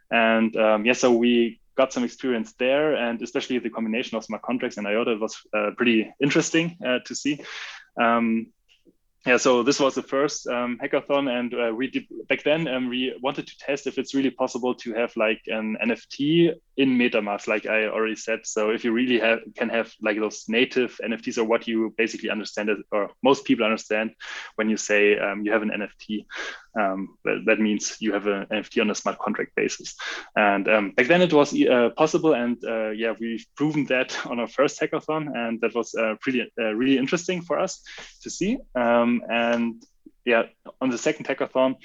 And 0.09 0.55
um, 0.55 0.85
yeah, 0.85 0.93
so 0.93 1.11
we 1.11 1.59
got 1.75 1.93
some 1.93 2.05
experience 2.05 2.53
there, 2.57 2.95
and 2.95 3.21
especially 3.21 3.59
the 3.59 3.69
combination 3.69 4.17
of 4.17 4.23
smart 4.23 4.41
contracts 4.41 4.77
and 4.77 4.87
IOTA 4.87 5.17
was 5.17 5.35
uh, 5.53 5.71
pretty 5.77 6.11
interesting 6.21 6.77
uh, 6.87 6.99
to 7.05 7.13
see. 7.13 7.41
Um, 8.01 8.47
yeah, 9.25 9.37
so 9.37 9.63
this 9.63 9.79
was 9.79 9.95
the 9.95 10.03
first 10.03 10.47
um, 10.47 10.77
hackathon, 10.83 11.29
and 11.29 11.53
uh, 11.53 11.73
we 11.75 11.89
did 11.89 12.05
back 12.29 12.43
then. 12.43 12.67
Um, 12.67 12.89
we 12.89 13.17
wanted 13.23 13.47
to 13.47 13.57
test 13.57 13.87
if 13.87 13.97
it's 13.97 14.13
really 14.13 14.29
possible 14.29 14.75
to 14.75 14.93
have 14.93 15.15
like 15.17 15.41
an 15.47 15.77
NFT 15.83 16.53
in 16.77 16.89
MetaMask, 16.89 17.47
like 17.47 17.65
I 17.65 17.85
already 17.87 18.15
said. 18.15 18.41
So 18.43 18.69
if 18.69 18.83
you 18.83 18.91
really 18.91 19.19
have 19.19 19.39
can 19.55 19.69
have 19.69 19.91
like 19.99 20.19
those 20.19 20.45
native 20.47 20.95
NFTs, 21.03 21.39
or 21.39 21.43
what 21.43 21.67
you 21.67 21.91
basically 21.97 22.29
understand, 22.29 22.69
or 22.91 23.09
most 23.23 23.45
people 23.45 23.65
understand 23.65 24.11
when 24.57 24.69
you 24.69 24.77
say 24.77 25.17
um, 25.17 25.43
you 25.43 25.51
have 25.51 25.63
an 25.63 25.71
NFT, 25.71 26.25
um, 26.79 27.17
that, 27.23 27.59
means 27.59 27.97
you 27.99 28.13
have 28.13 28.27
an 28.27 28.45
NFT 28.51 28.81
on 28.81 28.89
a 28.89 28.95
smart 28.95 29.19
contract 29.19 29.55
basis. 29.55 29.95
And 30.35 30.67
um, 30.67 30.91
back 30.91 31.07
then 31.07 31.21
it 31.21 31.33
was 31.33 31.53
uh, 31.53 31.89
possible, 31.95 32.33
and 32.33 32.57
uh, 32.65 32.89
yeah, 32.89 33.13
we've 33.19 33.45
proven 33.55 33.85
that 33.85 34.17
on 34.25 34.39
our 34.39 34.47
first 34.47 34.79
hackathon, 34.79 35.35
and 35.35 35.61
that 35.61 35.75
was 35.75 35.95
uh, 35.95 36.15
pretty 36.21 36.41
uh, 36.59 36.73
really 36.73 36.97
interesting 36.97 37.41
for 37.41 37.59
us 37.59 37.81
to 38.23 38.29
see. 38.29 38.57
Um, 38.75 39.21
and 39.29 39.83
yeah, 40.25 40.43
on 40.81 40.89
the 40.89 40.97
second 40.97 41.27
hackathon, 41.27 41.75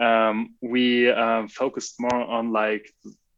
um, 0.00 0.54
we 0.62 1.10
um, 1.10 1.48
focused 1.48 1.96
more 1.98 2.22
on 2.22 2.52
like 2.52 2.88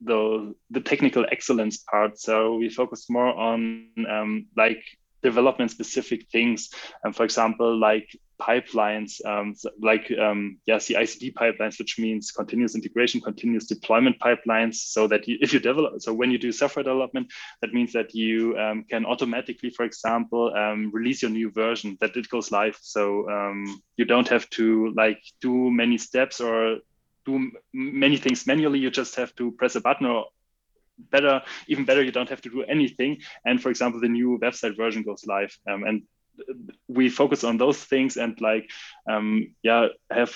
the 0.03 0.55
the 0.71 0.81
technical 0.81 1.27
excellence 1.31 1.79
part. 1.79 2.19
So 2.19 2.57
we 2.57 2.71
focused 2.71 3.11
more 3.11 3.35
on 3.35 3.89
um, 4.09 4.47
like 4.57 4.83
development 5.23 5.71
specific 5.71 6.29
things, 6.31 6.71
and 7.05 7.15
for 7.15 7.25
example, 7.25 7.79
like 7.79 8.09
pipelines, 8.41 9.25
um, 9.27 9.55
like 9.81 10.11
um, 10.19 10.59
yeah, 10.67 10.79
CI/CD 10.79 11.33
pipelines, 11.33 11.79
which 11.79 11.99
means 11.99 12.31
continuous 12.31 12.75
integration, 12.75 13.21
continuous 13.21 13.67
deployment 13.67 14.19
pipelines. 14.19 14.77
So 14.77 15.07
that 15.09 15.29
you, 15.29 15.39
if 15.41 15.53
you 15.53 15.61
develop, 15.61 16.01
so 16.01 16.13
when 16.13 16.31
you 16.31 16.39
do 16.39 16.51
software 16.53 16.83
development, 16.83 17.31
that 17.61 17.73
means 17.73 17.93
that 17.93 18.15
you 18.15 18.59
um, 18.59 18.85
can 18.89 19.05
automatically, 19.05 19.71
for 19.71 19.85
example, 19.85 20.53
um, 20.57 20.91
release 20.93 21.23
your 21.23 21.31
new 21.31 21.51
version 21.51 21.97
that 22.01 22.17
it 22.17 22.29
goes 22.29 22.51
live. 22.51 22.79
So 22.81 23.29
um, 23.31 23.81
you 23.97 24.05
don't 24.05 24.29
have 24.29 24.49
to 24.51 24.93
like 24.97 25.23
do 25.41 25.71
many 25.71 25.99
steps 25.99 26.41
or 26.41 26.79
do 27.27 27.51
many 27.73 28.17
things 28.17 28.47
manually. 28.47 28.79
You 28.79 28.91
just 28.91 29.15
have 29.17 29.35
to 29.37 29.53
press 29.53 29.77
a 29.77 29.81
button 29.81 30.07
or 30.07 30.27
better, 31.11 31.43
even 31.67 31.85
better, 31.85 32.03
you 32.03 32.13
don't 32.13 32.29
have 32.29 32.43
to 32.43 32.51
do 32.51 32.63
anything. 32.65 33.19
And 33.45 33.61
for 33.63 33.71
example, 33.71 34.01
the 34.01 34.09
new 34.09 34.39
website 34.43 34.77
version 34.77 35.03
goes 35.03 35.25
live. 35.27 35.57
Um, 35.69 35.85
and 35.85 36.03
we 36.89 37.09
focus 37.09 37.45
on 37.45 37.59
those 37.59 37.83
things 37.83 38.17
and 38.17 38.41
like, 38.41 38.71
um, 39.09 39.55
yeah, 39.63 39.89
have 40.11 40.35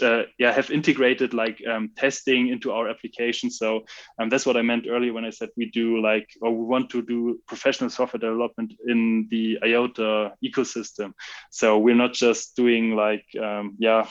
uh, 0.00 0.22
yeah 0.38 0.52
have 0.52 0.70
integrated 0.70 1.34
like 1.34 1.62
um, 1.66 1.90
testing 1.96 2.48
into 2.48 2.72
our 2.72 2.88
application 2.88 3.50
so 3.50 3.84
um, 4.18 4.30
that's 4.30 4.46
what 4.46 4.56
i 4.56 4.62
meant 4.62 4.86
earlier 4.88 5.12
when 5.12 5.26
i 5.26 5.30
said 5.30 5.50
we 5.56 5.70
do 5.70 6.00
like 6.00 6.26
or 6.40 6.50
we 6.50 6.64
want 6.64 6.88
to 6.88 7.02
do 7.02 7.38
professional 7.46 7.90
software 7.90 8.18
development 8.18 8.72
in 8.88 9.28
the 9.30 9.58
iota 9.62 10.32
ecosystem 10.42 11.12
so 11.50 11.78
we're 11.78 11.94
not 11.94 12.14
just 12.14 12.56
doing 12.56 12.96
like 12.96 13.26
um, 13.42 13.74
yeah 13.78 14.06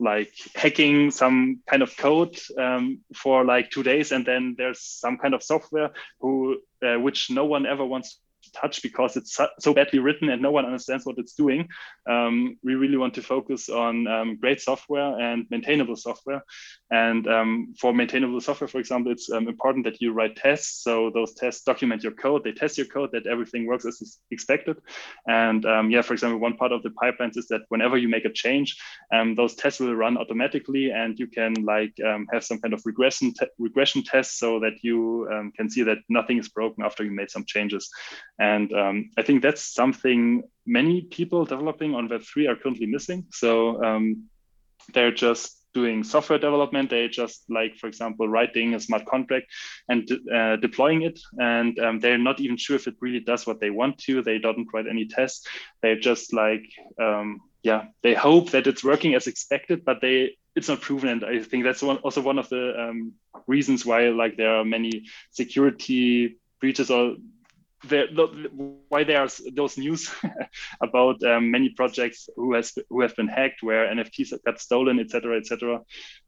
like 0.00 0.32
hacking 0.54 1.10
some 1.10 1.60
kind 1.68 1.82
of 1.82 1.96
code 1.96 2.38
um, 2.58 3.00
for 3.14 3.44
like 3.44 3.70
two 3.70 3.82
days 3.82 4.12
and 4.12 4.24
then 4.24 4.54
there's 4.56 4.80
some 4.80 5.18
kind 5.18 5.34
of 5.34 5.42
software 5.42 5.90
who 6.20 6.58
uh, 6.82 6.98
which 6.98 7.30
no 7.30 7.44
one 7.44 7.66
ever 7.66 7.84
wants 7.84 8.18
touch 8.54 8.82
because 8.82 9.16
it's 9.16 9.38
so 9.58 9.74
badly 9.74 9.98
written 9.98 10.30
and 10.30 10.42
no 10.42 10.50
one 10.50 10.64
understands 10.64 11.06
what 11.06 11.18
it's 11.18 11.34
doing. 11.34 11.68
Um, 12.08 12.58
we 12.62 12.74
really 12.74 12.96
want 12.96 13.14
to 13.14 13.22
focus 13.22 13.68
on 13.68 14.06
um, 14.06 14.36
great 14.36 14.60
software 14.60 15.18
and 15.20 15.46
maintainable 15.50 15.96
software. 15.96 16.42
And 16.90 17.26
um, 17.28 17.74
for 17.78 17.92
maintainable 17.92 18.40
software, 18.40 18.68
for 18.68 18.78
example, 18.78 19.12
it's 19.12 19.30
um, 19.30 19.48
important 19.48 19.84
that 19.84 20.00
you 20.00 20.12
write 20.12 20.36
tests. 20.36 20.82
So 20.82 21.10
those 21.10 21.34
tests 21.34 21.64
document 21.64 22.02
your 22.02 22.12
code. 22.12 22.44
They 22.44 22.52
test 22.52 22.78
your 22.78 22.86
code 22.86 23.10
that 23.12 23.26
everything 23.26 23.66
works 23.66 23.86
as 23.86 24.18
expected. 24.30 24.76
And 25.26 25.64
um, 25.66 25.90
yeah, 25.90 26.02
for 26.02 26.14
example, 26.14 26.40
one 26.40 26.56
part 26.56 26.72
of 26.72 26.82
the 26.82 26.90
pipelines 26.90 27.36
is 27.36 27.48
that 27.48 27.62
whenever 27.68 27.96
you 27.96 28.08
make 28.08 28.24
a 28.24 28.32
change, 28.32 28.76
um, 29.12 29.34
those 29.34 29.54
tests 29.54 29.80
will 29.80 29.94
run 29.94 30.16
automatically, 30.16 30.90
and 30.90 31.18
you 31.18 31.26
can 31.26 31.54
like 31.64 31.94
have 32.32 32.44
some 32.44 32.60
kind 32.60 32.74
of 32.74 32.82
regression 32.84 33.32
te 33.32 33.46
regression 33.58 34.02
test 34.02 34.38
so 34.38 34.60
that 34.60 34.74
you 34.82 35.28
can 35.56 35.70
see 35.70 35.82
that 35.82 35.98
nothing 36.08 36.38
is 36.38 36.48
broken 36.48 36.84
after 36.84 37.04
you 37.04 37.10
made 37.10 37.30
some 37.30 37.44
changes. 37.44 37.90
And 38.40 38.72
um, 38.72 39.10
I 39.18 39.22
think 39.22 39.42
that's 39.42 39.62
something 39.62 40.42
many 40.66 41.02
people 41.02 41.44
developing 41.44 41.94
on 41.94 42.08
Web3 42.08 42.48
are 42.48 42.56
currently 42.56 42.86
missing. 42.86 43.26
So 43.30 43.84
um, 43.84 44.30
they're 44.94 45.12
just 45.12 45.58
doing 45.74 46.02
software 46.02 46.38
development. 46.38 46.88
They 46.88 47.06
just 47.08 47.44
like, 47.50 47.76
for 47.76 47.86
example, 47.86 48.26
writing 48.28 48.74
a 48.74 48.80
smart 48.80 49.04
contract 49.04 49.46
and 49.90 50.10
uh, 50.34 50.56
deploying 50.56 51.02
it. 51.02 51.20
And 51.38 51.78
um, 51.78 52.00
they're 52.00 52.16
not 52.16 52.40
even 52.40 52.56
sure 52.56 52.76
if 52.76 52.86
it 52.86 52.94
really 53.00 53.20
does 53.20 53.46
what 53.46 53.60
they 53.60 53.70
want 53.70 53.98
to. 53.98 54.22
They 54.22 54.38
don't 54.38 54.66
write 54.72 54.88
any 54.88 55.06
tests. 55.06 55.46
They're 55.82 56.00
just 56.00 56.32
like, 56.32 56.64
um, 56.98 57.42
yeah, 57.62 57.88
they 58.02 58.14
hope 58.14 58.50
that 58.52 58.66
it's 58.66 58.82
working 58.82 59.14
as 59.14 59.26
expected, 59.26 59.84
but 59.84 60.00
they 60.00 60.36
it's 60.56 60.68
not 60.68 60.80
proven. 60.80 61.10
And 61.10 61.24
I 61.24 61.42
think 61.42 61.64
that's 61.64 61.82
one, 61.82 61.98
also 61.98 62.22
one 62.22 62.38
of 62.38 62.48
the 62.48 62.72
um, 62.80 63.12
reasons 63.46 63.84
why 63.84 64.08
like 64.08 64.36
there 64.36 64.56
are 64.56 64.64
many 64.64 65.06
security 65.30 66.38
breaches 66.60 66.90
or 66.90 67.16
there, 67.84 68.06
why 68.88 69.04
there 69.04 69.22
are 69.22 69.28
those 69.52 69.78
news 69.78 70.10
about 70.82 71.22
um, 71.22 71.50
many 71.50 71.70
projects 71.70 72.28
who 72.36 72.54
has 72.54 72.76
who 72.90 73.00
have 73.00 73.16
been 73.16 73.28
hacked, 73.28 73.62
where 73.62 73.86
NFTs 73.86 74.32
got 74.44 74.60
stolen, 74.60 75.00
etc., 75.00 75.38
etc. 75.38 75.80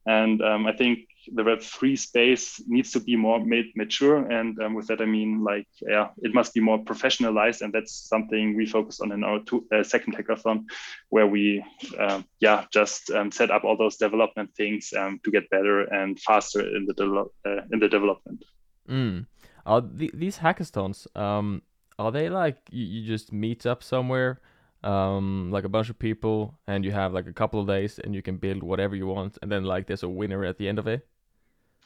And 0.05 0.41
um, 0.41 0.65
I 0.65 0.73
think 0.73 0.99
the 1.31 1.43
Web 1.43 1.61
three 1.61 1.95
space 1.95 2.61
needs 2.67 2.91
to 2.91 2.99
be 2.99 3.15
more 3.15 3.43
made 3.43 3.71
mature, 3.75 4.17
and 4.17 4.59
um, 4.61 4.73
with 4.73 4.87
that 4.87 5.01
I 5.01 5.05
mean 5.05 5.43
like 5.43 5.67
yeah, 5.81 6.09
it 6.21 6.33
must 6.33 6.53
be 6.53 6.59
more 6.59 6.83
professionalized, 6.83 7.61
and 7.61 7.71
that's 7.71 7.93
something 7.93 8.57
we 8.57 8.65
focus 8.65 8.99
on 8.99 9.11
in 9.11 9.23
our 9.23 9.39
two, 9.43 9.65
uh, 9.73 9.83
second 9.83 10.17
hackathon, 10.17 10.65
where 11.09 11.27
we 11.27 11.63
uh, 11.99 12.21
yeah 12.39 12.65
just 12.71 13.11
um, 13.11 13.31
set 13.31 13.51
up 13.51 13.63
all 13.63 13.77
those 13.77 13.97
development 13.97 14.49
things 14.55 14.91
um, 14.97 15.19
to 15.23 15.31
get 15.31 15.49
better 15.49 15.81
and 15.81 16.19
faster 16.19 16.61
in 16.75 16.85
the 16.85 16.93
de- 16.93 17.49
uh, 17.49 17.61
in 17.71 17.79
the 17.79 17.87
development. 17.87 18.43
Mm. 18.89 19.27
Are 19.65 19.81
the, 19.81 20.11
these 20.13 20.37
hackathons? 20.39 21.07
Um, 21.15 21.61
are 21.99 22.11
they 22.11 22.29
like 22.29 22.57
you, 22.71 22.85
you 22.85 23.07
just 23.07 23.31
meet 23.31 23.65
up 23.65 23.83
somewhere, 23.83 24.41
um, 24.83 25.49
like 25.51 25.63
a 25.63 25.69
bunch 25.69 25.89
of 25.89 25.97
people, 25.97 26.57
and 26.67 26.83
you 26.83 26.91
have 26.91 27.13
like 27.13 27.27
a 27.27 27.33
couple 27.33 27.59
of 27.59 27.67
days, 27.67 27.99
and 27.99 28.13
you 28.13 28.21
can 28.21 28.37
build 28.37 28.63
whatever 28.63 28.95
you 28.95 29.07
want, 29.07 29.37
and 29.41 29.51
then 29.51 29.63
like 29.63 29.87
there's 29.87 30.03
a 30.03 30.09
winner 30.09 30.43
at 30.43 30.57
the 30.57 30.67
end 30.67 30.79
of 30.79 30.87
it? 30.87 31.07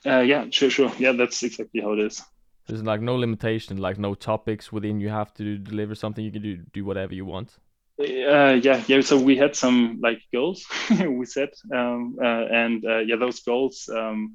Uh, 0.05 0.19
yeah, 0.19 0.45
sure, 0.49 0.69
sure. 0.69 0.91
Yeah, 0.97 1.11
that's 1.11 1.41
exactly 1.43 1.81
how 1.81 1.93
it 1.93 1.99
is. 1.99 2.21
There's 2.67 2.83
like 2.83 3.01
no 3.01 3.15
limitation, 3.15 3.77
like 3.77 3.97
no 3.97 4.13
topics 4.13 4.71
within. 4.71 4.99
You 4.99 5.09
have 5.09 5.33
to 5.35 5.57
deliver 5.57 5.95
something. 5.95 6.23
You 6.23 6.31
can 6.31 6.41
do 6.41 6.57
do 6.57 6.85
whatever 6.85 7.13
you 7.13 7.25
want. 7.25 7.57
Uh, 7.99 8.59
yeah, 8.61 8.83
yeah. 8.87 9.01
So 9.01 9.19
we 9.19 9.37
had 9.37 9.55
some 9.55 9.99
like 10.01 10.21
goals 10.31 10.65
we 10.99 11.25
set, 11.25 11.53
um, 11.73 12.17
uh, 12.21 12.45
and 12.51 12.85
uh, 12.85 12.99
yeah, 12.99 13.15
those 13.15 13.39
goals 13.39 13.89
um, 13.89 14.33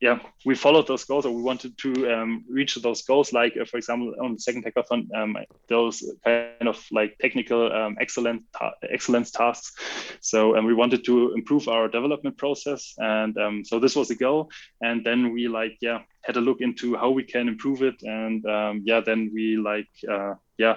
yeah, 0.00 0.18
we 0.46 0.54
followed 0.54 0.86
those 0.86 1.04
goals, 1.04 1.26
or 1.26 1.32
we 1.32 1.42
wanted 1.42 1.76
to 1.78 2.10
um, 2.10 2.44
reach 2.48 2.74
those 2.76 3.02
goals. 3.02 3.34
Like, 3.34 3.54
uh, 3.60 3.66
for 3.66 3.76
example, 3.76 4.14
on 4.22 4.32
the 4.32 4.40
second 4.40 4.64
hackathon, 4.64 5.06
um, 5.14 5.36
those 5.68 6.02
kind 6.24 6.68
of 6.68 6.82
like 6.90 7.18
technical 7.18 7.70
um, 7.70 7.96
ta- 7.98 8.72
excellence 8.88 9.30
tasks. 9.30 9.74
So, 10.20 10.54
and 10.54 10.66
we 10.66 10.72
wanted 10.72 11.04
to 11.04 11.34
improve 11.34 11.68
our 11.68 11.86
development 11.88 12.38
process, 12.38 12.94
and 12.96 13.36
um, 13.36 13.64
so 13.64 13.78
this 13.78 13.94
was 13.94 14.08
the 14.08 14.14
goal. 14.14 14.50
And 14.80 15.04
then 15.04 15.32
we 15.34 15.48
like, 15.48 15.76
yeah, 15.82 16.00
had 16.22 16.38
a 16.38 16.40
look 16.40 16.62
into 16.62 16.96
how 16.96 17.10
we 17.10 17.22
can 17.22 17.46
improve 17.46 17.82
it, 17.82 18.02
and 18.02 18.44
um, 18.46 18.82
yeah, 18.86 19.00
then 19.00 19.30
we 19.34 19.58
like, 19.58 19.90
uh, 20.10 20.34
yeah, 20.56 20.76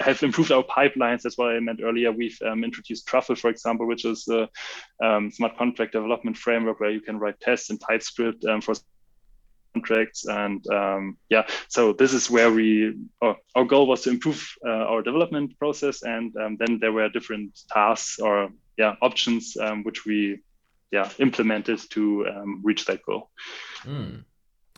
have 0.00 0.22
improved 0.22 0.52
our 0.52 0.64
pipelines. 0.64 1.22
That's 1.22 1.38
what 1.38 1.54
I 1.54 1.60
meant 1.60 1.80
earlier. 1.82 2.12
We've 2.12 2.38
um, 2.42 2.64
introduced 2.64 3.06
Truffle, 3.06 3.36
for 3.36 3.50
example, 3.50 3.86
which 3.86 4.04
is 4.04 4.28
a 4.28 4.48
um, 5.04 5.30
smart 5.30 5.56
contract 5.56 5.92
development 5.92 6.36
framework 6.36 6.80
where 6.80 6.90
you 6.90 7.00
can 7.00 7.18
write 7.18 7.40
tests 7.40 7.70
in 7.70 7.78
TypeScript 7.78 8.44
um, 8.44 8.60
for 8.60 8.74
contracts. 9.74 10.26
And 10.26 10.66
um, 10.70 11.16
yeah, 11.30 11.46
so 11.68 11.92
this 11.92 12.12
is 12.12 12.30
where 12.30 12.52
we, 12.52 12.94
uh, 13.22 13.34
our 13.54 13.64
goal 13.64 13.86
was 13.86 14.02
to 14.02 14.10
improve 14.10 14.46
uh, 14.66 14.70
our 14.70 15.02
development 15.02 15.58
process. 15.58 16.02
And 16.02 16.34
um, 16.36 16.56
then 16.58 16.78
there 16.80 16.92
were 16.92 17.08
different 17.08 17.60
tasks 17.70 18.18
or 18.18 18.50
yeah, 18.76 18.94
options 19.02 19.56
um, 19.56 19.84
which 19.84 20.04
we 20.06 20.40
yeah 20.90 21.10
implemented 21.18 21.80
to 21.90 22.26
reach 22.62 22.84
that 22.86 23.02
goal. 23.02 23.30
Mm. 23.84 24.24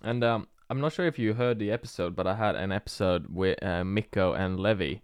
And 0.02 0.22
um, 0.22 0.48
I'm 0.74 0.80
not 0.80 0.92
sure 0.92 1.06
if 1.06 1.20
you 1.20 1.34
heard 1.34 1.60
the 1.60 1.70
episode, 1.70 2.16
but 2.16 2.26
I 2.26 2.34
had 2.34 2.56
an 2.56 2.72
episode 2.72 3.26
with 3.32 3.62
uh, 3.62 3.84
Mikko 3.84 4.32
and 4.32 4.58
Levi. 4.58 4.94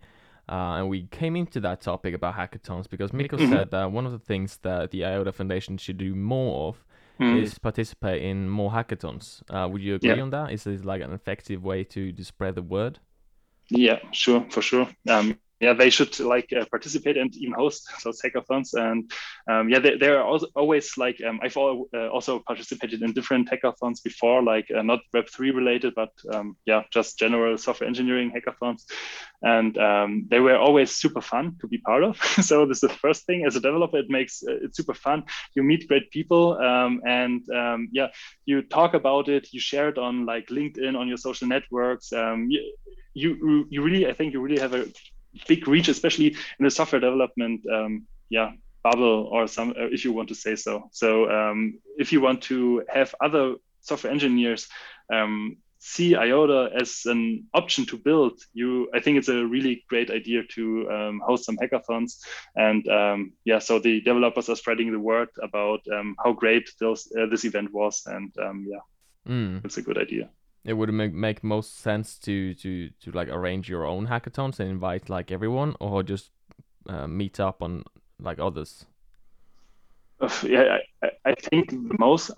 Uh, 0.48 0.78
and 0.78 0.88
we 0.88 1.04
came 1.12 1.36
into 1.36 1.60
that 1.60 1.80
topic 1.80 2.12
about 2.12 2.34
hackathons 2.34 2.90
because 2.90 3.12
Mikko 3.12 3.36
mm-hmm. 3.36 3.52
said 3.52 3.70
that 3.70 3.92
one 3.92 4.04
of 4.04 4.10
the 4.10 4.18
things 4.18 4.58
that 4.62 4.90
the 4.90 5.04
IOTA 5.04 5.30
Foundation 5.30 5.78
should 5.78 5.96
do 5.96 6.16
more 6.16 6.70
of 6.70 6.84
mm. 7.20 7.40
is 7.40 7.56
participate 7.56 8.20
in 8.20 8.48
more 8.48 8.72
hackathons. 8.72 9.42
Uh, 9.48 9.68
would 9.68 9.80
you 9.80 9.94
agree 9.94 10.16
yeah. 10.16 10.20
on 10.20 10.30
that? 10.30 10.50
Is 10.50 10.66
it 10.66 10.84
like 10.84 11.02
an 11.02 11.12
effective 11.12 11.62
way 11.62 11.84
to, 11.84 12.10
to 12.10 12.24
spread 12.24 12.56
the 12.56 12.62
word? 12.62 12.98
Yeah, 13.68 14.00
sure, 14.10 14.44
for 14.50 14.62
sure. 14.62 14.88
Um, 15.08 15.38
yeah, 15.60 15.74
they 15.74 15.90
should 15.90 16.18
like 16.20 16.50
uh, 16.58 16.64
participate 16.70 17.18
and 17.18 17.36
even 17.36 17.52
host 17.52 17.86
those 18.02 18.20
hackathons. 18.22 18.72
And 18.72 19.12
um, 19.46 19.68
yeah, 19.68 19.78
they, 19.78 19.96
they're 19.98 20.22
always 20.22 20.96
like 20.96 21.20
um, 21.22 21.38
I've 21.42 21.56
all, 21.56 21.86
uh, 21.94 22.08
also 22.08 22.38
participated 22.38 23.02
in 23.02 23.12
different 23.12 23.50
hackathons 23.50 24.02
before, 24.02 24.42
like 24.42 24.70
uh, 24.74 24.80
not 24.80 25.00
Web 25.12 25.28
three 25.28 25.50
related, 25.50 25.94
but 25.94 26.12
um, 26.32 26.56
yeah, 26.64 26.84
just 26.90 27.18
general 27.18 27.58
software 27.58 27.86
engineering 27.86 28.32
hackathons. 28.32 28.84
And 29.42 29.76
um, 29.76 30.26
they 30.30 30.40
were 30.40 30.56
always 30.56 30.92
super 30.92 31.20
fun 31.20 31.56
to 31.60 31.68
be 31.68 31.78
part 31.78 32.04
of. 32.04 32.16
so 32.40 32.64
this 32.64 32.82
is 32.82 32.88
the 32.88 32.96
first 32.96 33.26
thing. 33.26 33.44
As 33.44 33.56
a 33.56 33.60
developer, 33.60 33.98
it 33.98 34.08
makes 34.08 34.42
uh, 34.42 34.64
it 34.64 34.74
super 34.74 34.94
fun. 34.94 35.24
You 35.54 35.62
meet 35.62 35.88
great 35.88 36.10
people, 36.10 36.58
um, 36.58 37.02
and 37.06 37.42
um, 37.50 37.88
yeah, 37.92 38.08
you 38.46 38.62
talk 38.62 38.94
about 38.94 39.28
it. 39.28 39.52
You 39.52 39.60
share 39.60 39.90
it 39.90 39.98
on 39.98 40.24
like 40.24 40.48
LinkedIn, 40.48 40.98
on 40.98 41.06
your 41.06 41.18
social 41.18 41.48
networks. 41.48 42.12
you, 42.12 42.62
you 43.12 43.66
you 43.68 43.82
really, 43.82 44.06
I 44.06 44.14
think 44.14 44.32
you 44.32 44.40
really 44.40 44.60
have 44.60 44.72
a 44.72 44.86
big 45.46 45.66
reach, 45.68 45.88
especially 45.88 46.28
in 46.58 46.64
the 46.64 46.70
software 46.70 47.00
development, 47.00 47.62
um, 47.70 48.06
yeah, 48.28 48.52
bubble 48.82 49.28
or 49.30 49.46
some, 49.46 49.70
uh, 49.70 49.86
if 49.92 50.04
you 50.04 50.12
want 50.12 50.28
to 50.28 50.34
say 50.34 50.56
so. 50.56 50.88
So 50.92 51.30
um, 51.30 51.78
if 51.98 52.12
you 52.12 52.20
want 52.20 52.42
to 52.42 52.82
have 52.88 53.14
other 53.20 53.54
software 53.80 54.12
engineers 54.12 54.68
um, 55.12 55.56
see 55.78 56.14
IOTA 56.14 56.70
as 56.78 57.02
an 57.06 57.46
option 57.54 57.86
to 57.86 57.96
build, 57.96 58.40
you, 58.52 58.90
I 58.94 59.00
think 59.00 59.18
it's 59.18 59.28
a 59.28 59.46
really 59.46 59.84
great 59.88 60.10
idea 60.10 60.42
to 60.54 60.90
um, 60.90 61.22
host 61.24 61.44
some 61.44 61.56
hackathons. 61.56 62.20
And 62.54 62.86
um, 62.88 63.32
yeah, 63.44 63.58
so 63.58 63.78
the 63.78 64.00
developers 64.00 64.48
are 64.48 64.56
spreading 64.56 64.92
the 64.92 64.98
word 64.98 65.28
about 65.42 65.80
um, 65.92 66.16
how 66.22 66.32
great 66.32 66.70
those, 66.78 67.10
uh, 67.18 67.26
this 67.26 67.44
event 67.44 67.72
was, 67.72 68.02
and 68.06 68.32
yeah, 68.36 68.80
mm. 69.26 69.64
it's 69.64 69.78
a 69.78 69.82
good 69.82 69.98
idea 69.98 70.28
it 70.64 70.74
would 70.74 70.92
make 70.92 71.12
make 71.14 71.42
most 71.42 71.78
sense 71.78 72.18
to 72.18 72.54
to 72.54 72.90
to 73.00 73.10
like 73.12 73.28
arrange 73.28 73.68
your 73.68 73.86
own 73.86 74.06
hackathons 74.06 74.60
and 74.60 74.70
invite 74.70 75.08
like 75.08 75.30
everyone, 75.30 75.74
or 75.80 76.02
just 76.02 76.30
uh, 76.88 77.06
meet 77.06 77.40
up 77.40 77.62
on 77.62 77.84
like 78.18 78.38
others. 78.38 78.86
Yeah, 80.42 80.78
I, 81.02 81.10
I 81.24 81.34
think 81.34 81.70
the 81.70 81.96
most 81.98 82.30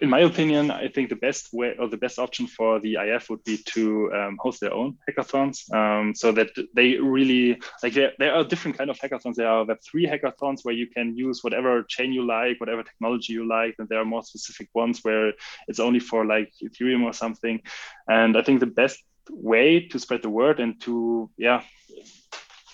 in 0.00 0.08
my 0.08 0.20
opinion, 0.20 0.70
I 0.70 0.88
think 0.88 1.08
the 1.08 1.16
best 1.16 1.52
way 1.52 1.74
or 1.78 1.88
the 1.88 1.96
best 1.96 2.18
option 2.18 2.46
for 2.46 2.78
the 2.78 2.94
IF 3.00 3.28
would 3.30 3.42
be 3.42 3.58
to 3.74 4.12
um, 4.12 4.38
host 4.40 4.60
their 4.60 4.72
own 4.72 4.96
hackathons, 5.08 5.72
um, 5.74 6.14
so 6.14 6.30
that 6.32 6.50
they 6.74 6.96
really 6.98 7.60
like 7.82 7.94
there, 7.94 8.12
there 8.18 8.34
are 8.34 8.44
different 8.44 8.78
kind 8.78 8.90
of 8.90 8.98
hackathons. 8.98 9.34
There 9.34 9.48
are 9.48 9.64
Web 9.64 9.78
three 9.84 10.06
hackathons 10.06 10.64
where 10.64 10.74
you 10.74 10.86
can 10.86 11.16
use 11.16 11.42
whatever 11.42 11.82
chain 11.82 12.12
you 12.12 12.24
like, 12.24 12.60
whatever 12.60 12.84
technology 12.84 13.32
you 13.32 13.46
like, 13.48 13.74
and 13.78 13.88
there 13.88 14.00
are 14.00 14.04
more 14.04 14.22
specific 14.22 14.68
ones 14.72 15.00
where 15.02 15.32
it's 15.66 15.80
only 15.80 16.00
for 16.00 16.24
like 16.24 16.52
Ethereum 16.62 17.02
or 17.02 17.12
something. 17.12 17.60
And 18.08 18.36
I 18.36 18.42
think 18.42 18.60
the 18.60 18.66
best 18.66 19.02
way 19.30 19.88
to 19.88 19.98
spread 19.98 20.22
the 20.22 20.30
word 20.30 20.60
and 20.60 20.80
to 20.82 21.30
yeah 21.36 21.62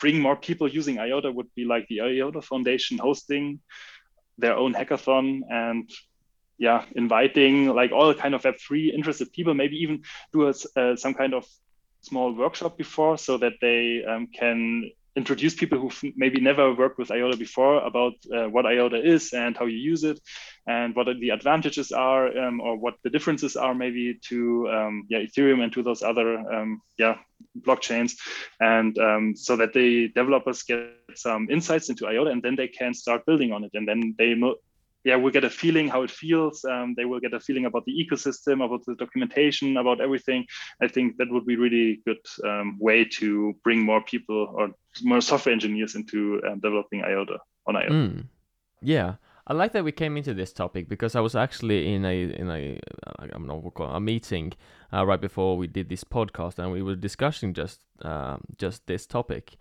bring 0.00 0.20
more 0.20 0.36
people 0.36 0.68
using 0.68 0.98
IOTA 0.98 1.32
would 1.32 1.52
be 1.54 1.64
like 1.64 1.86
the 1.88 2.02
IOTA 2.02 2.42
Foundation 2.42 2.98
hosting 2.98 3.60
their 4.38 4.56
own 4.56 4.72
hackathon 4.74 5.40
and 5.50 5.90
yeah 6.58 6.84
inviting 6.96 7.68
like 7.68 7.92
all 7.92 8.12
kind 8.14 8.34
of 8.34 8.42
web3 8.42 8.92
interested 8.92 9.32
people 9.32 9.54
maybe 9.54 9.76
even 9.76 10.02
do 10.32 10.48
a, 10.48 10.54
uh, 10.76 10.96
some 10.96 11.14
kind 11.14 11.34
of 11.34 11.46
small 12.00 12.32
workshop 12.32 12.76
before 12.76 13.18
so 13.18 13.38
that 13.38 13.54
they 13.60 14.04
um, 14.04 14.26
can 14.26 14.90
introduce 15.18 15.54
people 15.54 15.78
who 15.80 15.90
maybe 16.16 16.40
never 16.40 16.72
worked 16.74 16.98
with 16.98 17.10
IOTA 17.10 17.36
before 17.36 17.76
about 17.90 18.14
uh, 18.34 18.48
what 18.54 18.66
IOTA 18.66 19.00
is 19.14 19.32
and 19.32 19.56
how 19.56 19.66
you 19.66 19.76
use 19.76 20.04
it 20.04 20.18
and 20.66 20.94
what 20.94 21.06
the 21.20 21.30
advantages 21.30 21.90
are 21.92 22.24
um, 22.38 22.60
or 22.60 22.76
what 22.76 22.94
the 23.02 23.10
differences 23.10 23.56
are 23.56 23.74
maybe 23.74 24.18
to 24.28 24.68
um, 24.76 24.94
yeah, 25.10 25.20
Ethereum 25.26 25.62
and 25.62 25.72
to 25.72 25.82
those 25.82 26.02
other 26.02 26.38
um, 26.54 26.80
yeah, 26.98 27.16
blockchains. 27.66 28.12
And 28.60 28.96
um, 28.98 29.34
so 29.34 29.56
that 29.56 29.72
the 29.72 30.08
developers 30.08 30.62
get 30.62 30.80
some 31.14 31.50
insights 31.50 31.88
into 31.90 32.06
IOTA 32.06 32.30
and 32.30 32.42
then 32.42 32.56
they 32.56 32.68
can 32.68 32.94
start 32.94 33.26
building 33.26 33.52
on 33.52 33.64
it. 33.64 33.72
And 33.74 33.88
then 33.88 34.14
they 34.18 34.34
yeah, 35.04 35.16
will 35.16 35.30
get 35.30 35.44
a 35.44 35.50
feeling 35.50 35.88
how 35.88 36.02
it 36.02 36.10
feels. 36.10 36.64
Um, 36.64 36.94
they 36.96 37.04
will 37.04 37.20
get 37.20 37.32
a 37.32 37.40
feeling 37.40 37.66
about 37.66 37.84
the 37.84 37.92
ecosystem, 37.92 38.64
about 38.64 38.84
the 38.84 38.94
documentation, 38.96 39.76
about 39.76 40.00
everything. 40.00 40.44
I 40.82 40.88
think 40.88 41.16
that 41.18 41.30
would 41.30 41.46
be 41.46 41.56
really 41.56 42.00
good 42.04 42.18
um, 42.44 42.76
way 42.80 43.04
to 43.18 43.54
bring 43.64 43.80
more 43.80 44.02
people 44.02 44.52
or 44.54 44.70
more 45.02 45.20
software 45.20 45.52
engineers 45.52 45.94
into 45.94 46.40
um, 46.46 46.60
developing 46.60 47.02
IOTA 47.04 47.38
on 47.66 47.76
IOTA. 47.76 47.92
Mm. 47.92 48.26
Yeah. 48.82 49.14
I 49.46 49.54
like 49.54 49.72
that 49.72 49.82
we 49.82 49.92
came 49.92 50.18
into 50.18 50.34
this 50.34 50.52
topic 50.52 50.90
because 50.90 51.16
I 51.16 51.20
was 51.20 51.34
actually 51.34 51.94
in 51.94 52.04
a 52.04 52.24
in 52.24 52.50
a 52.50 52.78
I'm 53.32 53.46
not 53.46 53.72
a 53.78 53.98
meeting 53.98 54.52
uh, 54.92 55.06
right 55.06 55.20
before 55.20 55.56
we 55.56 55.66
did 55.66 55.88
this 55.88 56.04
podcast 56.04 56.58
and 56.58 56.70
we 56.70 56.82
were 56.82 56.94
discussing 56.94 57.54
just 57.54 57.80
um, 58.02 58.42
just 58.58 58.86
this 58.86 59.06
topic, 59.06 59.56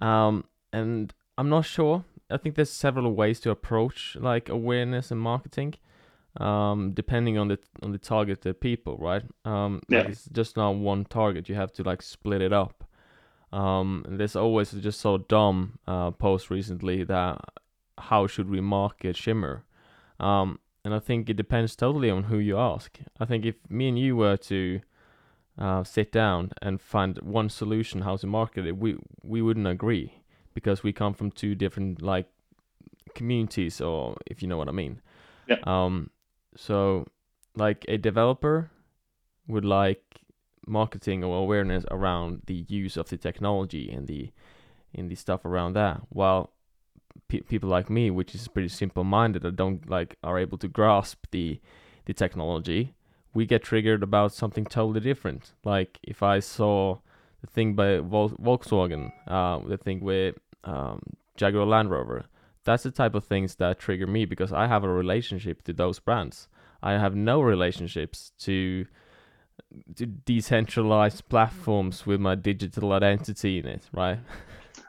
um, 0.00 0.44
and 0.72 1.12
I'm 1.36 1.50
not 1.50 1.66
sure 1.66 2.04
I 2.30 2.36
think 2.36 2.54
there's 2.54 2.70
several 2.70 3.12
ways 3.14 3.40
to 3.40 3.50
approach 3.50 4.16
like 4.20 4.48
awareness 4.48 5.10
and 5.10 5.20
marketing, 5.20 5.74
um, 6.36 6.92
depending 6.92 7.38
on 7.38 7.48
the 7.48 7.58
on 7.82 7.92
the 7.92 7.98
targeted 7.98 8.60
people, 8.60 8.96
right? 8.98 9.22
Um, 9.44 9.80
yeah. 9.88 10.00
Like 10.00 10.08
it's 10.10 10.26
just 10.26 10.56
not 10.56 10.76
one 10.76 11.04
target. 11.04 11.48
You 11.48 11.54
have 11.56 11.72
to 11.74 11.82
like 11.82 12.02
split 12.02 12.42
it 12.42 12.52
up. 12.52 12.84
Um, 13.52 14.04
there's 14.08 14.36
always 14.36 14.70
just 14.72 15.00
so 15.00 15.18
dumb 15.18 15.78
uh, 15.86 16.12
post 16.12 16.50
recently 16.50 17.02
that 17.04 17.40
how 17.98 18.26
should 18.26 18.48
we 18.48 18.60
market 18.60 19.16
Shimmer? 19.16 19.64
Um, 20.20 20.60
and 20.84 20.94
I 20.94 20.98
think 20.98 21.28
it 21.28 21.36
depends 21.36 21.76
totally 21.76 22.10
on 22.10 22.24
who 22.24 22.38
you 22.38 22.58
ask. 22.58 22.98
I 23.18 23.24
think 23.24 23.44
if 23.44 23.56
me 23.68 23.88
and 23.88 23.98
you 23.98 24.16
were 24.16 24.36
to 24.36 24.80
uh, 25.58 25.84
sit 25.84 26.12
down 26.12 26.52
and 26.62 26.80
find 26.80 27.18
one 27.18 27.50
solution 27.50 28.02
how 28.02 28.16
to 28.16 28.26
market 28.26 28.66
it, 28.66 28.76
we 28.76 28.96
we 29.22 29.42
wouldn't 29.42 29.66
agree 29.66 30.19
because 30.54 30.82
we 30.82 30.92
come 30.92 31.14
from 31.14 31.30
two 31.30 31.54
different 31.54 32.02
like 32.02 32.26
communities 33.14 33.80
or 33.80 34.16
if 34.26 34.42
you 34.42 34.48
know 34.48 34.56
what 34.56 34.68
I 34.68 34.72
mean. 34.72 35.00
Yeah. 35.48 35.58
Um 35.64 36.10
so 36.56 37.06
like 37.56 37.84
a 37.88 37.98
developer 37.98 38.70
would 39.46 39.64
like 39.64 40.20
marketing 40.66 41.24
or 41.24 41.38
awareness 41.38 41.84
around 41.90 42.42
the 42.46 42.64
use 42.68 42.96
of 42.96 43.08
the 43.08 43.16
technology 43.16 43.90
and 43.90 44.06
the 44.06 44.30
in 44.92 45.08
the 45.08 45.14
stuff 45.14 45.44
around 45.44 45.72
that 45.72 46.00
while 46.08 46.52
pe- 47.28 47.40
people 47.40 47.68
like 47.68 47.88
me 47.90 48.10
which 48.10 48.34
is 48.34 48.48
pretty 48.48 48.68
simple 48.68 49.04
minded 49.04 49.42
that 49.42 49.56
don't 49.56 49.88
like 49.88 50.16
are 50.22 50.38
able 50.38 50.58
to 50.58 50.68
grasp 50.68 51.26
the 51.30 51.60
the 52.04 52.12
technology 52.12 52.94
we 53.34 53.46
get 53.46 53.62
triggered 53.62 54.02
about 54.02 54.32
something 54.32 54.64
totally 54.64 55.00
different 55.00 55.52
like 55.64 55.98
if 56.02 56.22
i 56.22 56.38
saw 56.38 56.98
the 57.40 57.46
thing 57.46 57.74
by 57.74 57.98
Vol- 57.98 58.30
Volkswagen, 58.30 59.12
uh, 59.26 59.58
the 59.66 59.76
thing 59.76 60.00
with 60.00 60.36
um, 60.64 61.00
Jaguar 61.36 61.66
Land 61.66 61.90
Rover. 61.90 62.24
That's 62.64 62.82
the 62.82 62.90
type 62.90 63.14
of 63.14 63.24
things 63.24 63.56
that 63.56 63.78
trigger 63.78 64.06
me 64.06 64.26
because 64.26 64.52
I 64.52 64.66
have 64.66 64.84
a 64.84 64.88
relationship 64.88 65.62
to 65.62 65.72
those 65.72 65.98
brands. 65.98 66.48
I 66.82 66.92
have 66.92 67.14
no 67.14 67.40
relationships 67.40 68.32
to 68.40 68.86
to 69.94 70.06
decentralized 70.06 71.28
platforms 71.28 72.04
with 72.04 72.20
my 72.20 72.34
digital 72.34 72.92
identity 72.92 73.58
in 73.58 73.66
it, 73.66 73.82
right? 73.92 74.18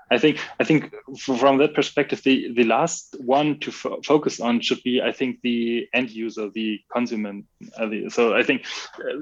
I 0.10 0.18
think 0.18 0.39
I 0.60 0.66
think 0.66 0.93
from 1.18 1.58
that 1.60 1.74
perspective, 1.74 2.22
the 2.24 2.54
the 2.54 2.66
last 2.66 3.16
one 3.20 3.60
to 3.60 3.72
fo 3.72 4.02
focus 4.04 4.41
on 4.41 4.60
should 4.60 4.84
be 4.84 5.02
I 5.02 5.14
think 5.14 5.39
the 5.41 5.88
end 5.93 6.12
user, 6.12 6.49
the 6.49 6.82
consumer. 6.91 7.34
Uh, 7.78 7.86
the, 7.86 8.10
so 8.10 8.36
I 8.36 8.43
think 8.43 8.66
uh, 8.99 9.18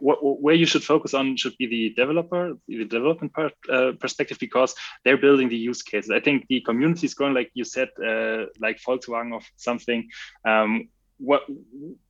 the 0.00 0.14
where 0.44 0.54
you 0.54 0.66
should 0.66 0.84
focus 0.84 1.14
on 1.14 1.36
should 1.36 1.56
be 1.58 1.66
the 1.66 1.90
developer, 1.94 2.54
the 2.66 2.84
development 2.84 3.32
part 3.32 3.52
uh, 3.70 3.92
perspective, 3.98 4.38
because 4.38 4.74
they're 5.04 5.16
building 5.16 5.48
the 5.48 5.56
use 5.56 5.82
cases. 5.82 6.10
I 6.10 6.20
think 6.20 6.46
the 6.48 6.60
community 6.60 7.06
is 7.06 7.14
growing, 7.14 7.34
like 7.34 7.50
you 7.54 7.64
said, 7.64 7.88
uh, 7.98 8.46
like 8.60 8.80
Volkswagen 8.80 9.32
or 9.32 9.40
something. 9.56 10.08
Um, 10.44 10.88
what 11.18 11.42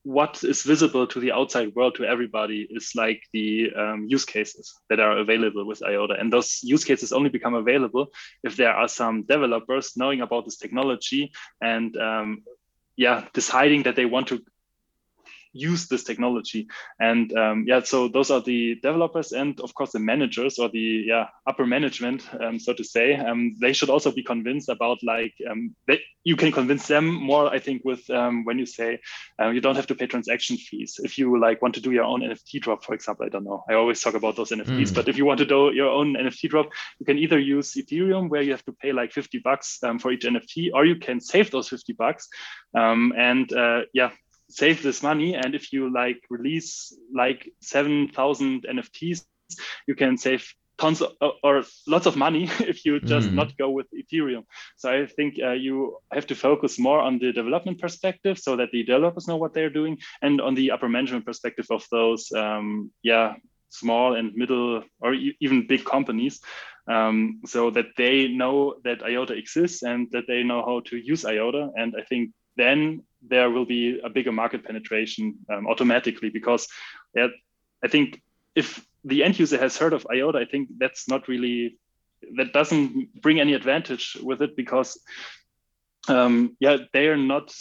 what 0.03 0.45
is 0.45 0.63
visible 0.63 1.07
to 1.07 1.19
the 1.19 1.33
outside 1.33 1.75
world 1.75 1.95
to 1.95 2.05
everybody 2.05 2.67
is 2.71 2.93
like 2.95 3.23
the 3.33 3.73
um, 3.75 4.07
use 4.07 4.27
cases 4.27 4.75
that 4.91 5.01
are 5.01 5.19
available 5.19 5.67
with 5.67 5.83
IOTA, 5.83 6.15
and 6.21 6.33
those 6.33 6.61
use 6.63 6.85
cases 6.85 7.13
only 7.13 7.31
become 7.31 7.55
available 7.55 8.09
if 8.45 8.57
there 8.57 8.73
are 8.73 8.89
some 8.89 9.23
developers 9.23 9.97
knowing 9.97 10.21
about 10.21 10.45
this 10.45 10.59
technology 10.59 11.33
and 11.63 11.97
um, 11.97 12.43
yeah, 12.97 13.25
deciding 13.33 13.85
that 13.85 13.97
they 13.97 14.05
want 14.05 14.27
to 14.29 14.43
use 15.53 15.89
this 15.89 16.05
technology. 16.05 16.69
And 17.01 17.37
um, 17.37 17.65
yeah, 17.67 17.83
so 17.83 18.09
those 18.09 18.31
are 18.31 18.41
the 18.41 18.77
developers 18.77 19.33
and 19.33 19.61
of 19.61 19.75
course 19.75 19.93
the 19.93 19.99
managers 19.99 20.59
or 20.59 20.69
the 20.69 21.05
yeah 21.07 21.29
upper 21.47 21.67
management, 21.67 22.29
um, 22.41 22.59
so 22.59 22.73
to 22.73 22.85
say. 22.85 23.17
Um, 23.17 23.55
they 23.61 23.73
should 23.73 23.91
also 23.91 24.11
be 24.11 24.23
convinced 24.23 24.69
about 24.69 24.99
like 25.03 25.35
um, 25.51 25.75
they, 25.87 26.01
you 26.25 26.37
can 26.37 26.53
convince 26.53 26.87
them 26.87 27.07
more. 27.07 27.49
I 27.49 27.59
think 27.59 27.83
with 27.85 28.09
um, 28.11 28.45
when 28.45 28.59
you 28.59 28.67
say 28.67 29.01
uh, 29.41 29.49
you 29.49 29.61
don't 29.61 29.77
have 29.77 29.87
to 29.89 29.95
pay 29.95 30.07
transaction 30.07 30.57
fees 30.57 31.01
if 31.03 31.19
you 31.19 31.39
like 31.41 31.63
want 31.63 31.75
to 31.75 31.81
do 31.81 31.93
your 31.93 32.05
own 32.05 32.23
NFT 32.23 32.61
drop, 32.61 32.85
for 32.85 32.95
example. 32.95 33.27
I 33.27 33.29
don't 33.29 33.45
know. 33.45 33.65
I 33.69 33.75
always 33.75 34.01
talk 34.01 34.15
about 34.15 34.37
those 34.37 34.51
NFTs, 34.51 34.91
mm. 34.91 34.95
but 34.95 35.09
if 35.09 35.17
you 35.17 35.25
want 35.25 35.39
to 35.39 35.47
do 35.47 35.73
your 35.73 35.91
own 35.91 36.15
NFT 36.15 36.49
drop, 36.49 36.69
you 36.99 37.07
can 37.07 37.19
either 37.19 37.39
use 37.39 37.75
Ethereum 37.75 38.29
where 38.29 38.43
you 38.43 38.53
have 38.53 38.65
to 38.65 38.73
pay 38.73 38.93
like 38.93 39.13
50 39.13 39.39
bucks 39.39 39.79
um, 39.83 39.99
for 39.99 40.13
each 40.13 40.25
NFT, 40.25 40.71
or 40.75 40.85
you 40.85 40.97
can 40.97 41.21
save 41.21 41.51
those 41.51 41.69
50 41.69 41.93
bucks 41.95 42.29
and 43.19 43.53
uh, 43.53 43.83
yeah 43.93 44.11
save 44.51 44.83
this 44.83 45.03
money 45.03 45.35
and 45.35 45.55
if 45.55 45.73
you 45.73 45.93
like 45.93 46.21
release 46.31 46.97
like 47.15 47.51
7000 47.61 48.67
nfts 48.69 49.25
you 49.87 49.95
can 49.95 50.17
save 50.17 50.53
tons 50.79 51.03
of, 51.03 51.33
or 51.43 51.65
lots 51.87 52.07
of 52.07 52.17
money 52.17 52.45
if 52.61 52.85
you 52.85 53.01
just 53.01 53.29
mm. 53.29 53.35
not 53.35 53.57
go 53.59 53.71
with 53.71 53.87
ethereum 53.93 54.45
so 54.77 54.91
i 54.91 55.07
think 55.07 55.35
uh, 55.43 55.51
you 55.51 55.99
have 56.13 56.27
to 56.27 56.35
focus 56.35 56.79
more 56.79 57.01
on 57.01 57.19
the 57.19 57.33
development 57.33 57.79
perspective 57.79 58.39
so 58.39 58.57
that 58.57 58.71
the 58.73 58.83
developers 58.85 59.29
know 59.29 59.37
what 59.37 59.53
they're 59.53 59.71
doing 59.71 59.99
and 60.23 60.41
on 60.41 60.55
the 60.55 60.71
upper 60.71 60.89
management 60.89 61.27
perspective 61.27 61.67
of 61.71 61.85
those 61.91 62.33
um, 62.33 62.91
yeah 63.03 63.35
small 63.71 64.15
and 64.15 64.35
middle 64.35 64.83
or 65.01 65.13
e 65.13 65.37
even 65.41 65.67
big 65.67 65.85
companies 65.85 66.41
um, 66.87 67.41
so 67.45 67.71
that 67.71 67.87
they 67.97 68.29
know 68.29 68.77
that 68.85 69.03
iota 69.03 69.35
exists 69.35 69.83
and 69.83 70.09
that 70.13 70.25
they 70.27 70.43
know 70.43 70.63
how 70.65 70.81
to 70.81 70.97
use 70.97 71.25
iota 71.25 71.69
and 71.77 71.95
i 71.99 72.03
think 72.03 72.31
then 72.57 73.03
there 73.23 73.51
will 73.51 73.67
be 73.67 74.01
a 74.01 74.09
bigger 74.09 74.33
market 74.33 74.65
penetration 74.65 75.35
um, 75.51 75.67
automatically 75.67 76.31
because 76.31 76.69
yeah, 77.15 77.29
I 77.83 77.89
think 77.89 78.23
if 78.55 78.85
the 79.05 79.25
end 79.25 79.39
user 79.39 79.59
has 79.59 79.77
heard 79.77 79.93
of 79.93 80.07
IOTA, 80.11 80.39
I 80.39 80.45
think 80.45 80.69
that's 80.79 81.09
not 81.09 81.29
really 81.29 81.79
that 82.37 82.53
doesn't 82.53 83.23
bring 83.23 83.41
any 83.41 83.55
advantage 83.55 84.17
with 84.23 84.43
it 84.43 84.57
because 84.57 85.01
um, 86.09 86.57
yeah, 86.61 86.79
they 86.93 87.09
are 87.09 87.17
not 87.17 87.55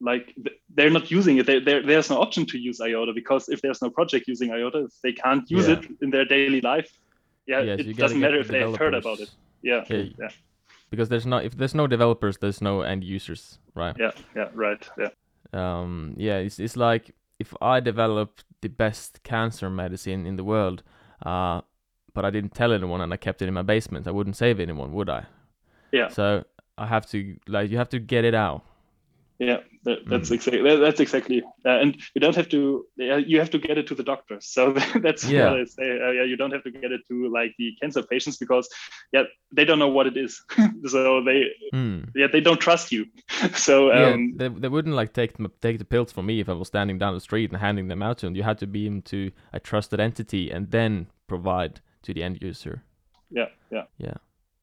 like 0.00 0.34
they're 0.74 0.90
not 0.90 1.10
using 1.10 1.38
it. 1.38 1.46
They, 1.46 1.60
there's 1.60 2.10
no 2.10 2.20
option 2.20 2.46
to 2.46 2.58
use 2.58 2.80
IOTA 2.80 3.12
because 3.14 3.48
if 3.48 3.60
there's 3.60 3.82
no 3.82 3.90
project 3.90 4.28
using 4.28 4.50
IOTA, 4.50 4.88
they 5.02 5.12
can't 5.12 5.48
use 5.50 5.68
yeah. 5.68 5.74
it 5.74 5.86
in 6.00 6.10
their 6.10 6.24
daily 6.24 6.60
life. 6.60 6.90
Yeah, 7.46 7.60
yes, 7.62 7.80
it 7.80 7.96
doesn't 7.96 8.20
matter 8.20 8.38
if 8.38 8.48
they've 8.48 8.76
heard 8.76 8.94
about 8.94 9.20
it. 9.20 9.30
Yeah, 9.62 9.84
yeah, 9.88 10.04
yeah 10.18 10.28
because 10.90 11.08
there's 11.08 11.26
not 11.26 11.44
if 11.44 11.56
there's 11.56 11.74
no 11.74 11.86
developers, 11.86 12.38
there's 12.38 12.60
no 12.60 12.82
end 12.82 13.04
users, 13.04 13.58
right? 13.74 13.96
Yeah, 13.98 14.10
yeah, 14.36 14.48
right, 14.52 14.88
yeah. 14.98 15.08
Um, 15.52 16.14
yeah, 16.16 16.38
it's 16.38 16.58
it's 16.58 16.76
like 16.76 17.14
if 17.38 17.54
I 17.62 17.80
develop 17.80 18.40
the 18.60 18.68
best 18.68 19.22
cancer 19.22 19.70
medicine 19.70 20.26
in 20.26 20.36
the 20.36 20.44
world, 20.44 20.82
uh, 21.24 21.62
but 22.12 22.24
I 22.24 22.30
didn't 22.30 22.54
tell 22.54 22.72
anyone 22.72 23.00
and 23.00 23.12
I 23.12 23.16
kept 23.16 23.40
it 23.40 23.48
in 23.48 23.54
my 23.54 23.62
basement, 23.62 24.06
I 24.06 24.10
wouldn't 24.10 24.36
save 24.36 24.60
anyone, 24.60 24.92
would 24.92 25.08
I? 25.08 25.24
Yeah. 25.92 26.08
So 26.08 26.44
I 26.76 26.86
have 26.86 27.06
to 27.10 27.36
like 27.46 27.70
you 27.70 27.78
have 27.78 27.88
to 27.90 27.98
get 27.98 28.24
it 28.24 28.34
out. 28.34 28.62
Yeah, 29.38 29.58
that, 29.84 29.98
that's 30.06 30.28
mm. 30.28 30.34
exactly 30.34 30.62
that, 30.62 30.76
that's 30.76 31.00
exactly, 31.00 31.42
uh, 31.64 31.78
and 31.80 31.96
you 32.14 32.20
don't 32.20 32.36
have 32.36 32.48
to. 32.50 32.84
Uh, 33.00 33.16
you 33.16 33.38
have 33.38 33.50
to 33.50 33.58
get 33.58 33.78
it 33.78 33.86
to 33.86 33.94
the 33.94 34.02
doctors. 34.02 34.46
So 34.60 34.72
that's 35.02 35.24
yeah. 35.24 35.50
what 35.50 35.60
I 35.60 35.64
say. 35.64 36.00
Uh, 36.00 36.10
yeah, 36.10 36.24
you 36.24 36.36
don't 36.36 36.50
have 36.50 36.64
to 36.64 36.70
get 36.70 36.92
it 36.92 37.00
to 37.08 37.30
like 37.32 37.54
the 37.58 37.72
cancer 37.80 38.02
patients 38.02 38.36
because 38.36 38.68
yeah, 39.12 39.22
they 39.52 39.64
don't 39.64 39.78
know 39.78 39.88
what 39.88 40.06
it 40.06 40.16
is. 40.16 40.42
so 40.86 41.22
they 41.24 41.46
mm. 41.72 42.08
yeah 42.14 42.26
they 42.30 42.40
don't 42.40 42.60
trust 42.60 42.92
you. 42.92 43.06
so 43.54 43.90
um, 43.92 44.34
yeah, 44.38 44.48
they, 44.48 44.60
they 44.60 44.68
wouldn't 44.68 44.94
like 44.94 45.14
take 45.14 45.36
take 45.62 45.78
the 45.78 45.84
pills 45.84 46.12
from 46.12 46.26
me 46.26 46.40
if 46.40 46.48
I 46.48 46.52
was 46.52 46.68
standing 46.68 46.98
down 46.98 47.14
the 47.14 47.20
street 47.20 47.50
and 47.50 47.60
handing 47.60 47.88
them 47.88 48.02
out 48.02 48.18
to 48.18 48.26
them. 48.26 48.36
You 48.36 48.42
had 48.42 48.58
to 48.58 48.66
be 48.66 48.86
into 48.86 49.30
a 49.52 49.60
trusted 49.60 50.00
entity 50.00 50.50
and 50.50 50.70
then 50.70 51.06
provide 51.26 51.80
to 52.02 52.12
the 52.12 52.22
end 52.22 52.42
user. 52.42 52.82
Yeah, 53.30 53.48
yeah, 53.70 53.84
yeah. 53.98 54.14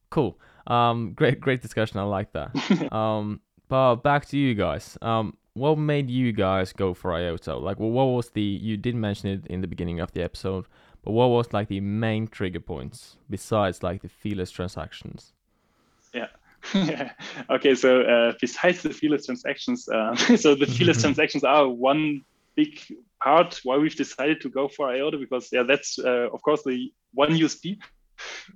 Cool. 0.09 0.37
Um, 0.67 1.13
great, 1.13 1.39
great 1.39 1.61
discussion. 1.61 1.99
I 1.99 2.03
like 2.03 2.33
that. 2.33 2.93
um, 2.93 3.41
but 3.67 3.97
back 3.97 4.25
to 4.27 4.37
you 4.37 4.53
guys. 4.53 4.97
Um, 5.01 5.37
what 5.53 5.77
made 5.77 6.09
you 6.09 6.31
guys 6.31 6.71
go 6.71 6.93
for 6.93 7.13
IOTA? 7.13 7.55
Like, 7.55 7.79
well, 7.79 7.89
what 7.89 8.05
was 8.05 8.29
the? 8.29 8.41
You 8.41 8.77
did 8.77 8.95
mention 8.95 9.29
it 9.29 9.47
in 9.47 9.61
the 9.61 9.67
beginning 9.67 9.99
of 9.99 10.11
the 10.11 10.23
episode, 10.23 10.65
but 11.03 11.11
what 11.11 11.27
was 11.29 11.51
like 11.53 11.67
the 11.67 11.79
main 11.79 12.27
trigger 12.27 12.59
points 12.59 13.17
besides 13.29 13.83
like 13.83 14.01
the 14.01 14.09
feeless 14.09 14.51
transactions? 14.51 15.33
Yeah. 16.13 16.27
okay, 17.49 17.75
so 17.75 18.01
uh, 18.01 18.33
besides 18.41 18.81
the 18.81 18.89
feeless 18.91 19.25
transactions, 19.25 19.87
uh, 19.89 20.15
so 20.37 20.55
the 20.55 20.65
feeless 20.65 21.01
transactions 21.01 21.43
are 21.43 21.67
one 21.67 22.23
big 22.55 22.79
part 23.23 23.59
why 23.63 23.77
we've 23.77 23.95
decided 23.95 24.41
to 24.41 24.49
go 24.49 24.67
for 24.67 24.89
IOTA 24.89 25.17
because 25.17 25.49
yeah, 25.51 25.63
that's 25.63 25.99
uh, 25.99 26.27
of 26.33 26.41
course 26.41 26.63
the 26.63 26.91
one 27.13 27.29
USP 27.29 27.77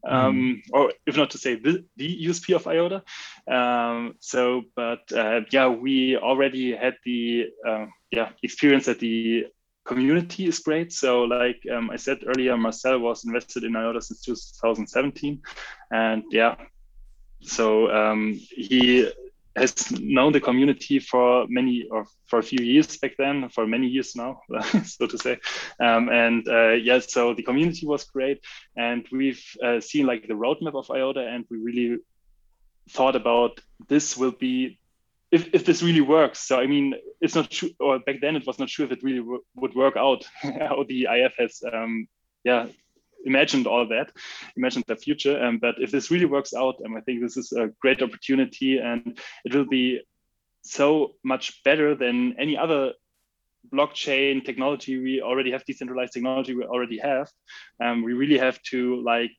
um, 0.07 0.35
mm. 0.35 0.61
or 0.73 0.93
if 1.05 1.17
not 1.17 1.31
to 1.31 1.37
say 1.37 1.55
the, 1.55 1.85
the 1.97 2.25
USP 2.25 2.55
of 2.55 2.67
IOTA. 2.67 3.03
Um, 3.51 4.15
so, 4.19 4.63
but 4.75 5.11
uh, 5.11 5.41
yeah, 5.51 5.67
we 5.67 6.17
already 6.17 6.75
had 6.75 6.95
the 7.05 7.47
uh, 7.67 7.85
yeah 8.11 8.29
experience 8.43 8.85
that 8.85 8.99
the 8.99 9.47
community 9.83 10.47
is 10.47 10.59
great. 10.59 10.93
So, 10.93 11.23
like 11.23 11.61
um, 11.71 11.89
I 11.89 11.95
said 11.95 12.19
earlier, 12.25 12.57
Marcel 12.57 12.99
was 12.99 13.25
invested 13.25 13.63
in 13.63 13.75
IOTA 13.75 14.01
since 14.01 14.21
2017, 14.23 15.41
and 15.91 16.23
yeah, 16.31 16.55
so 17.41 17.91
um, 17.91 18.33
he 18.33 19.09
has 19.55 19.91
known 19.91 20.31
the 20.31 20.39
community 20.39 20.99
for 20.99 21.45
many 21.49 21.87
or 21.91 22.05
for 22.27 22.39
a 22.39 22.43
few 22.43 22.63
years 22.63 22.97
back 22.97 23.13
then, 23.17 23.49
for 23.49 23.67
many 23.67 23.87
years 23.87 24.15
now, 24.15 24.41
so 24.85 25.07
to 25.07 25.17
say. 25.17 25.37
Um, 25.79 26.09
and 26.09 26.47
uh, 26.47 26.71
yeah, 26.71 26.99
so 26.99 27.33
the 27.33 27.43
community 27.43 27.85
was 27.85 28.05
great, 28.05 28.39
and 28.77 29.05
we've 29.11 29.43
uh, 29.63 29.81
seen 29.81 30.05
like 30.05 30.27
the 30.27 30.33
roadmap 30.33 30.75
of 30.75 30.89
IOTA, 30.89 31.27
and 31.27 31.45
we 31.49 31.57
really 31.57 31.97
thought 32.89 33.15
about 33.15 33.59
this 33.87 34.17
will 34.17 34.31
be 34.31 34.79
if, 35.31 35.53
if 35.53 35.65
this 35.65 35.81
really 35.83 36.01
works. 36.01 36.39
So 36.39 36.59
I 36.59 36.67
mean, 36.67 36.95
it's 37.19 37.35
not 37.35 37.49
true, 37.49 37.71
or 37.79 37.99
back 37.99 38.21
then 38.21 38.35
it 38.35 38.47
was 38.47 38.59
not 38.59 38.69
sure 38.69 38.85
if 38.85 38.91
it 38.91 39.03
really 39.03 39.23
would 39.55 39.75
work 39.75 39.97
out 39.97 40.25
how 40.41 40.85
the 40.87 41.07
IF 41.09 41.33
has 41.37 41.61
um, 41.71 42.07
yeah 42.43 42.67
imagined 43.25 43.67
all 43.67 43.87
that, 43.87 44.11
imagined 44.55 44.85
the 44.87 44.95
future. 44.95 45.41
Um, 45.43 45.59
but 45.59 45.75
if 45.79 45.91
this 45.91 46.11
really 46.11 46.25
works 46.25 46.53
out, 46.53 46.75
um, 46.85 46.95
I 46.95 47.01
think 47.01 47.21
this 47.21 47.37
is 47.37 47.51
a 47.51 47.69
great 47.81 48.01
opportunity 48.01 48.77
and 48.79 49.19
it 49.45 49.53
will 49.53 49.67
be 49.67 50.01
so 50.63 51.13
much 51.23 51.63
better 51.63 51.95
than 51.95 52.35
any 52.39 52.57
other 52.57 52.93
blockchain 53.71 54.43
technology 54.43 54.99
we 54.99 55.21
already 55.21 55.51
have 55.51 55.63
decentralized 55.65 56.13
technology 56.13 56.55
we 56.55 56.63
already 56.63 56.97
have. 56.97 57.29
Um, 57.83 58.03
we 58.03 58.13
really 58.13 58.37
have 58.37 58.61
to 58.63 59.01
like 59.03 59.31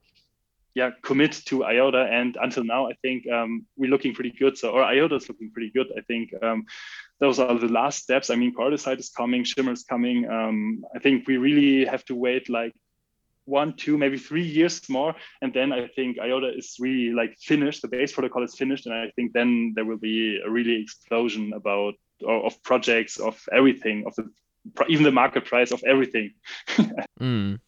yeah 0.74 0.90
commit 1.02 1.32
to 1.44 1.64
iota 1.64 2.08
and 2.10 2.38
until 2.40 2.64
now 2.64 2.88
i 2.88 2.94
think 3.02 3.28
um, 3.28 3.66
we're 3.76 3.90
looking 3.90 4.14
pretty 4.14 4.30
good. 4.38 4.56
So 4.56 4.70
or 4.70 4.82
iota 4.82 5.16
is 5.16 5.28
looking 5.28 5.50
pretty 5.50 5.70
good 5.70 5.88
i 5.96 6.00
think 6.02 6.32
um, 6.42 6.64
those 7.20 7.38
are 7.38 7.58
the 7.58 7.68
last 7.68 8.02
steps. 8.02 8.30
I 8.30 8.36
mean 8.36 8.54
Coordicide 8.54 8.98
is 8.98 9.10
coming 9.10 9.44
shimmer 9.44 9.72
is 9.72 9.84
coming. 9.84 10.28
Um, 10.28 10.84
i 10.94 10.98
think 10.98 11.26
we 11.26 11.36
really 11.36 11.84
have 11.84 12.04
to 12.06 12.14
wait 12.14 12.48
like 12.48 12.74
one, 13.44 13.74
two, 13.74 13.98
maybe 13.98 14.18
three 14.18 14.44
years 14.44 14.88
more. 14.88 15.14
And 15.40 15.52
then 15.52 15.72
I 15.72 15.88
think 15.88 16.18
IOTA 16.18 16.56
is 16.56 16.76
really 16.78 17.12
like 17.12 17.36
finished. 17.38 17.82
The 17.82 17.88
base 17.88 18.12
protocol 18.12 18.44
is 18.44 18.54
finished. 18.54 18.86
And 18.86 18.94
I 18.94 19.10
think 19.16 19.32
then 19.32 19.72
there 19.74 19.84
will 19.84 19.98
be 19.98 20.40
a 20.44 20.50
really 20.50 20.80
explosion 20.80 21.52
about 21.54 21.94
of 22.26 22.62
projects, 22.62 23.18
of 23.18 23.40
everything, 23.52 24.04
of 24.06 24.14
the 24.14 24.30
even 24.88 25.04
the 25.04 25.10
market 25.10 25.44
price 25.44 25.72
of 25.72 25.82
everything. 25.84 26.32
mm. 27.20 27.58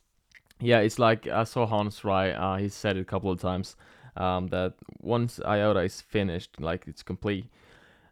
Yeah, 0.61 0.79
it's 0.79 0.99
like 0.99 1.27
I 1.27 1.45
saw 1.45 1.66
Hans 1.66 2.05
right. 2.05 2.31
Uh, 2.31 2.57
he 2.57 2.68
said 2.68 2.97
it 2.97 3.01
a 3.01 3.05
couple 3.05 3.31
of 3.31 3.41
times 3.41 3.77
um, 4.16 4.47
that 4.49 4.75
once 5.01 5.41
IOTA 5.45 5.81
is 5.81 6.01
finished, 6.01 6.61
like 6.61 6.87
it's 6.87 7.03
complete, 7.03 7.47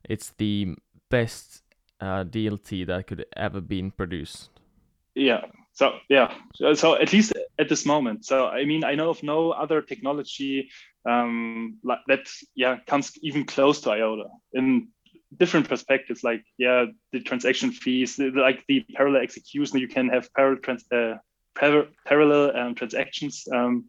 it's 0.04 0.30
the 0.38 0.74
best 1.08 1.62
uh, 2.00 2.24
DLT 2.24 2.86
that 2.88 3.06
could 3.06 3.24
ever 3.36 3.60
been 3.60 3.90
produced. 3.92 4.50
Yeah, 5.14 5.42
so 5.72 5.94
yeah, 6.08 6.34
so 6.74 7.00
at 7.00 7.12
least 7.12 7.32
at 7.58 7.68
this 7.68 7.86
moment. 7.86 8.24
So 8.24 8.46
I 8.46 8.64
mean, 8.64 8.84
I 8.84 8.94
know 8.94 9.10
of 9.10 9.22
no 9.22 9.52
other 9.52 9.80
technology 9.80 10.70
um, 11.08 11.78
like 11.82 12.00
that 12.08 12.28
yeah 12.54 12.78
comes 12.86 13.12
even 13.22 13.44
close 13.44 13.80
to 13.82 13.90
IOTA 13.90 14.28
in 14.52 14.88
different 15.38 15.68
perspectives. 15.68 16.22
Like 16.22 16.44
yeah, 16.58 16.86
the 17.12 17.20
transaction 17.20 17.72
fees, 17.72 18.18
like 18.18 18.64
the 18.68 18.84
parallel 18.94 19.22
execution. 19.22 19.78
You 19.78 19.88
can 19.88 20.08
have 20.10 20.32
parallel 20.34 20.60
trans, 20.60 20.84
uh, 20.92 21.14
parallel 21.54 22.56
um, 22.56 22.74
transactions 22.74 23.46
um, 23.52 23.86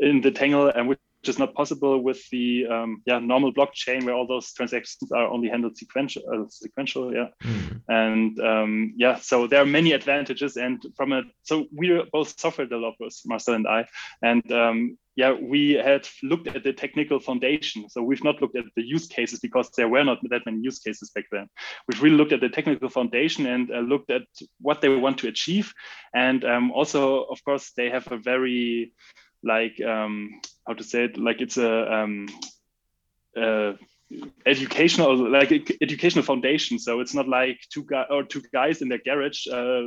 in 0.00 0.20
the 0.20 0.30
Tangle, 0.30 0.68
and 0.68 0.88
which 0.88 0.98
is 1.28 1.38
not 1.38 1.54
possible 1.54 2.02
with 2.02 2.28
the 2.30 2.66
um, 2.66 3.02
yeah 3.06 3.18
normal 3.18 3.52
blockchain 3.52 4.04
where 4.04 4.14
all 4.14 4.26
those 4.26 4.52
transactions 4.52 5.12
are 5.12 5.26
only 5.26 5.48
handled 5.48 5.76
sequential. 5.76 6.22
Uh, 6.32 6.48
sequential, 6.48 7.12
yeah, 7.14 7.28
mm. 7.42 7.80
and 7.88 8.38
um, 8.40 8.94
yeah. 8.96 9.16
So 9.18 9.46
there 9.46 9.62
are 9.62 9.66
many 9.66 9.92
advantages, 9.92 10.56
and 10.56 10.82
from 10.96 11.12
a 11.12 11.22
so 11.42 11.66
we're 11.72 12.04
both 12.12 12.38
software 12.38 12.66
developers, 12.66 13.22
Marcel 13.26 13.54
and 13.54 13.66
I, 13.66 13.86
and 14.22 14.50
um, 14.52 14.98
yeah, 15.14 15.32
we 15.32 15.72
had 15.72 16.08
looked 16.22 16.48
at 16.48 16.64
the 16.64 16.72
technical 16.72 17.20
foundation. 17.20 17.88
So 17.88 18.02
we've 18.02 18.24
not 18.24 18.40
looked 18.40 18.56
at 18.56 18.64
the 18.76 18.82
use 18.82 19.06
cases 19.06 19.40
because 19.40 19.70
there 19.76 19.88
were 19.88 20.04
not 20.04 20.18
that 20.30 20.46
many 20.46 20.60
use 20.62 20.78
cases 20.78 21.10
back 21.10 21.24
then. 21.30 21.48
We've 21.86 22.02
really 22.02 22.16
looked 22.16 22.32
at 22.32 22.40
the 22.40 22.48
technical 22.48 22.88
foundation 22.88 23.46
and 23.46 23.70
uh, 23.70 23.80
looked 23.80 24.10
at 24.10 24.22
what 24.60 24.80
they 24.80 24.88
want 24.88 25.18
to 25.18 25.28
achieve. 25.28 25.72
And 26.14 26.44
um, 26.44 26.72
also, 26.72 27.24
of 27.24 27.44
course, 27.44 27.72
they 27.76 27.90
have 27.90 28.10
a 28.10 28.16
very, 28.16 28.94
like, 29.42 29.78
um, 29.82 30.40
how 30.66 30.74
to 30.74 30.84
say 30.84 31.04
it, 31.04 31.16
like 31.16 31.40
it's 31.40 31.56
a, 31.56 31.92
um, 31.92 32.28
uh, 33.36 33.72
educational 34.44 35.16
like 35.30 35.50
educational 35.80 36.22
foundation 36.22 36.78
so 36.78 37.00
it's 37.00 37.14
not 37.14 37.26
like 37.26 37.58
two 37.72 37.82
guys 37.84 38.06
or 38.10 38.22
two 38.22 38.42
guys 38.52 38.82
in 38.82 38.90
their 38.90 39.00
garage 39.06 39.46
uh, 39.46 39.84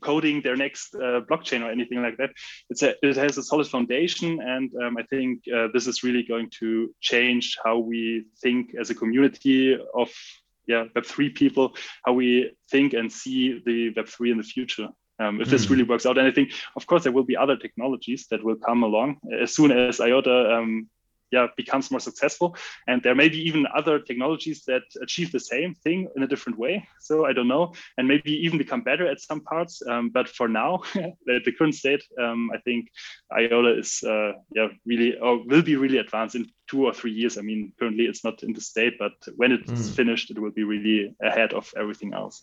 coding 0.00 0.40
their 0.40 0.56
next 0.56 0.94
uh, 0.94 1.20
blockchain 1.28 1.62
or 1.62 1.70
anything 1.70 2.02
like 2.02 2.16
that. 2.16 2.30
It's 2.70 2.82
a, 2.82 2.94
it 3.02 3.16
has 3.16 3.38
a 3.38 3.42
solid 3.42 3.66
foundation, 3.66 4.40
and 4.40 4.70
um, 4.82 4.96
I 4.96 5.02
think 5.04 5.42
uh, 5.54 5.68
this 5.72 5.86
is 5.86 6.02
really 6.02 6.22
going 6.22 6.50
to 6.60 6.94
change 7.00 7.56
how 7.64 7.78
we 7.78 8.24
think 8.42 8.74
as 8.80 8.90
a 8.90 8.94
community 8.94 9.76
of 9.94 10.10
yeah 10.66 10.84
Web 10.94 11.04
three 11.04 11.30
people, 11.30 11.76
how 12.04 12.12
we 12.12 12.52
think 12.70 12.94
and 12.94 13.12
see 13.12 13.62
the 13.64 13.92
Web 13.94 14.08
three 14.08 14.30
in 14.30 14.38
the 14.38 14.44
future. 14.44 14.88
Um, 15.18 15.40
if 15.40 15.48
mm. 15.48 15.50
this 15.50 15.66
hmm. 15.66 15.72
really 15.72 15.84
works 15.84 16.06
out, 16.06 16.18
and 16.18 16.26
I 16.26 16.32
think, 16.32 16.52
of 16.76 16.86
course, 16.86 17.04
there 17.04 17.12
will 17.12 17.24
be 17.24 17.36
other 17.36 17.56
technologies 17.56 18.26
that 18.30 18.42
will 18.42 18.56
come 18.56 18.82
along 18.82 19.20
as 19.40 19.54
soon 19.54 19.70
as 19.70 20.00
IOTA 20.00 20.54
um, 20.54 20.88
yeah 21.34 21.46
becomes 21.56 21.90
more 21.90 22.00
successful 22.00 22.56
and 22.86 23.02
there 23.02 23.14
may 23.14 23.28
be 23.28 23.40
even 23.48 23.66
other 23.80 23.98
technologies 23.98 24.64
that 24.70 24.82
achieve 25.02 25.30
the 25.32 25.40
same 25.40 25.74
thing 25.84 26.08
in 26.16 26.22
a 26.22 26.30
different 26.32 26.58
way 26.64 26.74
so 27.00 27.14
i 27.28 27.32
don't 27.32 27.52
know 27.54 27.72
and 27.96 28.06
maybe 28.12 28.32
even 28.46 28.58
become 28.64 28.82
better 28.90 29.06
at 29.12 29.20
some 29.20 29.40
parts 29.40 29.82
um, 29.90 30.10
but 30.16 30.28
for 30.28 30.48
now 30.48 30.70
at 31.36 31.44
the 31.44 31.54
current 31.56 31.74
state 31.74 32.02
um, 32.22 32.50
i 32.56 32.58
think 32.66 32.80
iota 33.40 33.72
is 33.82 34.02
uh, 34.14 34.32
yeah 34.58 34.68
really 34.90 35.10
or 35.18 35.32
will 35.50 35.62
be 35.70 35.76
really 35.76 35.98
advanced 35.98 36.36
in 36.38 36.46
two 36.70 36.84
or 36.86 36.92
three 36.92 37.12
years 37.20 37.36
i 37.38 37.42
mean 37.42 37.72
currently 37.78 38.04
it's 38.04 38.24
not 38.24 38.42
in 38.42 38.52
the 38.52 38.60
state 38.60 38.94
but 38.98 39.12
when 39.36 39.52
it's 39.52 39.70
mm. 39.70 39.96
finished 40.00 40.30
it 40.30 40.38
will 40.38 40.56
be 40.60 40.64
really 40.64 41.14
ahead 41.30 41.52
of 41.52 41.72
everything 41.76 42.12
else 42.14 42.36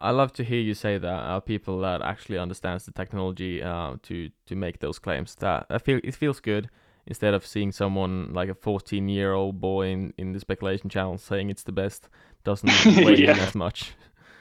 I 0.00 0.10
love 0.10 0.32
to 0.34 0.44
hear 0.44 0.60
you 0.60 0.74
say 0.74 0.98
that. 0.98 1.08
Uh, 1.08 1.40
people 1.40 1.80
that 1.80 2.02
actually 2.02 2.38
understands 2.38 2.86
the 2.86 2.92
technology 2.92 3.62
uh, 3.62 3.96
to 4.04 4.30
to 4.46 4.56
make 4.56 4.78
those 4.78 4.98
claims. 4.98 5.34
That 5.36 5.66
I 5.70 5.78
feel 5.78 6.00
it 6.02 6.14
feels 6.14 6.40
good 6.40 6.70
instead 7.06 7.34
of 7.34 7.46
seeing 7.46 7.72
someone 7.72 8.32
like 8.32 8.48
a 8.48 8.54
14 8.54 9.08
year 9.08 9.32
old 9.32 9.60
boy 9.60 9.88
in, 9.88 10.14
in 10.16 10.32
the 10.32 10.40
speculation 10.40 10.88
channel 10.88 11.18
saying 11.18 11.50
it's 11.50 11.64
the 11.64 11.72
best 11.72 12.08
doesn't 12.44 12.68
weigh 13.04 13.16
yeah. 13.16 13.32
in 13.32 13.38
as 13.40 13.54
much 13.54 13.92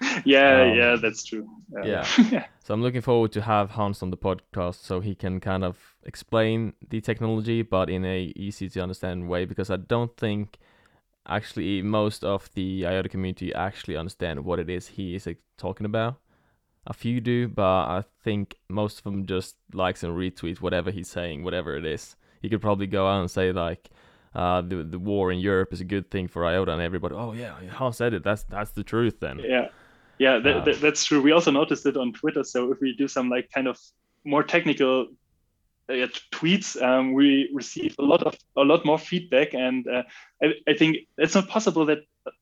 yeah 0.26 0.62
um, 0.62 0.78
yeah 0.78 0.96
that's 0.96 1.24
true 1.24 1.48
yeah, 1.84 2.06
yeah. 2.32 2.46
so 2.64 2.74
i'm 2.74 2.82
looking 2.82 3.02
forward 3.02 3.32
to 3.32 3.42
have 3.42 3.72
hans 3.72 4.02
on 4.02 4.12
the 4.12 4.18
podcast 4.18 4.82
so 4.84 5.02
he 5.02 5.14
can 5.14 5.40
kind 5.40 5.64
of 5.64 5.78
explain 6.06 6.74
the 6.90 7.02
technology 7.02 7.62
but 7.62 7.90
in 7.90 8.06
a 8.06 8.32
easy 8.36 8.70
to 8.70 8.80
understand 8.80 9.28
way 9.28 9.46
because 9.46 9.70
i 9.70 9.76
don't 9.76 10.16
think 10.16 10.58
actually 11.30 11.82
most 11.82 12.24
of 12.24 12.50
the 12.56 12.86
iota 12.86 13.10
community 13.10 13.54
actually 13.54 13.96
understand 13.96 14.44
what 14.44 14.60
it 14.60 14.70
is 14.70 14.88
he 14.88 15.16
is 15.16 15.26
like, 15.26 15.40
talking 15.58 15.86
about 15.86 16.16
a 16.88 16.94
few 16.94 17.22
do 17.22 17.48
but 17.48 17.64
i 17.64 18.04
think 18.24 18.56
most 18.70 18.98
of 18.98 19.04
them 19.04 19.26
just 19.26 19.56
likes 19.74 20.04
and 20.04 20.16
retweets 20.18 20.62
whatever 20.62 20.92
he's 20.92 21.10
saying 21.10 21.44
whatever 21.44 21.76
it 21.76 21.86
is 21.86 22.16
he 22.42 22.50
could 22.50 22.62
probably 22.62 22.88
go 22.88 23.08
out 23.08 23.20
and 23.20 23.32
say 23.32 23.52
like 23.52 23.90
uh, 24.36 24.62
the 24.62 24.84
the 24.84 25.00
war 25.00 25.32
in 25.32 25.40
Europe 25.40 25.74
is 25.74 25.82
a 25.82 25.84
good 25.84 26.12
thing 26.12 26.28
for 26.28 26.46
IOTA, 26.46 26.72
and 26.72 26.82
everybody, 26.82 27.16
oh 27.16 27.34
yeah, 27.34 27.56
Hans 27.72 27.98
said 27.98 28.14
it. 28.14 28.24
That's 28.24 28.44
that's 28.44 28.72
the 28.72 28.84
truth 28.84 29.20
then. 29.20 29.40
Yeah, 29.40 29.70
yeah, 30.20 30.38
that, 30.40 30.66
that, 30.66 30.82
that's 30.82 31.04
true. 31.04 31.22
We 31.22 31.32
also 31.32 31.50
noticed 31.50 31.86
it 31.86 31.98
on 31.98 32.14
Twitter. 32.14 32.44
So 32.44 32.72
if 32.72 32.80
we 32.80 32.96
do 32.96 33.08
some 33.08 33.30
like 33.30 33.50
kind 33.52 33.68
of 33.68 33.80
more 34.26 34.44
technical 34.44 35.08
uh, 35.90 36.08
tweets, 36.32 36.82
um, 36.82 37.14
we 37.14 37.50
receive 37.54 37.96
a 38.00 38.04
lot 38.04 38.24
of 38.24 38.38
a 38.56 38.62
lot 38.62 38.86
more 38.86 39.00
feedback, 39.00 39.54
and 39.54 39.88
uh, 39.88 40.04
I, 40.42 40.54
I 40.68 40.74
think 40.76 40.98
it's 41.18 41.36
not 41.36 41.48
possible 41.48 41.86
that 41.88 42.00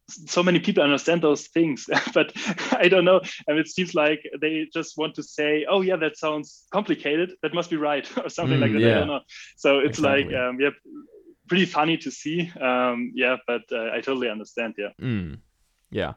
so 0.10 0.43
many 0.43 0.60
people 0.60 0.84
understand 0.84 1.22
those 1.22 1.48
things 1.48 1.89
but 2.14 2.32
i 2.72 2.88
don't 2.88 3.06
know. 3.06 3.22
And 3.48 3.60
it 3.60 3.68
seems 3.68 3.93
like 3.93 4.22
they 4.41 4.68
just 4.74 4.98
want 4.98 5.16
to 5.16 5.24
say 5.24 5.66
oh 5.70 5.82
yeah 5.82 5.95
that 5.98 6.18
sounds 6.18 6.66
complicated. 6.72 7.32
That 7.41 7.54
must 7.54 7.70
be 7.70 7.78
right 7.78 8.08
or 8.24 8.30
something 8.30 8.58
mm, 8.58 8.62
like 8.62 8.74
that 8.74 8.82
yeah. 8.82 8.95
i 8.95 9.00
don't 9.00 9.08
know. 9.08 9.22
So 9.56 9.80
it's 9.80 10.00
exactly. 10.00 10.34
like 10.34 10.36
um, 10.36 10.60
yeah 10.60 10.70
pretty 11.48 11.66
funny 11.66 11.98
to 11.98 12.12
see. 12.12 12.52
Um, 12.60 13.12
yeah 13.16 13.38
but 13.48 13.64
uh, 13.72 13.91
i 13.93 14.02
totally 14.02 14.30
understand 14.30 14.76
yeah. 14.78 14.91
Mm, 15.02 15.39
yeah 15.89 16.14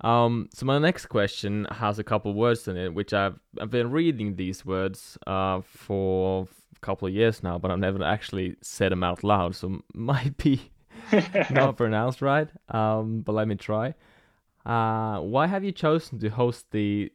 um, 0.00 0.48
so 0.52 0.66
my 0.66 0.78
next 0.78 1.06
question 1.06 1.66
has 1.70 1.98
a 1.98 2.04
couple 2.04 2.34
words 2.34 2.66
in 2.68 2.76
it, 2.76 2.94
which 2.94 3.12
I've 3.12 3.38
I've 3.60 3.70
been 3.70 3.90
reading 3.90 4.36
these 4.36 4.64
words 4.66 5.16
uh, 5.26 5.60
for 5.62 6.48
a 6.76 6.80
couple 6.80 7.08
of 7.08 7.14
years 7.14 7.42
now, 7.42 7.58
but 7.58 7.70
I've 7.70 7.78
never 7.78 8.02
actually 8.02 8.56
said 8.60 8.92
them 8.92 9.04
out 9.04 9.22
loud. 9.22 9.54
So 9.54 9.80
might 9.94 10.36
be 10.36 10.70
not 11.50 11.76
pronounced 11.76 12.22
right, 12.22 12.48
um, 12.68 13.20
but 13.20 13.32
let 13.32 13.48
me 13.48 13.54
try. 13.54 13.94
Uh, 14.66 15.20
why 15.20 15.46
have 15.46 15.62
you 15.62 15.72
chosen 15.72 16.18
to 16.20 16.28
host 16.28 16.70
the? 16.70 17.12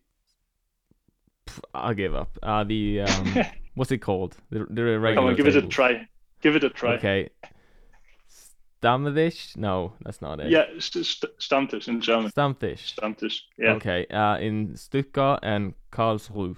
I'll 1.74 1.96
give 1.96 2.14
up. 2.14 2.38
Uh, 2.44 2.64
the 2.64 3.02
um, 3.02 3.36
what's 3.76 3.92
it 3.92 4.00
called? 4.00 4.38
The, 4.52 4.66
the 4.70 4.84
regular. 5.00 5.16
Come 5.16 5.26
on, 5.26 5.36
give 5.36 5.46
table. 5.46 5.58
it 5.58 5.66
a 5.66 5.68
try. 5.68 6.08
Give 6.42 6.56
it 6.56 6.64
a 6.64 6.70
try. 6.70 6.94
Okay. 6.94 7.30
Stammtisch? 8.82 9.58
No, 9.58 9.94
that's 10.02 10.22
not 10.22 10.40
it. 10.40 10.50
Yeah, 10.50 10.66
st- 10.80 11.06
Stammtisch 11.40 11.88
in 11.88 12.00
German. 12.02 12.32
Stammtisch. 12.32 12.96
Stammtisch. 12.96 13.42
Yeah. 13.58 13.74
Okay. 13.74 14.06
Uh, 14.08 14.38
in 14.38 14.76
Stuttgart 14.76 15.40
and 15.44 15.74
Karlsruhe. 15.92 16.56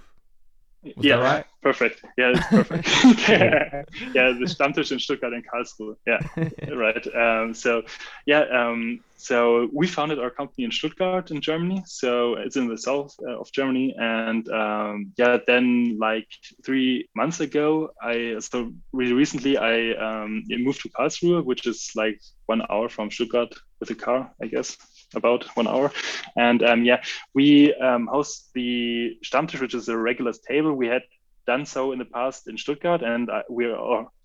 Was 0.84 1.06
yeah, 1.06 1.14
right? 1.14 1.44
perfect. 1.62 2.04
Yeah, 2.18 2.32
it's 2.34 2.46
perfect. 2.48 2.88
yeah, 3.28 4.32
the 4.32 4.46
Stammtisch 4.46 4.90
in 4.90 4.98
Stuttgart 4.98 5.32
and 5.32 5.44
Karlsruhe. 5.46 5.96
Yeah, 6.06 6.74
right. 6.74 7.06
Um, 7.14 7.54
so, 7.54 7.82
yeah, 8.26 8.44
um, 8.52 9.00
so 9.16 9.68
we 9.72 9.86
founded 9.86 10.18
our 10.18 10.30
company 10.30 10.64
in 10.64 10.72
Stuttgart 10.72 11.30
in 11.30 11.40
Germany. 11.40 11.84
So 11.86 12.34
it's 12.34 12.56
in 12.56 12.66
the 12.66 12.76
south 12.76 13.14
uh, 13.28 13.38
of 13.38 13.52
Germany, 13.52 13.94
and 13.96 14.48
um, 14.48 15.12
yeah, 15.16 15.38
then 15.46 15.98
like 16.00 16.26
three 16.64 17.08
months 17.14 17.38
ago, 17.38 17.90
I 18.02 18.38
so 18.40 18.72
really 18.92 19.12
recently 19.12 19.56
I 19.56 19.92
um, 19.92 20.42
moved 20.48 20.82
to 20.82 20.88
Karlsruhe, 20.88 21.44
which 21.44 21.66
is 21.66 21.92
like 21.94 22.20
one 22.46 22.62
hour 22.70 22.88
from 22.88 23.10
Stuttgart 23.12 23.54
with 23.78 23.90
a 23.90 23.94
car, 23.94 24.32
I 24.42 24.46
guess 24.46 24.76
about 25.14 25.44
one 25.56 25.66
hour. 25.66 25.92
And 26.36 26.62
um, 26.62 26.84
yeah, 26.84 27.02
we 27.34 27.74
um, 27.74 28.06
host 28.06 28.50
the 28.54 29.16
Stammtisch, 29.24 29.60
which 29.60 29.74
is 29.74 29.88
a 29.88 29.96
regular 29.96 30.32
table. 30.32 30.72
We 30.72 30.86
had 30.88 31.02
done 31.46 31.66
so 31.66 31.92
in 31.92 31.98
the 31.98 32.04
past 32.04 32.48
in 32.48 32.56
Stuttgart, 32.56 33.02
and 33.02 33.28
uh, 33.30 33.42
we're 33.48 33.76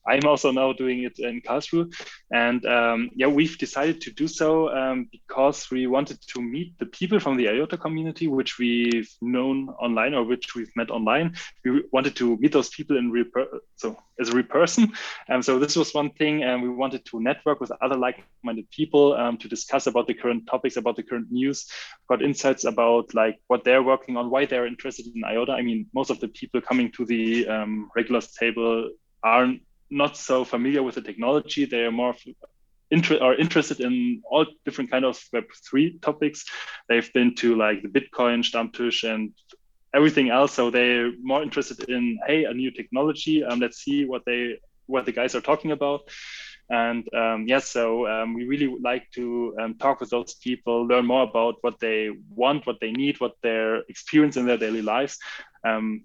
I'm 0.07 0.25
also 0.25 0.51
now 0.51 0.73
doing 0.73 1.03
it 1.03 1.19
in 1.19 1.41
Karlsruhe. 1.41 1.93
And 2.31 2.65
um, 2.65 3.09
yeah, 3.15 3.27
we've 3.27 3.57
decided 3.57 4.01
to 4.01 4.11
do 4.11 4.27
so 4.27 4.69
um, 4.69 5.09
because 5.11 5.69
we 5.71 5.87
wanted 5.87 6.19
to 6.33 6.41
meet 6.41 6.77
the 6.79 6.85
people 6.85 7.19
from 7.19 7.37
the 7.37 7.49
IOTA 7.49 7.77
community, 7.77 8.27
which 8.27 8.57
we've 8.57 9.09
known 9.21 9.69
online 9.69 10.13
or 10.13 10.23
which 10.23 10.55
we've 10.55 10.71
met 10.75 10.89
online. 10.89 11.35
We 11.63 11.83
wanted 11.91 12.15
to 12.17 12.37
meet 12.37 12.51
those 12.51 12.69
people 12.69 12.97
in 12.97 13.11
real 13.11 13.25
per- 13.25 13.59
so 13.75 13.97
as 14.19 14.29
a 14.29 14.35
real 14.35 14.45
person. 14.45 14.91
And 15.27 15.43
so 15.43 15.59
this 15.59 15.75
was 15.75 15.93
one 15.93 16.11
thing. 16.11 16.43
And 16.43 16.63
we 16.63 16.69
wanted 16.69 17.05
to 17.07 17.19
network 17.19 17.59
with 17.59 17.71
other 17.81 17.95
like-minded 17.95 18.69
people 18.71 19.13
um, 19.13 19.37
to 19.37 19.47
discuss 19.47 19.87
about 19.87 20.07
the 20.07 20.13
current 20.13 20.47
topics, 20.47 20.77
about 20.77 20.95
the 20.95 21.03
current 21.03 21.31
news, 21.31 21.67
got 22.09 22.21
insights 22.21 22.63
about 22.63 23.13
like 23.13 23.39
what 23.47 23.63
they're 23.63 23.83
working 23.83 24.17
on, 24.17 24.29
why 24.29 24.45
they're 24.45 24.67
interested 24.67 25.05
in 25.13 25.23
IOTA. 25.23 25.51
I 25.51 25.61
mean, 25.61 25.87
most 25.93 26.09
of 26.09 26.19
the 26.19 26.27
people 26.27 26.61
coming 26.61 26.91
to 26.93 27.05
the 27.05 27.47
um, 27.47 27.89
regulars 27.95 28.31
table 28.31 28.89
aren't 29.23 29.61
not 29.89 30.17
so 30.17 30.43
familiar 30.43 30.83
with 30.83 30.95
the 30.95 31.01
technology. 31.01 31.65
They 31.65 31.83
are 31.83 31.91
more 31.91 32.15
inter- 32.91 33.19
are 33.19 33.35
interested 33.35 33.79
in 33.79 34.21
all 34.29 34.45
different 34.65 34.91
kind 34.91 35.05
of 35.05 35.17
Web3 35.33 36.01
topics. 36.01 36.45
They've 36.89 37.11
been 37.13 37.35
to 37.35 37.55
like 37.55 37.81
the 37.81 37.89
Bitcoin, 37.89 38.43
Stammtisch, 38.43 39.03
and 39.03 39.33
everything 39.93 40.29
else. 40.29 40.53
So 40.53 40.69
they're 40.69 41.11
more 41.21 41.43
interested 41.43 41.89
in, 41.89 42.19
hey, 42.27 42.45
a 42.45 42.53
new 42.53 42.71
technology. 42.71 43.43
Um, 43.43 43.59
let's 43.59 43.79
see 43.83 44.05
what 44.05 44.23
they 44.25 44.59
what 44.85 45.05
the 45.05 45.11
guys 45.11 45.35
are 45.35 45.41
talking 45.41 45.71
about. 45.71 46.01
And 46.69 47.07
um, 47.13 47.45
yes, 47.47 47.69
so 47.69 48.07
um, 48.07 48.33
we 48.33 48.45
really 48.45 48.67
would 48.67 48.83
like 48.83 49.09
to 49.15 49.55
um, 49.59 49.75
talk 49.75 50.01
with 50.01 50.09
those 50.09 50.35
people, 50.35 50.85
learn 50.85 51.05
more 51.05 51.23
about 51.23 51.55
what 51.61 51.79
they 51.79 52.09
want, 52.29 52.67
what 52.67 52.79
they 52.81 52.91
need, 52.91 53.19
what 53.21 53.35
their 53.41 53.83
experience 53.89 54.35
in 54.35 54.45
their 54.45 54.57
daily 54.57 54.81
lives. 54.81 55.17
Um, 55.63 56.03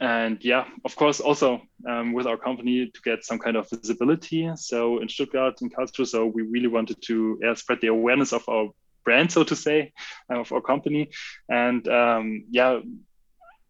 and 0.00 0.42
yeah, 0.42 0.64
of 0.84 0.96
course, 0.96 1.20
also 1.20 1.62
um, 1.88 2.12
with 2.12 2.26
our 2.26 2.36
company 2.36 2.86
to 2.86 3.00
get 3.04 3.24
some 3.24 3.38
kind 3.38 3.56
of 3.56 3.68
visibility. 3.70 4.50
So 4.56 5.00
in 5.00 5.08
Stuttgart 5.08 5.60
in 5.60 5.70
Karlsruhe, 5.70 6.06
so 6.06 6.26
we 6.26 6.42
really 6.42 6.68
wanted 6.68 7.02
to 7.02 7.38
yeah, 7.42 7.54
spread 7.54 7.80
the 7.80 7.88
awareness 7.88 8.32
of 8.32 8.48
our 8.48 8.70
brand, 9.04 9.32
so 9.32 9.44
to 9.44 9.56
say, 9.56 9.92
uh, 10.30 10.40
of 10.40 10.52
our 10.52 10.60
company. 10.60 11.10
And 11.48 11.86
um, 11.88 12.44
yeah, 12.50 12.80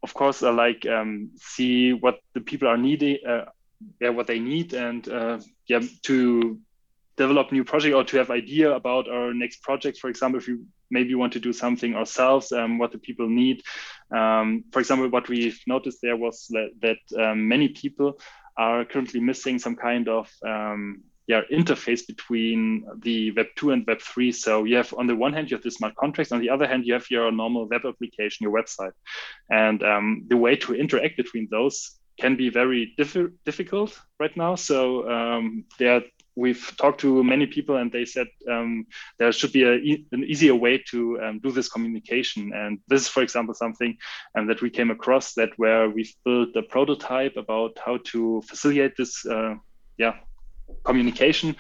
of 0.03 0.15
course, 0.15 0.43
uh, 0.43 0.53
like 0.53 0.87
um, 0.87 1.31
see 1.37 1.93
what 1.93 2.19
the 2.35 2.41
people 2.41 2.69
are 2.69 2.77
needing, 2.77 3.19
uh, 3.27 3.47
yeah, 4.01 4.11
what 4.11 4.27
they 4.27 4.39
need, 4.39 4.75
and 4.75 5.09
uh, 5.09 5.41
yeah, 5.67 5.81
to 6.03 6.59
develop 7.17 7.53
new 7.53 7.65
project 7.65 7.95
or 7.95 8.05
to 8.05 8.19
have 8.19 8.31
idea 8.31 8.73
about 8.73 9.09
our 9.09 9.35
next 9.35 9.63
project. 9.63 9.99
For 9.99 10.09
example, 10.09 10.39
if 10.39 10.49
you 10.49 10.67
maybe 10.93 11.15
want 11.15 11.33
to 11.33 11.41
do 11.41 11.53
something 11.53 11.95
ourselves, 11.95 12.53
um, 12.53 12.79
what 12.79 12.93
the 12.93 12.99
people 12.99 13.29
need. 13.29 13.63
Um, 14.15 14.65
for 14.71 14.81
example, 14.81 15.09
what 15.09 15.29
we've 15.29 15.61
noticed 15.67 15.99
there 16.03 16.17
was 16.17 16.47
that, 16.51 16.71
that 16.83 17.23
um, 17.23 17.49
many 17.49 17.69
people 17.69 18.21
are 18.57 18.85
currently 18.85 19.21
missing 19.21 19.59
some 19.59 19.77
kind 19.77 20.09
of 20.09 20.31
um, 20.47 21.03
yeah, 21.27 21.43
interface 21.51 22.07
between 22.07 22.85
the 22.99 23.31
Web 23.33 23.47
2 23.57 23.71
and 23.71 23.87
Web 23.87 24.01
3. 24.01 24.33
So 24.33 24.65
you 24.65 24.77
have 24.77 24.93
on 24.99 25.07
the 25.07 25.17
one 25.17 25.33
hand, 25.33 25.51
you 25.51 25.57
have 25.57 25.65
the 25.65 25.71
smart 25.71 25.95
contracts. 25.97 26.33
On 26.33 26.41
the 26.41 26.51
other 26.51 26.67
hand, 26.67 26.85
you 26.85 26.93
have 26.95 27.11
your 27.11 27.31
normal 27.33 27.69
web 27.69 27.83
application, 27.87 28.45
your 28.45 28.53
website. 28.53 28.93
And 29.49 29.83
um, 29.83 30.25
the 30.29 30.37
way 30.37 30.57
to 30.57 30.75
interact 30.75 31.17
between 31.17 31.49
those 31.51 31.99
can 32.21 32.37
be 32.37 32.51
very 32.51 32.93
diff- 32.99 33.33
difficult 33.47 33.99
right 34.19 34.37
now. 34.37 34.57
So 34.57 35.09
um, 35.09 35.65
there, 35.79 36.03
we've 36.35 36.73
talked 36.77 37.01
to 37.01 37.23
many 37.23 37.47
people, 37.47 37.77
and 37.77 37.91
they 37.93 38.05
said 38.05 38.29
um, 38.51 38.87
there 39.19 39.33
should 39.33 39.53
be 39.53 39.65
a, 39.65 39.75
an 40.13 40.25
easier 40.25 40.55
way 40.55 40.83
to 40.91 41.21
um, 41.21 41.39
do 41.41 41.51
this 41.51 41.69
communication. 41.69 42.53
And 42.55 42.79
this 42.89 43.03
is, 43.03 43.09
for 43.09 43.23
example, 43.23 43.55
something 43.55 43.97
um, 44.37 44.47
that 44.47 44.63
we 44.63 44.71
came 44.71 44.91
across 44.91 45.35
that 45.35 45.51
where 45.57 45.89
we've 45.89 46.15
built 46.25 46.57
a 46.57 46.63
prototype 46.63 47.37
about 47.37 47.79
how 47.85 47.99
to 48.13 48.43
facilitate 48.43 48.97
this. 48.97 49.25
Uh, 49.27 49.55
yeah, 49.99 50.15
communication. 50.85 51.57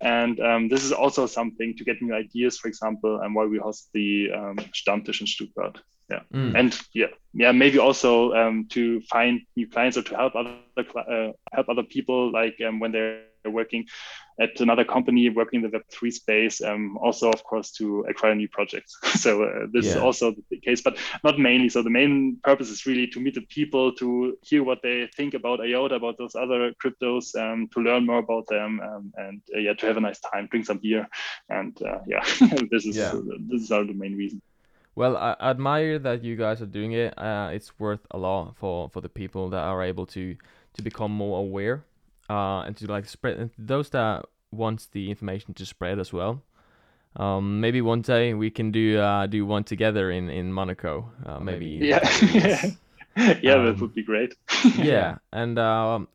And 0.00 0.38
um, 0.40 0.68
this 0.68 0.84
is 0.84 0.92
also 0.92 1.26
something 1.26 1.74
to 1.76 1.84
get 1.84 2.02
new 2.02 2.14
ideas, 2.14 2.58
for 2.58 2.68
example, 2.68 3.20
and 3.22 3.34
why 3.34 3.46
we 3.46 3.58
host 3.58 3.88
the 3.94 4.30
um, 4.32 4.56
Stammtisch 4.74 5.20
in 5.20 5.26
Stuttgart. 5.26 5.80
Yeah, 6.10 6.20
mm. 6.32 6.56
and 6.56 6.78
yeah, 6.94 7.06
yeah, 7.34 7.50
maybe 7.50 7.78
also 7.78 8.32
um, 8.32 8.66
to 8.70 9.00
find 9.02 9.40
new 9.56 9.68
clients 9.68 9.96
or 9.96 10.02
to 10.02 10.16
help 10.16 10.36
other 10.36 10.56
uh, 10.78 11.32
help 11.52 11.68
other 11.68 11.82
people, 11.82 12.30
like 12.30 12.60
um, 12.64 12.78
when 12.78 12.92
they're 12.92 13.22
working 13.50 13.86
at 14.38 14.60
another 14.60 14.84
company 14.84 15.28
working 15.30 15.64
in 15.64 15.70
the 15.70 15.78
Web3 15.78 16.12
space, 16.12 16.60
um, 16.60 16.98
also, 16.98 17.30
of 17.30 17.42
course, 17.42 17.70
to 17.72 18.04
acquire 18.08 18.34
new 18.34 18.48
projects. 18.48 18.96
so 19.14 19.44
uh, 19.44 19.66
this 19.72 19.86
yeah. 19.86 19.92
is 19.92 19.96
also 19.96 20.34
the 20.50 20.60
case, 20.60 20.82
but 20.82 20.98
not 21.24 21.38
mainly. 21.38 21.68
So 21.68 21.82
the 21.82 21.90
main 21.90 22.38
purpose 22.44 22.68
is 22.68 22.84
really 22.86 23.06
to 23.08 23.20
meet 23.20 23.34
the 23.34 23.40
people, 23.42 23.92
to 23.94 24.36
hear 24.42 24.62
what 24.62 24.82
they 24.82 25.08
think 25.16 25.34
about 25.34 25.60
IOTA, 25.60 25.94
about 25.94 26.18
those 26.18 26.34
other 26.34 26.72
cryptos, 26.84 27.34
um, 27.36 27.68
to 27.72 27.80
learn 27.80 28.04
more 28.04 28.18
about 28.18 28.46
them, 28.48 28.80
um, 28.80 29.12
and 29.16 29.40
uh, 29.54 29.58
yeah, 29.58 29.72
to 29.74 29.86
have 29.86 29.96
a 29.96 30.00
nice 30.00 30.20
time, 30.20 30.48
drink 30.50 30.66
some 30.66 30.78
beer, 30.78 31.08
and 31.48 31.80
uh, 31.82 31.98
yeah, 32.06 32.24
this 32.70 32.84
is 32.84 32.96
yeah. 32.96 33.12
this 33.48 33.62
is 33.62 33.72
our 33.72 33.84
the 33.84 33.94
main 33.94 34.16
reason. 34.16 34.42
Well, 34.94 35.16
I 35.18 35.36
admire 35.40 35.98
that 35.98 36.24
you 36.24 36.36
guys 36.36 36.62
are 36.62 36.66
doing 36.66 36.92
it. 36.92 37.18
Uh, 37.18 37.50
it's 37.52 37.78
worth 37.78 38.00
a 38.10 38.18
lot 38.18 38.56
for, 38.56 38.88
for 38.88 39.02
the 39.02 39.10
people 39.10 39.50
that 39.50 39.60
are 39.60 39.82
able 39.82 40.06
to 40.06 40.36
to 40.72 40.82
become 40.82 41.10
more 41.10 41.38
aware 41.38 41.84
uh, 42.28 42.60
and 42.60 42.76
to 42.76 42.86
like 42.86 43.06
spread 43.06 43.50
those 43.58 43.90
that 43.90 44.24
wants 44.50 44.86
the 44.86 45.10
information 45.10 45.54
to 45.54 45.66
spread 45.66 45.98
as 45.98 46.12
well. 46.12 46.42
Um, 47.16 47.60
maybe 47.60 47.80
one 47.80 48.02
day 48.02 48.34
we 48.34 48.50
can 48.50 48.70
do 48.70 48.98
uh, 48.98 49.26
do 49.26 49.46
one 49.46 49.64
together 49.64 50.10
in 50.10 50.28
in 50.28 50.52
Monaco. 50.52 51.10
Uh, 51.24 51.40
maybe. 51.40 51.66
Yeah. 51.80 52.00
yeah, 53.42 53.54
um, 53.54 53.66
that 53.66 53.78
would 53.80 53.94
be 53.94 54.02
great. 54.02 54.34
yeah, 54.76 55.16
and 55.32 55.58
um, 55.58 56.08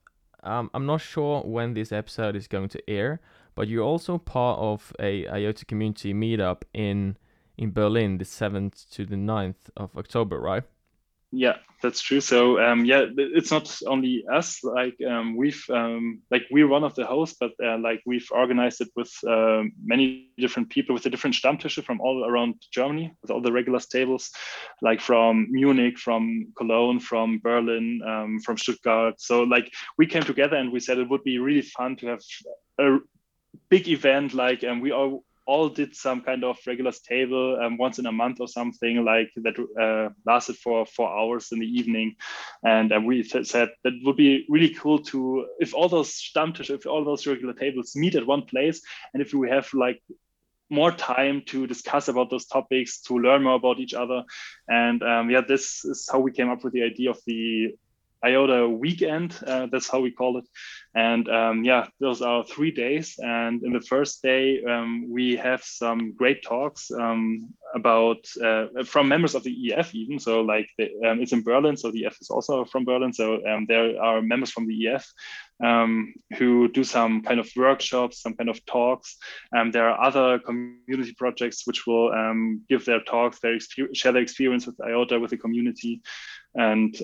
I'm 0.44 0.86
not 0.86 1.02
sure 1.02 1.42
when 1.42 1.74
this 1.74 1.92
episode 1.92 2.36
is 2.36 2.48
going 2.48 2.70
to 2.70 2.90
air, 2.90 3.20
but 3.56 3.68
you're 3.68 3.84
also 3.84 4.18
part 4.18 4.60
of 4.60 4.94
a 5.00 5.28
IOTA 5.28 5.66
community 5.66 6.14
meetup 6.14 6.62
in 6.74 7.18
in 7.58 7.72
Berlin, 7.72 8.18
the 8.18 8.26
seventh 8.26 8.90
to 8.92 9.06
the 9.06 9.16
9th 9.16 9.70
of 9.78 9.96
October, 9.96 10.40
right? 10.40 10.64
Yeah 11.32 11.58
that's 11.82 12.02
true. 12.02 12.22
So 12.22 12.60
um, 12.62 12.86
yeah 12.86 13.06
it's 13.18 13.52
not 13.52 13.82
only 13.88 14.24
us 14.32 14.64
like 14.64 14.96
um, 15.08 15.36
we've 15.36 15.64
um, 15.70 16.22
like 16.30 16.44
we're 16.52 16.68
one 16.68 16.84
of 16.84 16.94
the 16.96 17.06
hosts 17.06 17.38
but 17.40 17.52
uh, 17.64 17.78
like 17.80 18.02
we've 18.06 18.28
organized 18.32 18.82
it 18.82 18.90
with 18.96 19.12
uh, 19.28 19.64
many 19.84 20.30
different 20.38 20.70
people 20.70 20.94
with 20.94 21.04
the 21.04 21.10
different 21.10 21.36
stammtische 21.36 21.84
from 21.84 22.00
all 22.00 22.26
around 22.26 22.56
germany 22.72 23.12
with 23.22 23.32
all 23.32 23.42
the 23.42 23.52
regulars 23.52 23.88
tables 23.88 24.32
like 24.82 25.02
from 25.02 25.48
munich 25.50 25.98
from 25.98 26.48
cologne 26.56 27.00
from 27.00 27.40
berlin 27.40 28.02
um, 28.08 28.40
from 28.42 28.58
stuttgart. 28.58 29.20
So 29.20 29.44
like 29.44 29.72
we 29.98 30.06
came 30.06 30.24
together 30.24 30.58
and 30.58 30.72
we 30.72 30.80
said 30.80 30.98
it 30.98 31.10
would 31.10 31.24
be 31.24 31.40
really 31.40 31.62
fun 31.62 31.96
to 31.98 32.08
have 32.08 32.22
a 32.80 32.98
big 33.70 33.88
event 33.88 34.34
like 34.34 34.64
and 34.64 34.82
we 34.82 34.92
all 34.92 35.24
all 35.46 35.70
did 35.70 35.96
some 35.96 36.22
kind 36.22 36.44
of 36.44 36.58
regular 36.68 36.92
table 36.92 37.60
um, 37.62 37.78
once 37.78 38.00
in 38.00 38.06
a 38.06 38.12
month 38.12 38.40
or 38.40 38.48
something 38.48 39.04
like 39.04 39.30
that 39.38 39.58
uh, 39.82 40.14
lasted 40.26 40.56
for 40.58 40.86
four 40.86 41.10
hours 41.10 41.52
in 41.52 41.60
the 41.60 41.66
evening. 41.66 42.16
And 42.64 42.94
uh, 42.94 43.02
we 43.04 43.24
th- 43.24 43.48
said 43.48 43.70
that 43.84 43.94
would 44.04 44.18
be 44.18 44.46
really 44.50 44.74
cool 44.74 45.00
to, 45.06 45.48
if 45.60 45.74
all 45.74 45.90
those 45.90 46.14
Stammtisch, 46.14 46.70
if 46.70 46.86
all 46.86 47.04
those 47.04 47.28
regular 47.28 47.54
tables 47.54 47.96
meet 47.96 48.16
at 48.16 48.28
one 48.28 48.44
place, 48.44 48.82
and 49.14 49.22
if 49.22 49.34
we 49.34 49.50
have 49.50 49.74
like 49.74 50.02
more 50.70 50.92
time 50.92 51.44
to 51.48 51.68
discuss 51.68 52.08
about 52.08 52.30
those 52.30 52.46
topics, 52.46 53.02
to 53.02 53.20
learn 53.20 53.44
more 53.44 53.56
about 53.56 53.80
each 53.80 53.94
other. 53.94 54.24
And 54.70 55.04
um, 55.04 55.30
yeah, 55.30 55.42
this 55.46 55.84
is 55.84 56.08
how 56.12 56.20
we 56.20 56.32
came 56.32 56.50
up 56.50 56.64
with 56.64 56.74
the 56.74 56.84
idea 56.84 57.10
of 57.10 57.20
the 57.28 57.76
IOTA 58.24 58.70
weekend. 58.70 59.38
Uh, 59.46 59.68
that's 59.72 59.90
how 59.90 60.00
we 60.00 60.12
call 60.12 60.38
it. 60.38 60.48
And 60.94 61.28
um, 61.30 61.64
yeah, 61.64 61.88
those 62.00 62.22
are 62.22 62.44
three 62.44 62.72
days. 62.72 63.16
And 63.18 63.64
in 63.64 63.74
the 63.74 63.82
first 63.82 64.22
day, 64.22 64.64
um, 64.64 65.10
we 65.10 65.36
have 65.38 65.64
some 65.64 66.14
great 66.14 66.44
talks 66.44 66.92
um, 66.92 67.54
about 67.74 68.26
uh, 68.44 68.68
from 68.86 69.08
members 69.08 69.36
of 69.36 69.44
the 69.44 69.74
IF 69.74 69.96
even. 69.96 70.20
So 70.20 70.42
like 70.42 70.68
the, 70.78 70.92
um, 71.06 71.22
it's 71.22 71.32
in 71.32 71.44
Berlin, 71.44 71.78
so 71.78 71.92
the 71.92 72.06
IF 72.06 72.18
is 72.22 72.30
also 72.30 72.66
from 72.66 72.86
Berlin. 72.86 73.14
So 73.14 73.46
um, 73.46 73.66
there 73.68 74.02
are 74.02 74.22
members 74.22 74.52
from 74.52 74.68
the 74.68 74.88
IF 74.88 75.08
um, 75.64 76.14
who 76.38 76.68
do 76.68 76.84
some 76.84 77.22
kind 77.22 77.40
of 77.40 77.50
workshops, 77.56 78.22
some 78.22 78.36
kind 78.36 78.50
of 78.50 78.64
talks. 78.66 79.18
there 79.72 79.90
are 79.90 80.04
other 80.04 80.40
community 80.40 81.14
projects 81.18 81.66
which 81.66 81.88
will 81.88 82.12
give 82.68 82.86
their 82.86 83.02
talks, 83.02 83.40
their 83.40 83.58
share 83.94 84.12
their 84.12 84.22
experience 84.22 84.68
with 84.68 84.80
IOTA 84.82 85.20
with 85.20 85.30
the 85.30 85.38
community, 85.38 86.02
and 86.56 86.96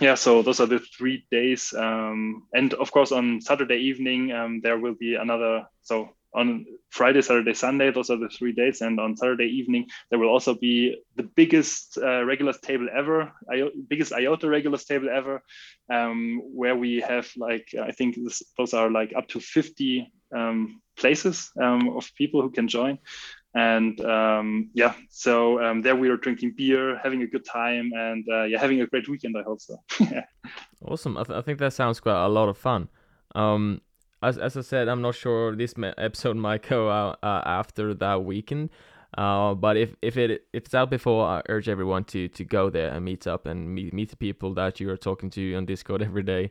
yeah, 0.00 0.14
so 0.14 0.42
those 0.42 0.60
are 0.60 0.66
the 0.66 0.78
three 0.78 1.26
days. 1.30 1.74
Um, 1.76 2.44
and 2.52 2.74
of 2.74 2.90
course, 2.92 3.12
on 3.12 3.40
Saturday 3.40 3.76
evening, 3.78 4.32
um, 4.32 4.60
there 4.62 4.78
will 4.78 4.94
be 4.94 5.14
another. 5.16 5.66
So 5.82 6.10
on 6.34 6.66
Friday, 6.90 7.22
Saturday, 7.22 7.54
Sunday, 7.54 7.90
those 7.90 8.10
are 8.10 8.18
the 8.18 8.28
three 8.28 8.52
days. 8.52 8.80
And 8.80 9.00
on 9.00 9.16
Saturday 9.16 9.46
evening, 9.46 9.86
there 10.10 10.18
will 10.18 10.28
also 10.28 10.54
be 10.54 10.96
the 11.16 11.22
biggest 11.22 11.98
uh, 11.98 12.24
regulars 12.24 12.60
table 12.60 12.88
ever, 12.94 13.32
I- 13.50 13.70
biggest 13.88 14.12
IOTA 14.12 14.48
regulars 14.48 14.84
table 14.84 15.08
ever, 15.10 15.42
um, 15.92 16.42
where 16.44 16.76
we 16.76 17.00
have 17.00 17.28
like, 17.36 17.68
I 17.80 17.92
think 17.92 18.16
this, 18.16 18.42
those 18.56 18.74
are 18.74 18.90
like 18.90 19.12
up 19.16 19.26
to 19.28 19.40
50 19.40 20.12
um, 20.36 20.80
places 20.96 21.50
um, 21.60 21.96
of 21.96 22.10
people 22.14 22.42
who 22.42 22.50
can 22.50 22.68
join 22.68 22.98
and 23.54 24.00
um, 24.02 24.70
yeah 24.74 24.94
so 25.08 25.62
um, 25.64 25.82
there 25.82 25.96
we 25.96 26.08
were 26.08 26.16
drinking 26.16 26.54
beer 26.56 26.98
having 27.02 27.22
a 27.22 27.26
good 27.26 27.44
time 27.44 27.90
and 27.94 28.24
uh, 28.30 28.44
yeah 28.44 28.60
having 28.60 28.80
a 28.80 28.86
great 28.86 29.08
weekend 29.08 29.36
i 29.38 29.42
hope 29.42 29.60
so 29.60 29.76
awesome 30.84 31.16
I, 31.16 31.24
th- 31.24 31.38
I, 31.38 31.42
think 31.42 31.58
that 31.58 31.72
sounds 31.72 32.00
quite 32.00 32.24
a 32.24 32.28
lot 32.28 32.48
of 32.48 32.58
fun 32.58 32.88
um, 33.34 33.80
as, 34.22 34.38
as 34.38 34.56
i 34.56 34.60
said 34.60 34.88
i'm 34.88 35.02
not 35.02 35.14
sure 35.14 35.56
this 35.56 35.74
episode 35.96 36.36
might 36.48 36.68
go 36.68 36.90
out 36.90 37.18
uh, 37.22 37.42
after 37.44 37.94
that 37.94 38.24
weekend 38.24 38.70
uh, 39.16 39.54
but 39.54 39.76
if, 39.76 39.96
if 40.02 40.16
it 40.16 40.30
if 40.52 40.66
it's 40.66 40.74
out 40.74 40.90
before, 40.90 41.26
I 41.26 41.42
urge 41.48 41.68
everyone 41.68 42.04
to 42.04 42.28
to 42.28 42.44
go 42.44 42.68
there 42.68 42.90
and 42.90 43.04
meet 43.04 43.26
up 43.26 43.46
and 43.46 43.74
meet 43.74 43.94
meet 43.94 44.10
the 44.10 44.16
people 44.16 44.52
that 44.54 44.80
you 44.80 44.90
are 44.90 44.96
talking 44.98 45.30
to 45.30 45.54
on 45.54 45.64
Discord 45.64 46.02
every 46.10 46.22
day. 46.22 46.50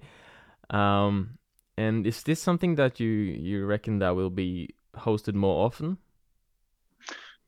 Um, 0.70 1.38
and 1.78 2.08
is 2.08 2.24
this 2.24 2.42
something 2.42 2.76
that 2.76 3.00
you 3.00 3.10
you 3.10 3.66
reckon 3.66 4.00
that 4.00 4.16
will 4.16 4.32
be 4.32 4.70
hosted 4.96 5.36
more 5.36 5.66
often? 5.66 5.98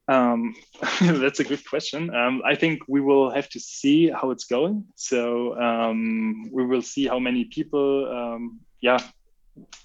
Um, 0.10 0.56
that's 1.02 1.40
a 1.40 1.44
good 1.44 1.64
question. 1.70 2.14
Um, 2.14 2.42
I 2.44 2.56
think 2.56 2.82
we 2.88 3.00
will 3.00 3.30
have 3.30 3.48
to 3.50 3.60
see 3.60 4.10
how 4.10 4.32
it's 4.32 4.46
going. 4.46 4.86
So 4.96 5.56
um, 5.60 6.50
we 6.52 6.66
will 6.66 6.82
see 6.82 7.06
how 7.08 7.20
many 7.20 7.46
people, 7.46 8.10
um, 8.12 8.60
yeah, 8.82 9.00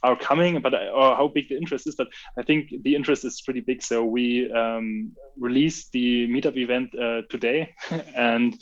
are 0.03 0.17
coming, 0.17 0.61
but 0.61 0.75
or 0.75 1.17
how 1.17 1.29
big 1.29 1.49
the 1.49 1.57
interest 1.57 1.87
is. 1.87 1.95
But 1.95 2.09
I 2.39 2.43
think 2.43 2.73
the 2.83 2.95
interest 2.95 3.25
is 3.25 3.41
pretty 3.43 3.61
big. 3.61 3.83
So 3.83 4.05
we 4.05 4.51
um, 4.53 5.13
released 5.39 5.93
the 5.93 6.29
meetup 6.29 6.57
event 6.57 6.95
uh, 6.95 7.23
today, 7.31 7.75
and 8.15 8.55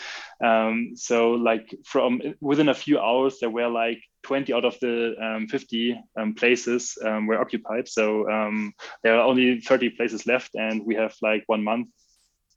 um, 0.42 0.92
so 0.94 1.32
like 1.32 1.74
from 1.84 2.20
within 2.40 2.68
a 2.68 2.74
few 2.74 2.98
hours 2.98 3.38
there 3.40 3.50
were 3.50 3.68
like 3.68 4.00
20 4.22 4.52
out 4.52 4.64
of 4.64 4.78
the 4.80 5.14
um, 5.20 5.46
50 5.48 6.00
um, 6.18 6.34
places 6.34 6.96
um, 7.04 7.26
were 7.26 7.40
occupied. 7.40 7.88
So 7.88 8.28
um, 8.30 8.72
there 9.02 9.16
are 9.16 9.26
only 9.26 9.60
30 9.60 9.90
places 9.90 10.26
left, 10.26 10.54
and 10.54 10.86
we 10.86 10.94
have 10.94 11.14
like 11.22 11.42
one 11.46 11.64
month 11.64 11.88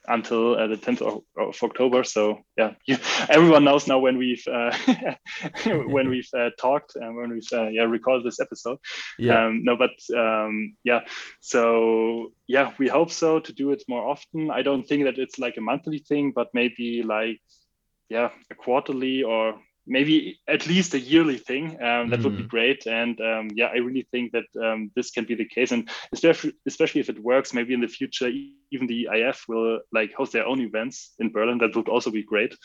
until 0.07 0.55
uh, 0.55 0.67
the 0.67 0.77
10th 0.77 1.01
of, 1.01 1.23
of, 1.37 1.55
October. 1.63 2.03
So 2.03 2.39
yeah, 2.57 2.73
you, 2.85 2.97
everyone 3.29 3.63
knows 3.63 3.87
now 3.87 3.99
when 3.99 4.17
we've 4.17 4.45
uh, 4.47 4.75
when 5.65 6.09
we've 6.09 6.29
uh, 6.37 6.49
talked 6.59 6.95
and 6.95 7.15
when 7.15 7.29
we've 7.29 7.53
uh, 7.53 7.67
yeah 7.67 7.83
recorded 7.83 8.25
this 8.25 8.39
episode. 8.39 8.77
Yeah. 9.17 9.45
Um, 9.45 9.63
no, 9.63 9.75
but 9.77 9.91
um, 10.17 10.75
yeah. 10.83 11.01
So 11.41 12.31
yeah, 12.47 12.73
we 12.77 12.87
hope 12.87 13.11
so 13.11 13.39
to 13.39 13.53
do 13.53 13.71
it 13.71 13.83
more 13.87 14.07
often. 14.07 14.51
I 14.51 14.61
don't 14.61 14.83
think 14.83 15.05
that 15.05 15.17
it's 15.17 15.39
like 15.39 15.57
a 15.57 15.61
monthly 15.61 15.99
thing, 15.99 16.31
but 16.35 16.49
maybe 16.53 17.03
like 17.03 17.41
yeah 18.09 18.29
a 18.51 18.55
quarterly 18.55 19.23
or 19.23 19.55
maybe 19.87 20.39
at 20.47 20.67
least 20.67 20.93
a 20.93 20.99
yearly 20.99 21.37
thing. 21.37 21.81
Um, 21.81 22.09
that 22.09 22.19
mm. 22.19 22.23
would 22.23 22.37
be 22.37 22.43
mm. 22.43 22.49
great. 22.49 22.87
And 22.87 23.19
um, 23.21 23.49
yeah, 23.53 23.67
I 23.67 23.77
really 23.77 24.07
think 24.11 24.31
that 24.33 24.45
um, 24.61 24.91
this 24.95 25.11
can 25.11 25.25
be 25.25 25.35
the 25.35 25.45
case. 25.45 25.71
And 25.71 25.89
especially, 26.11 26.53
especially 26.65 27.01
if 27.01 27.09
it 27.09 27.21
works, 27.21 27.53
maybe 27.53 27.73
in 27.73 27.81
the 27.81 27.87
future, 27.87 28.29
even 28.71 28.87
the 28.87 29.07
IF 29.11 29.45
will 29.47 29.79
like 29.91 30.13
host 30.13 30.33
their 30.33 30.45
own 30.45 30.61
events 30.61 31.13
in 31.19 31.31
Berlin. 31.31 31.59
That 31.59 31.75
would 31.75 31.89
also 31.89 32.11
be 32.11 32.23
great. 32.23 32.55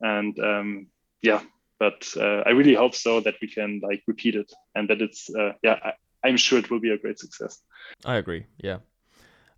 And 0.00 0.38
um, 0.38 0.86
yeah, 1.22 1.42
but 1.78 2.06
uh, 2.16 2.42
I 2.46 2.50
really 2.50 2.74
hope 2.74 2.94
so 2.94 3.20
that 3.20 3.34
we 3.40 3.48
can 3.48 3.80
like 3.82 4.02
repeat 4.06 4.36
it 4.36 4.52
and 4.74 4.88
that 4.88 5.00
it's 5.02 5.28
uh, 5.34 5.52
yeah, 5.62 5.78
I, 5.82 5.92
I'm 6.22 6.36
sure 6.36 6.58
it 6.58 6.70
will 6.70 6.80
be 6.80 6.90
a 6.90 6.98
great 6.98 7.18
success. 7.18 7.62
I 8.04 8.16
agree. 8.16 8.46
Yeah. 8.58 8.78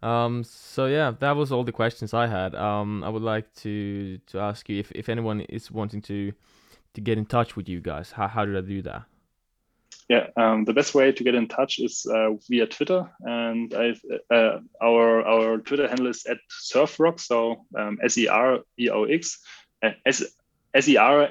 Um, 0.02 0.42
so 0.42 0.86
yeah, 0.86 1.12
that 1.20 1.36
was 1.36 1.52
all 1.52 1.62
the 1.62 1.72
questions 1.72 2.12
I 2.12 2.26
had. 2.26 2.54
Um, 2.54 3.04
I 3.04 3.08
would 3.08 3.22
like 3.22 3.52
to 3.56 4.18
to 4.26 4.40
ask 4.40 4.68
you 4.68 4.80
if, 4.80 4.90
if 4.92 5.08
anyone 5.08 5.42
is 5.42 5.70
wanting 5.70 6.02
to 6.02 6.32
to 6.94 7.00
get 7.00 7.18
in 7.18 7.26
touch 7.26 7.56
with 7.56 7.68
you 7.68 7.80
guys? 7.80 8.12
How, 8.12 8.28
how 8.28 8.44
did 8.44 8.56
I 8.56 8.60
do 8.60 8.82
that? 8.82 9.04
Yeah, 10.08 10.26
um, 10.36 10.64
the 10.64 10.74
best 10.74 10.94
way 10.94 11.12
to 11.12 11.24
get 11.24 11.34
in 11.34 11.48
touch 11.48 11.78
is 11.78 12.06
uh, 12.06 12.32
via 12.48 12.66
Twitter, 12.66 13.10
and 13.20 13.72
I, 13.72 13.94
uh, 14.34 14.58
our 14.82 15.22
our 15.22 15.58
Twitter 15.58 15.88
handle 15.88 16.08
is 16.08 16.26
at 16.26 16.38
Servrox, 16.50 17.20
so 17.20 17.64
um, 17.78 17.98
S 18.02 18.18
E 18.18 18.28
R 18.28 18.58
E 18.78 18.90
O 18.90 19.04
X, 19.04 19.38
uh, 19.82 19.92
S 20.04 20.22
S 20.74 20.88
E 20.88 20.96
R 20.96 21.28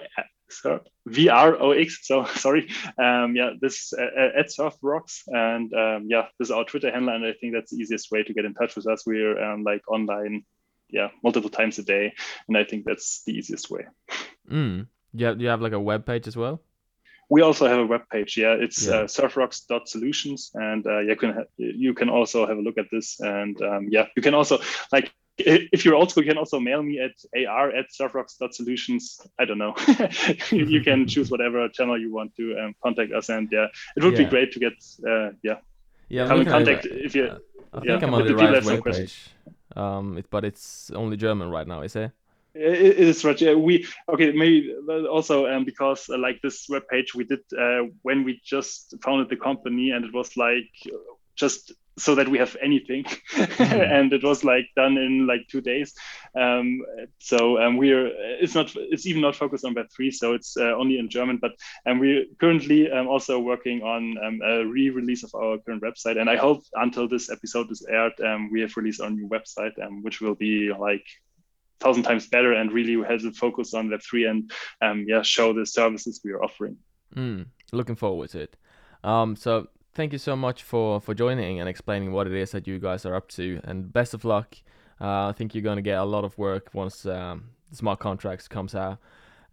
V 1.06 1.30
R 1.30 1.62
O 1.62 1.72
X. 1.72 2.00
So 2.08 2.26
sorry, 2.36 2.70
um, 2.98 3.36
yeah, 3.36 3.52
this 3.60 3.94
uh, 3.94 4.02
uh 4.02 4.40
at 4.40 4.48
Servrox, 4.48 5.24
and 5.28 5.74
um, 5.74 6.08
yeah, 6.10 6.28
this 6.40 6.48
is 6.48 6.52
our 6.52 6.64
Twitter 6.64 6.92
handle, 6.92 7.14
and 7.14 7.26
I 7.26 7.34
think 7.34 7.54
that's 7.54 7.72
the 7.72 7.78
easiest 7.78 8.12
way 8.12 8.24
to 8.24 8.34
get 8.34 8.46
in 8.46 8.54
touch 8.54 8.76
with 8.76 8.88
us. 8.88 9.06
We're 9.06 9.42
um, 9.44 9.64
like 9.64 9.82
online, 9.88 10.44
yeah, 10.90 11.10
multiple 11.24 11.50
times 11.50 11.78
a 11.78 11.84
day, 11.84 12.14
and 12.48 12.58
I 12.58 12.64
think 12.64 12.86
that's 12.86 13.24
the 13.26 13.34
easiest 13.34 13.70
way. 13.70 13.86
Mm. 14.50 14.88
Yeah, 15.14 15.34
you 15.34 15.48
have 15.48 15.62
like 15.62 15.74
a 15.74 15.80
web 15.80 16.06
page 16.06 16.28
as 16.28 16.38
well. 16.38 16.62
We 17.30 17.42
also 17.42 17.68
have 17.68 17.80
a 17.80 17.86
web 17.86 18.02
page. 18.12 18.38
Yeah, 18.38 18.54
it's 18.60 18.86
yeah. 18.86 18.94
uh, 18.94 19.04
servrox.solutions, 19.06 20.52
and 20.54 20.86
uh, 20.86 21.00
you 21.00 21.16
can 21.16 21.46
you 21.58 21.94
can 21.94 22.10
also 22.10 22.46
have 22.46 22.58
a 22.58 22.62
look 22.62 22.78
at 22.78 22.88
this. 22.92 23.20
And 23.22 23.62
um, 23.62 23.88
yeah, 23.90 24.08
you 24.16 24.22
can 24.22 24.34
also 24.34 24.60
like 24.92 25.14
if 25.38 25.86
you're 25.86 25.96
old 25.96 26.12
school, 26.12 26.24
you 26.24 26.30
can 26.30 26.38
also 26.38 26.60
mail 26.60 26.84
me 26.84 27.00
at 27.00 27.12
ar 27.48 27.70
at 27.72 27.88
servrox.solutions. 27.92 29.22
I 29.40 29.46
don't 29.46 29.58
know. 29.58 29.76
you 30.52 30.82
can 30.82 31.08
choose 31.14 31.32
whatever 31.32 31.68
channel 31.70 32.00
you 32.00 32.14
want 32.14 32.36
to 32.36 32.58
um, 32.60 32.76
contact 32.84 33.12
us, 33.14 33.30
and 33.30 33.48
yeah, 33.52 33.68
it 33.96 34.04
would 34.04 34.14
yeah. 34.14 34.24
be 34.24 34.26
great 34.26 34.52
to 34.54 34.60
get 34.60 34.74
uh, 35.08 35.32
yeah 35.44 35.60
yeah 36.10 36.28
come 36.28 36.42
in 36.42 36.48
contact 36.48 36.86
if 36.86 37.16
you. 37.16 37.30
I 37.74 37.80
think 37.80 37.88
yeah, 37.88 38.08
I'm 38.08 38.14
on 38.14 38.28
the 38.28 38.36
right 38.36 38.66
web 38.66 38.84
page, 38.84 39.30
um, 39.78 40.18
it, 40.18 40.30
but 40.30 40.44
it's 40.44 40.92
only 40.94 41.16
German 41.16 41.50
right 41.50 41.66
now, 41.66 41.82
is 41.82 41.96
it? 41.96 42.12
It 42.54 43.00
is 43.00 43.24
right. 43.24 43.40
Yeah, 43.40 43.56
we 43.56 43.88
okay. 44.10 44.32
Maybe 44.32 44.74
also 45.10 45.48
um, 45.48 45.66
because 45.66 46.10
uh, 46.10 46.18
like 46.18 46.42
this 46.42 46.68
web 46.70 46.84
page 46.90 47.16
we 47.16 47.24
did 47.24 47.42
uh, 47.58 47.84
when 48.02 48.24
we 48.24 48.42
just 48.44 48.96
founded 49.04 49.30
the 49.30 49.38
company, 49.38 49.92
and 49.92 50.06
it 50.06 50.14
was 50.14 50.36
like 50.36 50.72
just 51.36 51.74
so 51.98 52.16
that 52.16 52.28
we 52.28 52.38
have 52.38 52.56
anything, 52.62 53.06
and 53.60 54.12
it 54.12 54.24
was 54.24 54.44
like 54.44 54.66
done 54.76 54.98
in 54.98 55.28
like 55.28 55.48
two 55.50 55.62
days. 55.62 55.94
Um, 56.36 56.82
so 57.20 57.62
um, 57.62 57.78
we're 57.78 58.08
it's 58.42 58.56
not 58.56 58.72
it's 58.76 59.06
even 59.06 59.22
not 59.22 59.36
focused 59.36 59.66
on 59.66 59.74
Web 59.74 59.88
three, 59.96 60.12
so 60.12 60.34
it's 60.34 60.58
uh, 60.58 60.74
only 60.76 61.00
in 61.00 61.10
German. 61.10 61.38
But 61.42 61.52
and 61.86 61.94
um, 61.94 62.00
we're 62.00 62.26
currently 62.40 62.92
um, 62.92 63.08
also 63.08 63.40
working 63.40 63.82
on 63.82 64.18
um, 64.24 64.42
a 64.44 64.66
re-release 64.66 65.24
of 65.24 65.34
our 65.36 65.58
current 65.60 65.84
website, 65.84 66.20
and 66.20 66.30
I 66.30 66.36
hope 66.36 66.64
until 66.74 67.08
this 67.08 67.30
episode 67.30 67.72
is 67.72 67.86
aired, 67.90 68.20
um, 68.22 68.52
we 68.52 68.62
have 68.62 68.76
released 68.76 69.02
our 69.02 69.10
new 69.10 69.28
website, 69.28 69.78
um, 69.86 70.04
which 70.04 70.22
will 70.22 70.36
be 70.36 70.72
like 70.74 71.06
thousand 71.82 72.04
times 72.04 72.28
better 72.28 72.54
and 72.54 72.72
really 72.72 72.98
has 73.08 73.26
a 73.26 73.32
focus 73.32 73.74
on 73.74 73.90
Web3 73.90 74.30
and 74.30 74.52
um, 74.82 75.06
yeah, 75.08 75.22
show 75.22 75.54
the 75.54 75.66
services 75.66 76.22
we 76.24 76.32
are 76.32 76.44
offering. 76.44 76.78
Mm, 77.16 77.48
looking 77.72 77.96
forward 77.96 78.30
to 78.32 78.42
it. 78.42 78.56
Um, 79.04 79.36
so 79.36 79.68
thank 79.94 80.14
you 80.14 80.20
so 80.20 80.36
much 80.36 80.64
for 80.64 81.02
for 81.02 81.14
joining 81.14 81.60
and 81.60 81.68
explaining 81.68 82.12
what 82.14 82.28
it 82.28 82.34
is 82.34 82.52
that 82.52 82.68
you 82.68 82.80
guys 82.80 83.06
are 83.06 83.16
up 83.16 83.28
to, 83.30 83.60
and 83.64 83.92
best 83.92 84.14
of 84.14 84.24
luck. 84.24 84.56
Uh, 85.00 85.30
I 85.30 85.34
think 85.36 85.54
you're 85.54 85.64
gonna 85.64 85.82
get 85.82 85.98
a 85.98 86.06
lot 86.06 86.24
of 86.24 86.38
work 86.38 86.70
once 86.74 87.06
um, 87.06 87.50
smart 87.72 88.00
contracts 88.00 88.48
comes 88.48 88.76
out, 88.76 89.00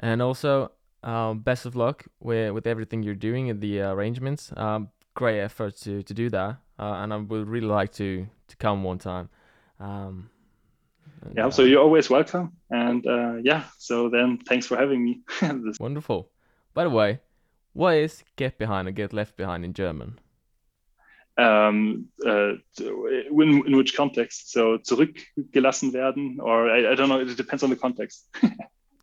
and 0.01 0.21
also 0.23 0.71
um, 1.03 1.41
best 1.41 1.67
of 1.67 1.75
luck 1.75 2.07
with 2.21 2.53
with 2.53 2.67
everything 2.67 3.03
you're 3.03 3.15
doing 3.15 3.51
and 3.51 3.61
the 3.61 3.81
arrangements. 3.81 4.53
Um, 4.57 4.91
great 5.15 5.41
effort 5.41 5.77
to 5.79 6.03
to 6.03 6.15
do 6.15 6.29
that, 6.31 6.57
uh, 6.79 7.03
and 7.03 7.13
I 7.13 7.17
would 7.17 7.49
really 7.49 7.67
like 7.67 7.93
to 7.95 8.27
to 8.49 8.57
come 8.57 8.85
one 8.85 8.99
time. 8.99 9.29
Um, 9.81 10.31
yeah 11.37 11.49
so 11.51 11.63
you're 11.63 11.83
always 11.83 12.11
welcome. 12.11 12.53
And 12.71 13.07
uh, 13.07 13.37
yeah 13.43 13.65
so 13.79 14.09
then 14.09 14.39
thanks 14.39 14.67
for 14.67 14.77
having 14.77 15.05
me. 15.05 15.21
Wonderful. 15.81 16.31
By 16.75 16.85
the 16.85 16.91
way 16.91 17.21
what 17.73 17.95
is 17.95 18.25
get 18.37 18.59
behind 18.59 18.89
and 18.89 18.97
get 18.97 19.13
left 19.13 19.37
behind 19.37 19.65
in 19.65 19.73
german? 19.73 20.19
Um, 21.37 22.09
uh, 22.27 22.55
in, 22.81 23.63
in 23.67 23.77
which 23.77 23.95
context? 23.95 24.51
So 24.51 24.79
zurückgelassen 24.79 25.93
werden 25.93 26.41
or 26.41 26.69
I, 26.69 26.93
I 26.93 26.95
don't 26.97 27.09
know 27.09 27.21
it 27.21 27.37
depends 27.37 27.63
on 27.63 27.71
the 27.71 27.77
context. 27.77 28.27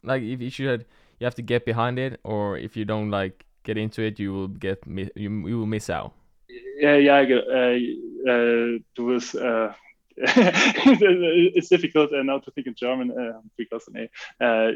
Like 0.03 0.21
if 0.21 0.39
you 0.39 0.51
should 0.51 0.85
you 1.19 1.25
have 1.25 1.35
to 1.35 1.41
get 1.41 1.65
behind 1.65 1.97
it 1.97 2.19
or 2.23 2.57
if 2.57 2.77
you 2.77 2.85
don't 2.85 3.09
like 3.09 3.45
get 3.63 3.77
into 3.77 4.03
it 4.03 4.19
you 4.19 4.31
will 4.33 4.47
get 4.47 4.83
you, 4.85 5.47
you 5.47 5.57
will 5.57 5.65
miss 5.65 5.89
out. 5.89 6.13
Yeah 6.79 6.97
yeah 6.97 7.21
uh, 7.21 7.79
uh, 8.29 8.79
du 8.95 9.05
wirst 9.05 9.35
uh, 9.35 9.73
it's 10.17 11.69
difficult 11.69 12.11
uh, 12.13 12.23
now 12.23 12.39
to 12.39 12.51
think 12.51 12.67
in 12.67 12.75
German 12.75 13.11
uh, 13.11 13.41
because 13.57 13.87
uh, 14.41 14.71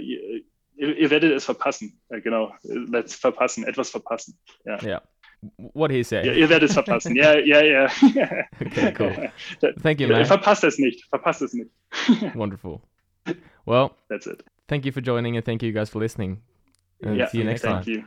ihr 0.80 1.10
werdet 1.10 1.32
es 1.32 1.46
verpassen. 1.46 2.00
Uh, 2.10 2.20
genau, 2.22 2.52
let's 2.64 3.16
verpassen, 3.16 3.64
etwas 3.66 3.90
verpassen. 3.90 4.38
Yeah. 4.66 4.84
Yeah. 4.84 5.00
What 5.74 5.92
he 5.92 6.04
said. 6.04 6.26
Ja, 6.26 6.34
ihr 6.34 6.50
werdet 6.50 6.70
es 6.70 6.74
verpassen. 6.74 7.16
Ja, 7.16 7.38
ja, 7.38 7.62
ja. 7.64 7.86
okay, 8.62 8.94
cool. 8.98 9.32
Thank 9.82 10.02
you, 10.02 10.08
man. 10.08 10.26
Verpasst 10.26 10.64
es 10.64 10.78
nicht. 10.78 11.06
Verpasst 11.10 11.42
es 11.42 11.54
nicht. 11.54 11.72
Wonderful. 12.36 12.82
Well, 13.66 13.92
that's 14.10 14.28
it. 14.28 14.44
Thank 14.68 14.86
you 14.86 14.92
for 14.92 15.02
joining 15.02 15.38
and 15.38 15.46
thank 15.46 15.64
you 15.64 15.72
guys 15.72 15.90
for 15.90 16.00
listening. 16.00 16.42
And 17.02 17.16
yeah, 17.16 17.30
see 17.30 17.40
you 17.40 17.46
next 17.46 17.62
thank 17.62 17.86
time. 17.86 17.94
You. 17.94 18.04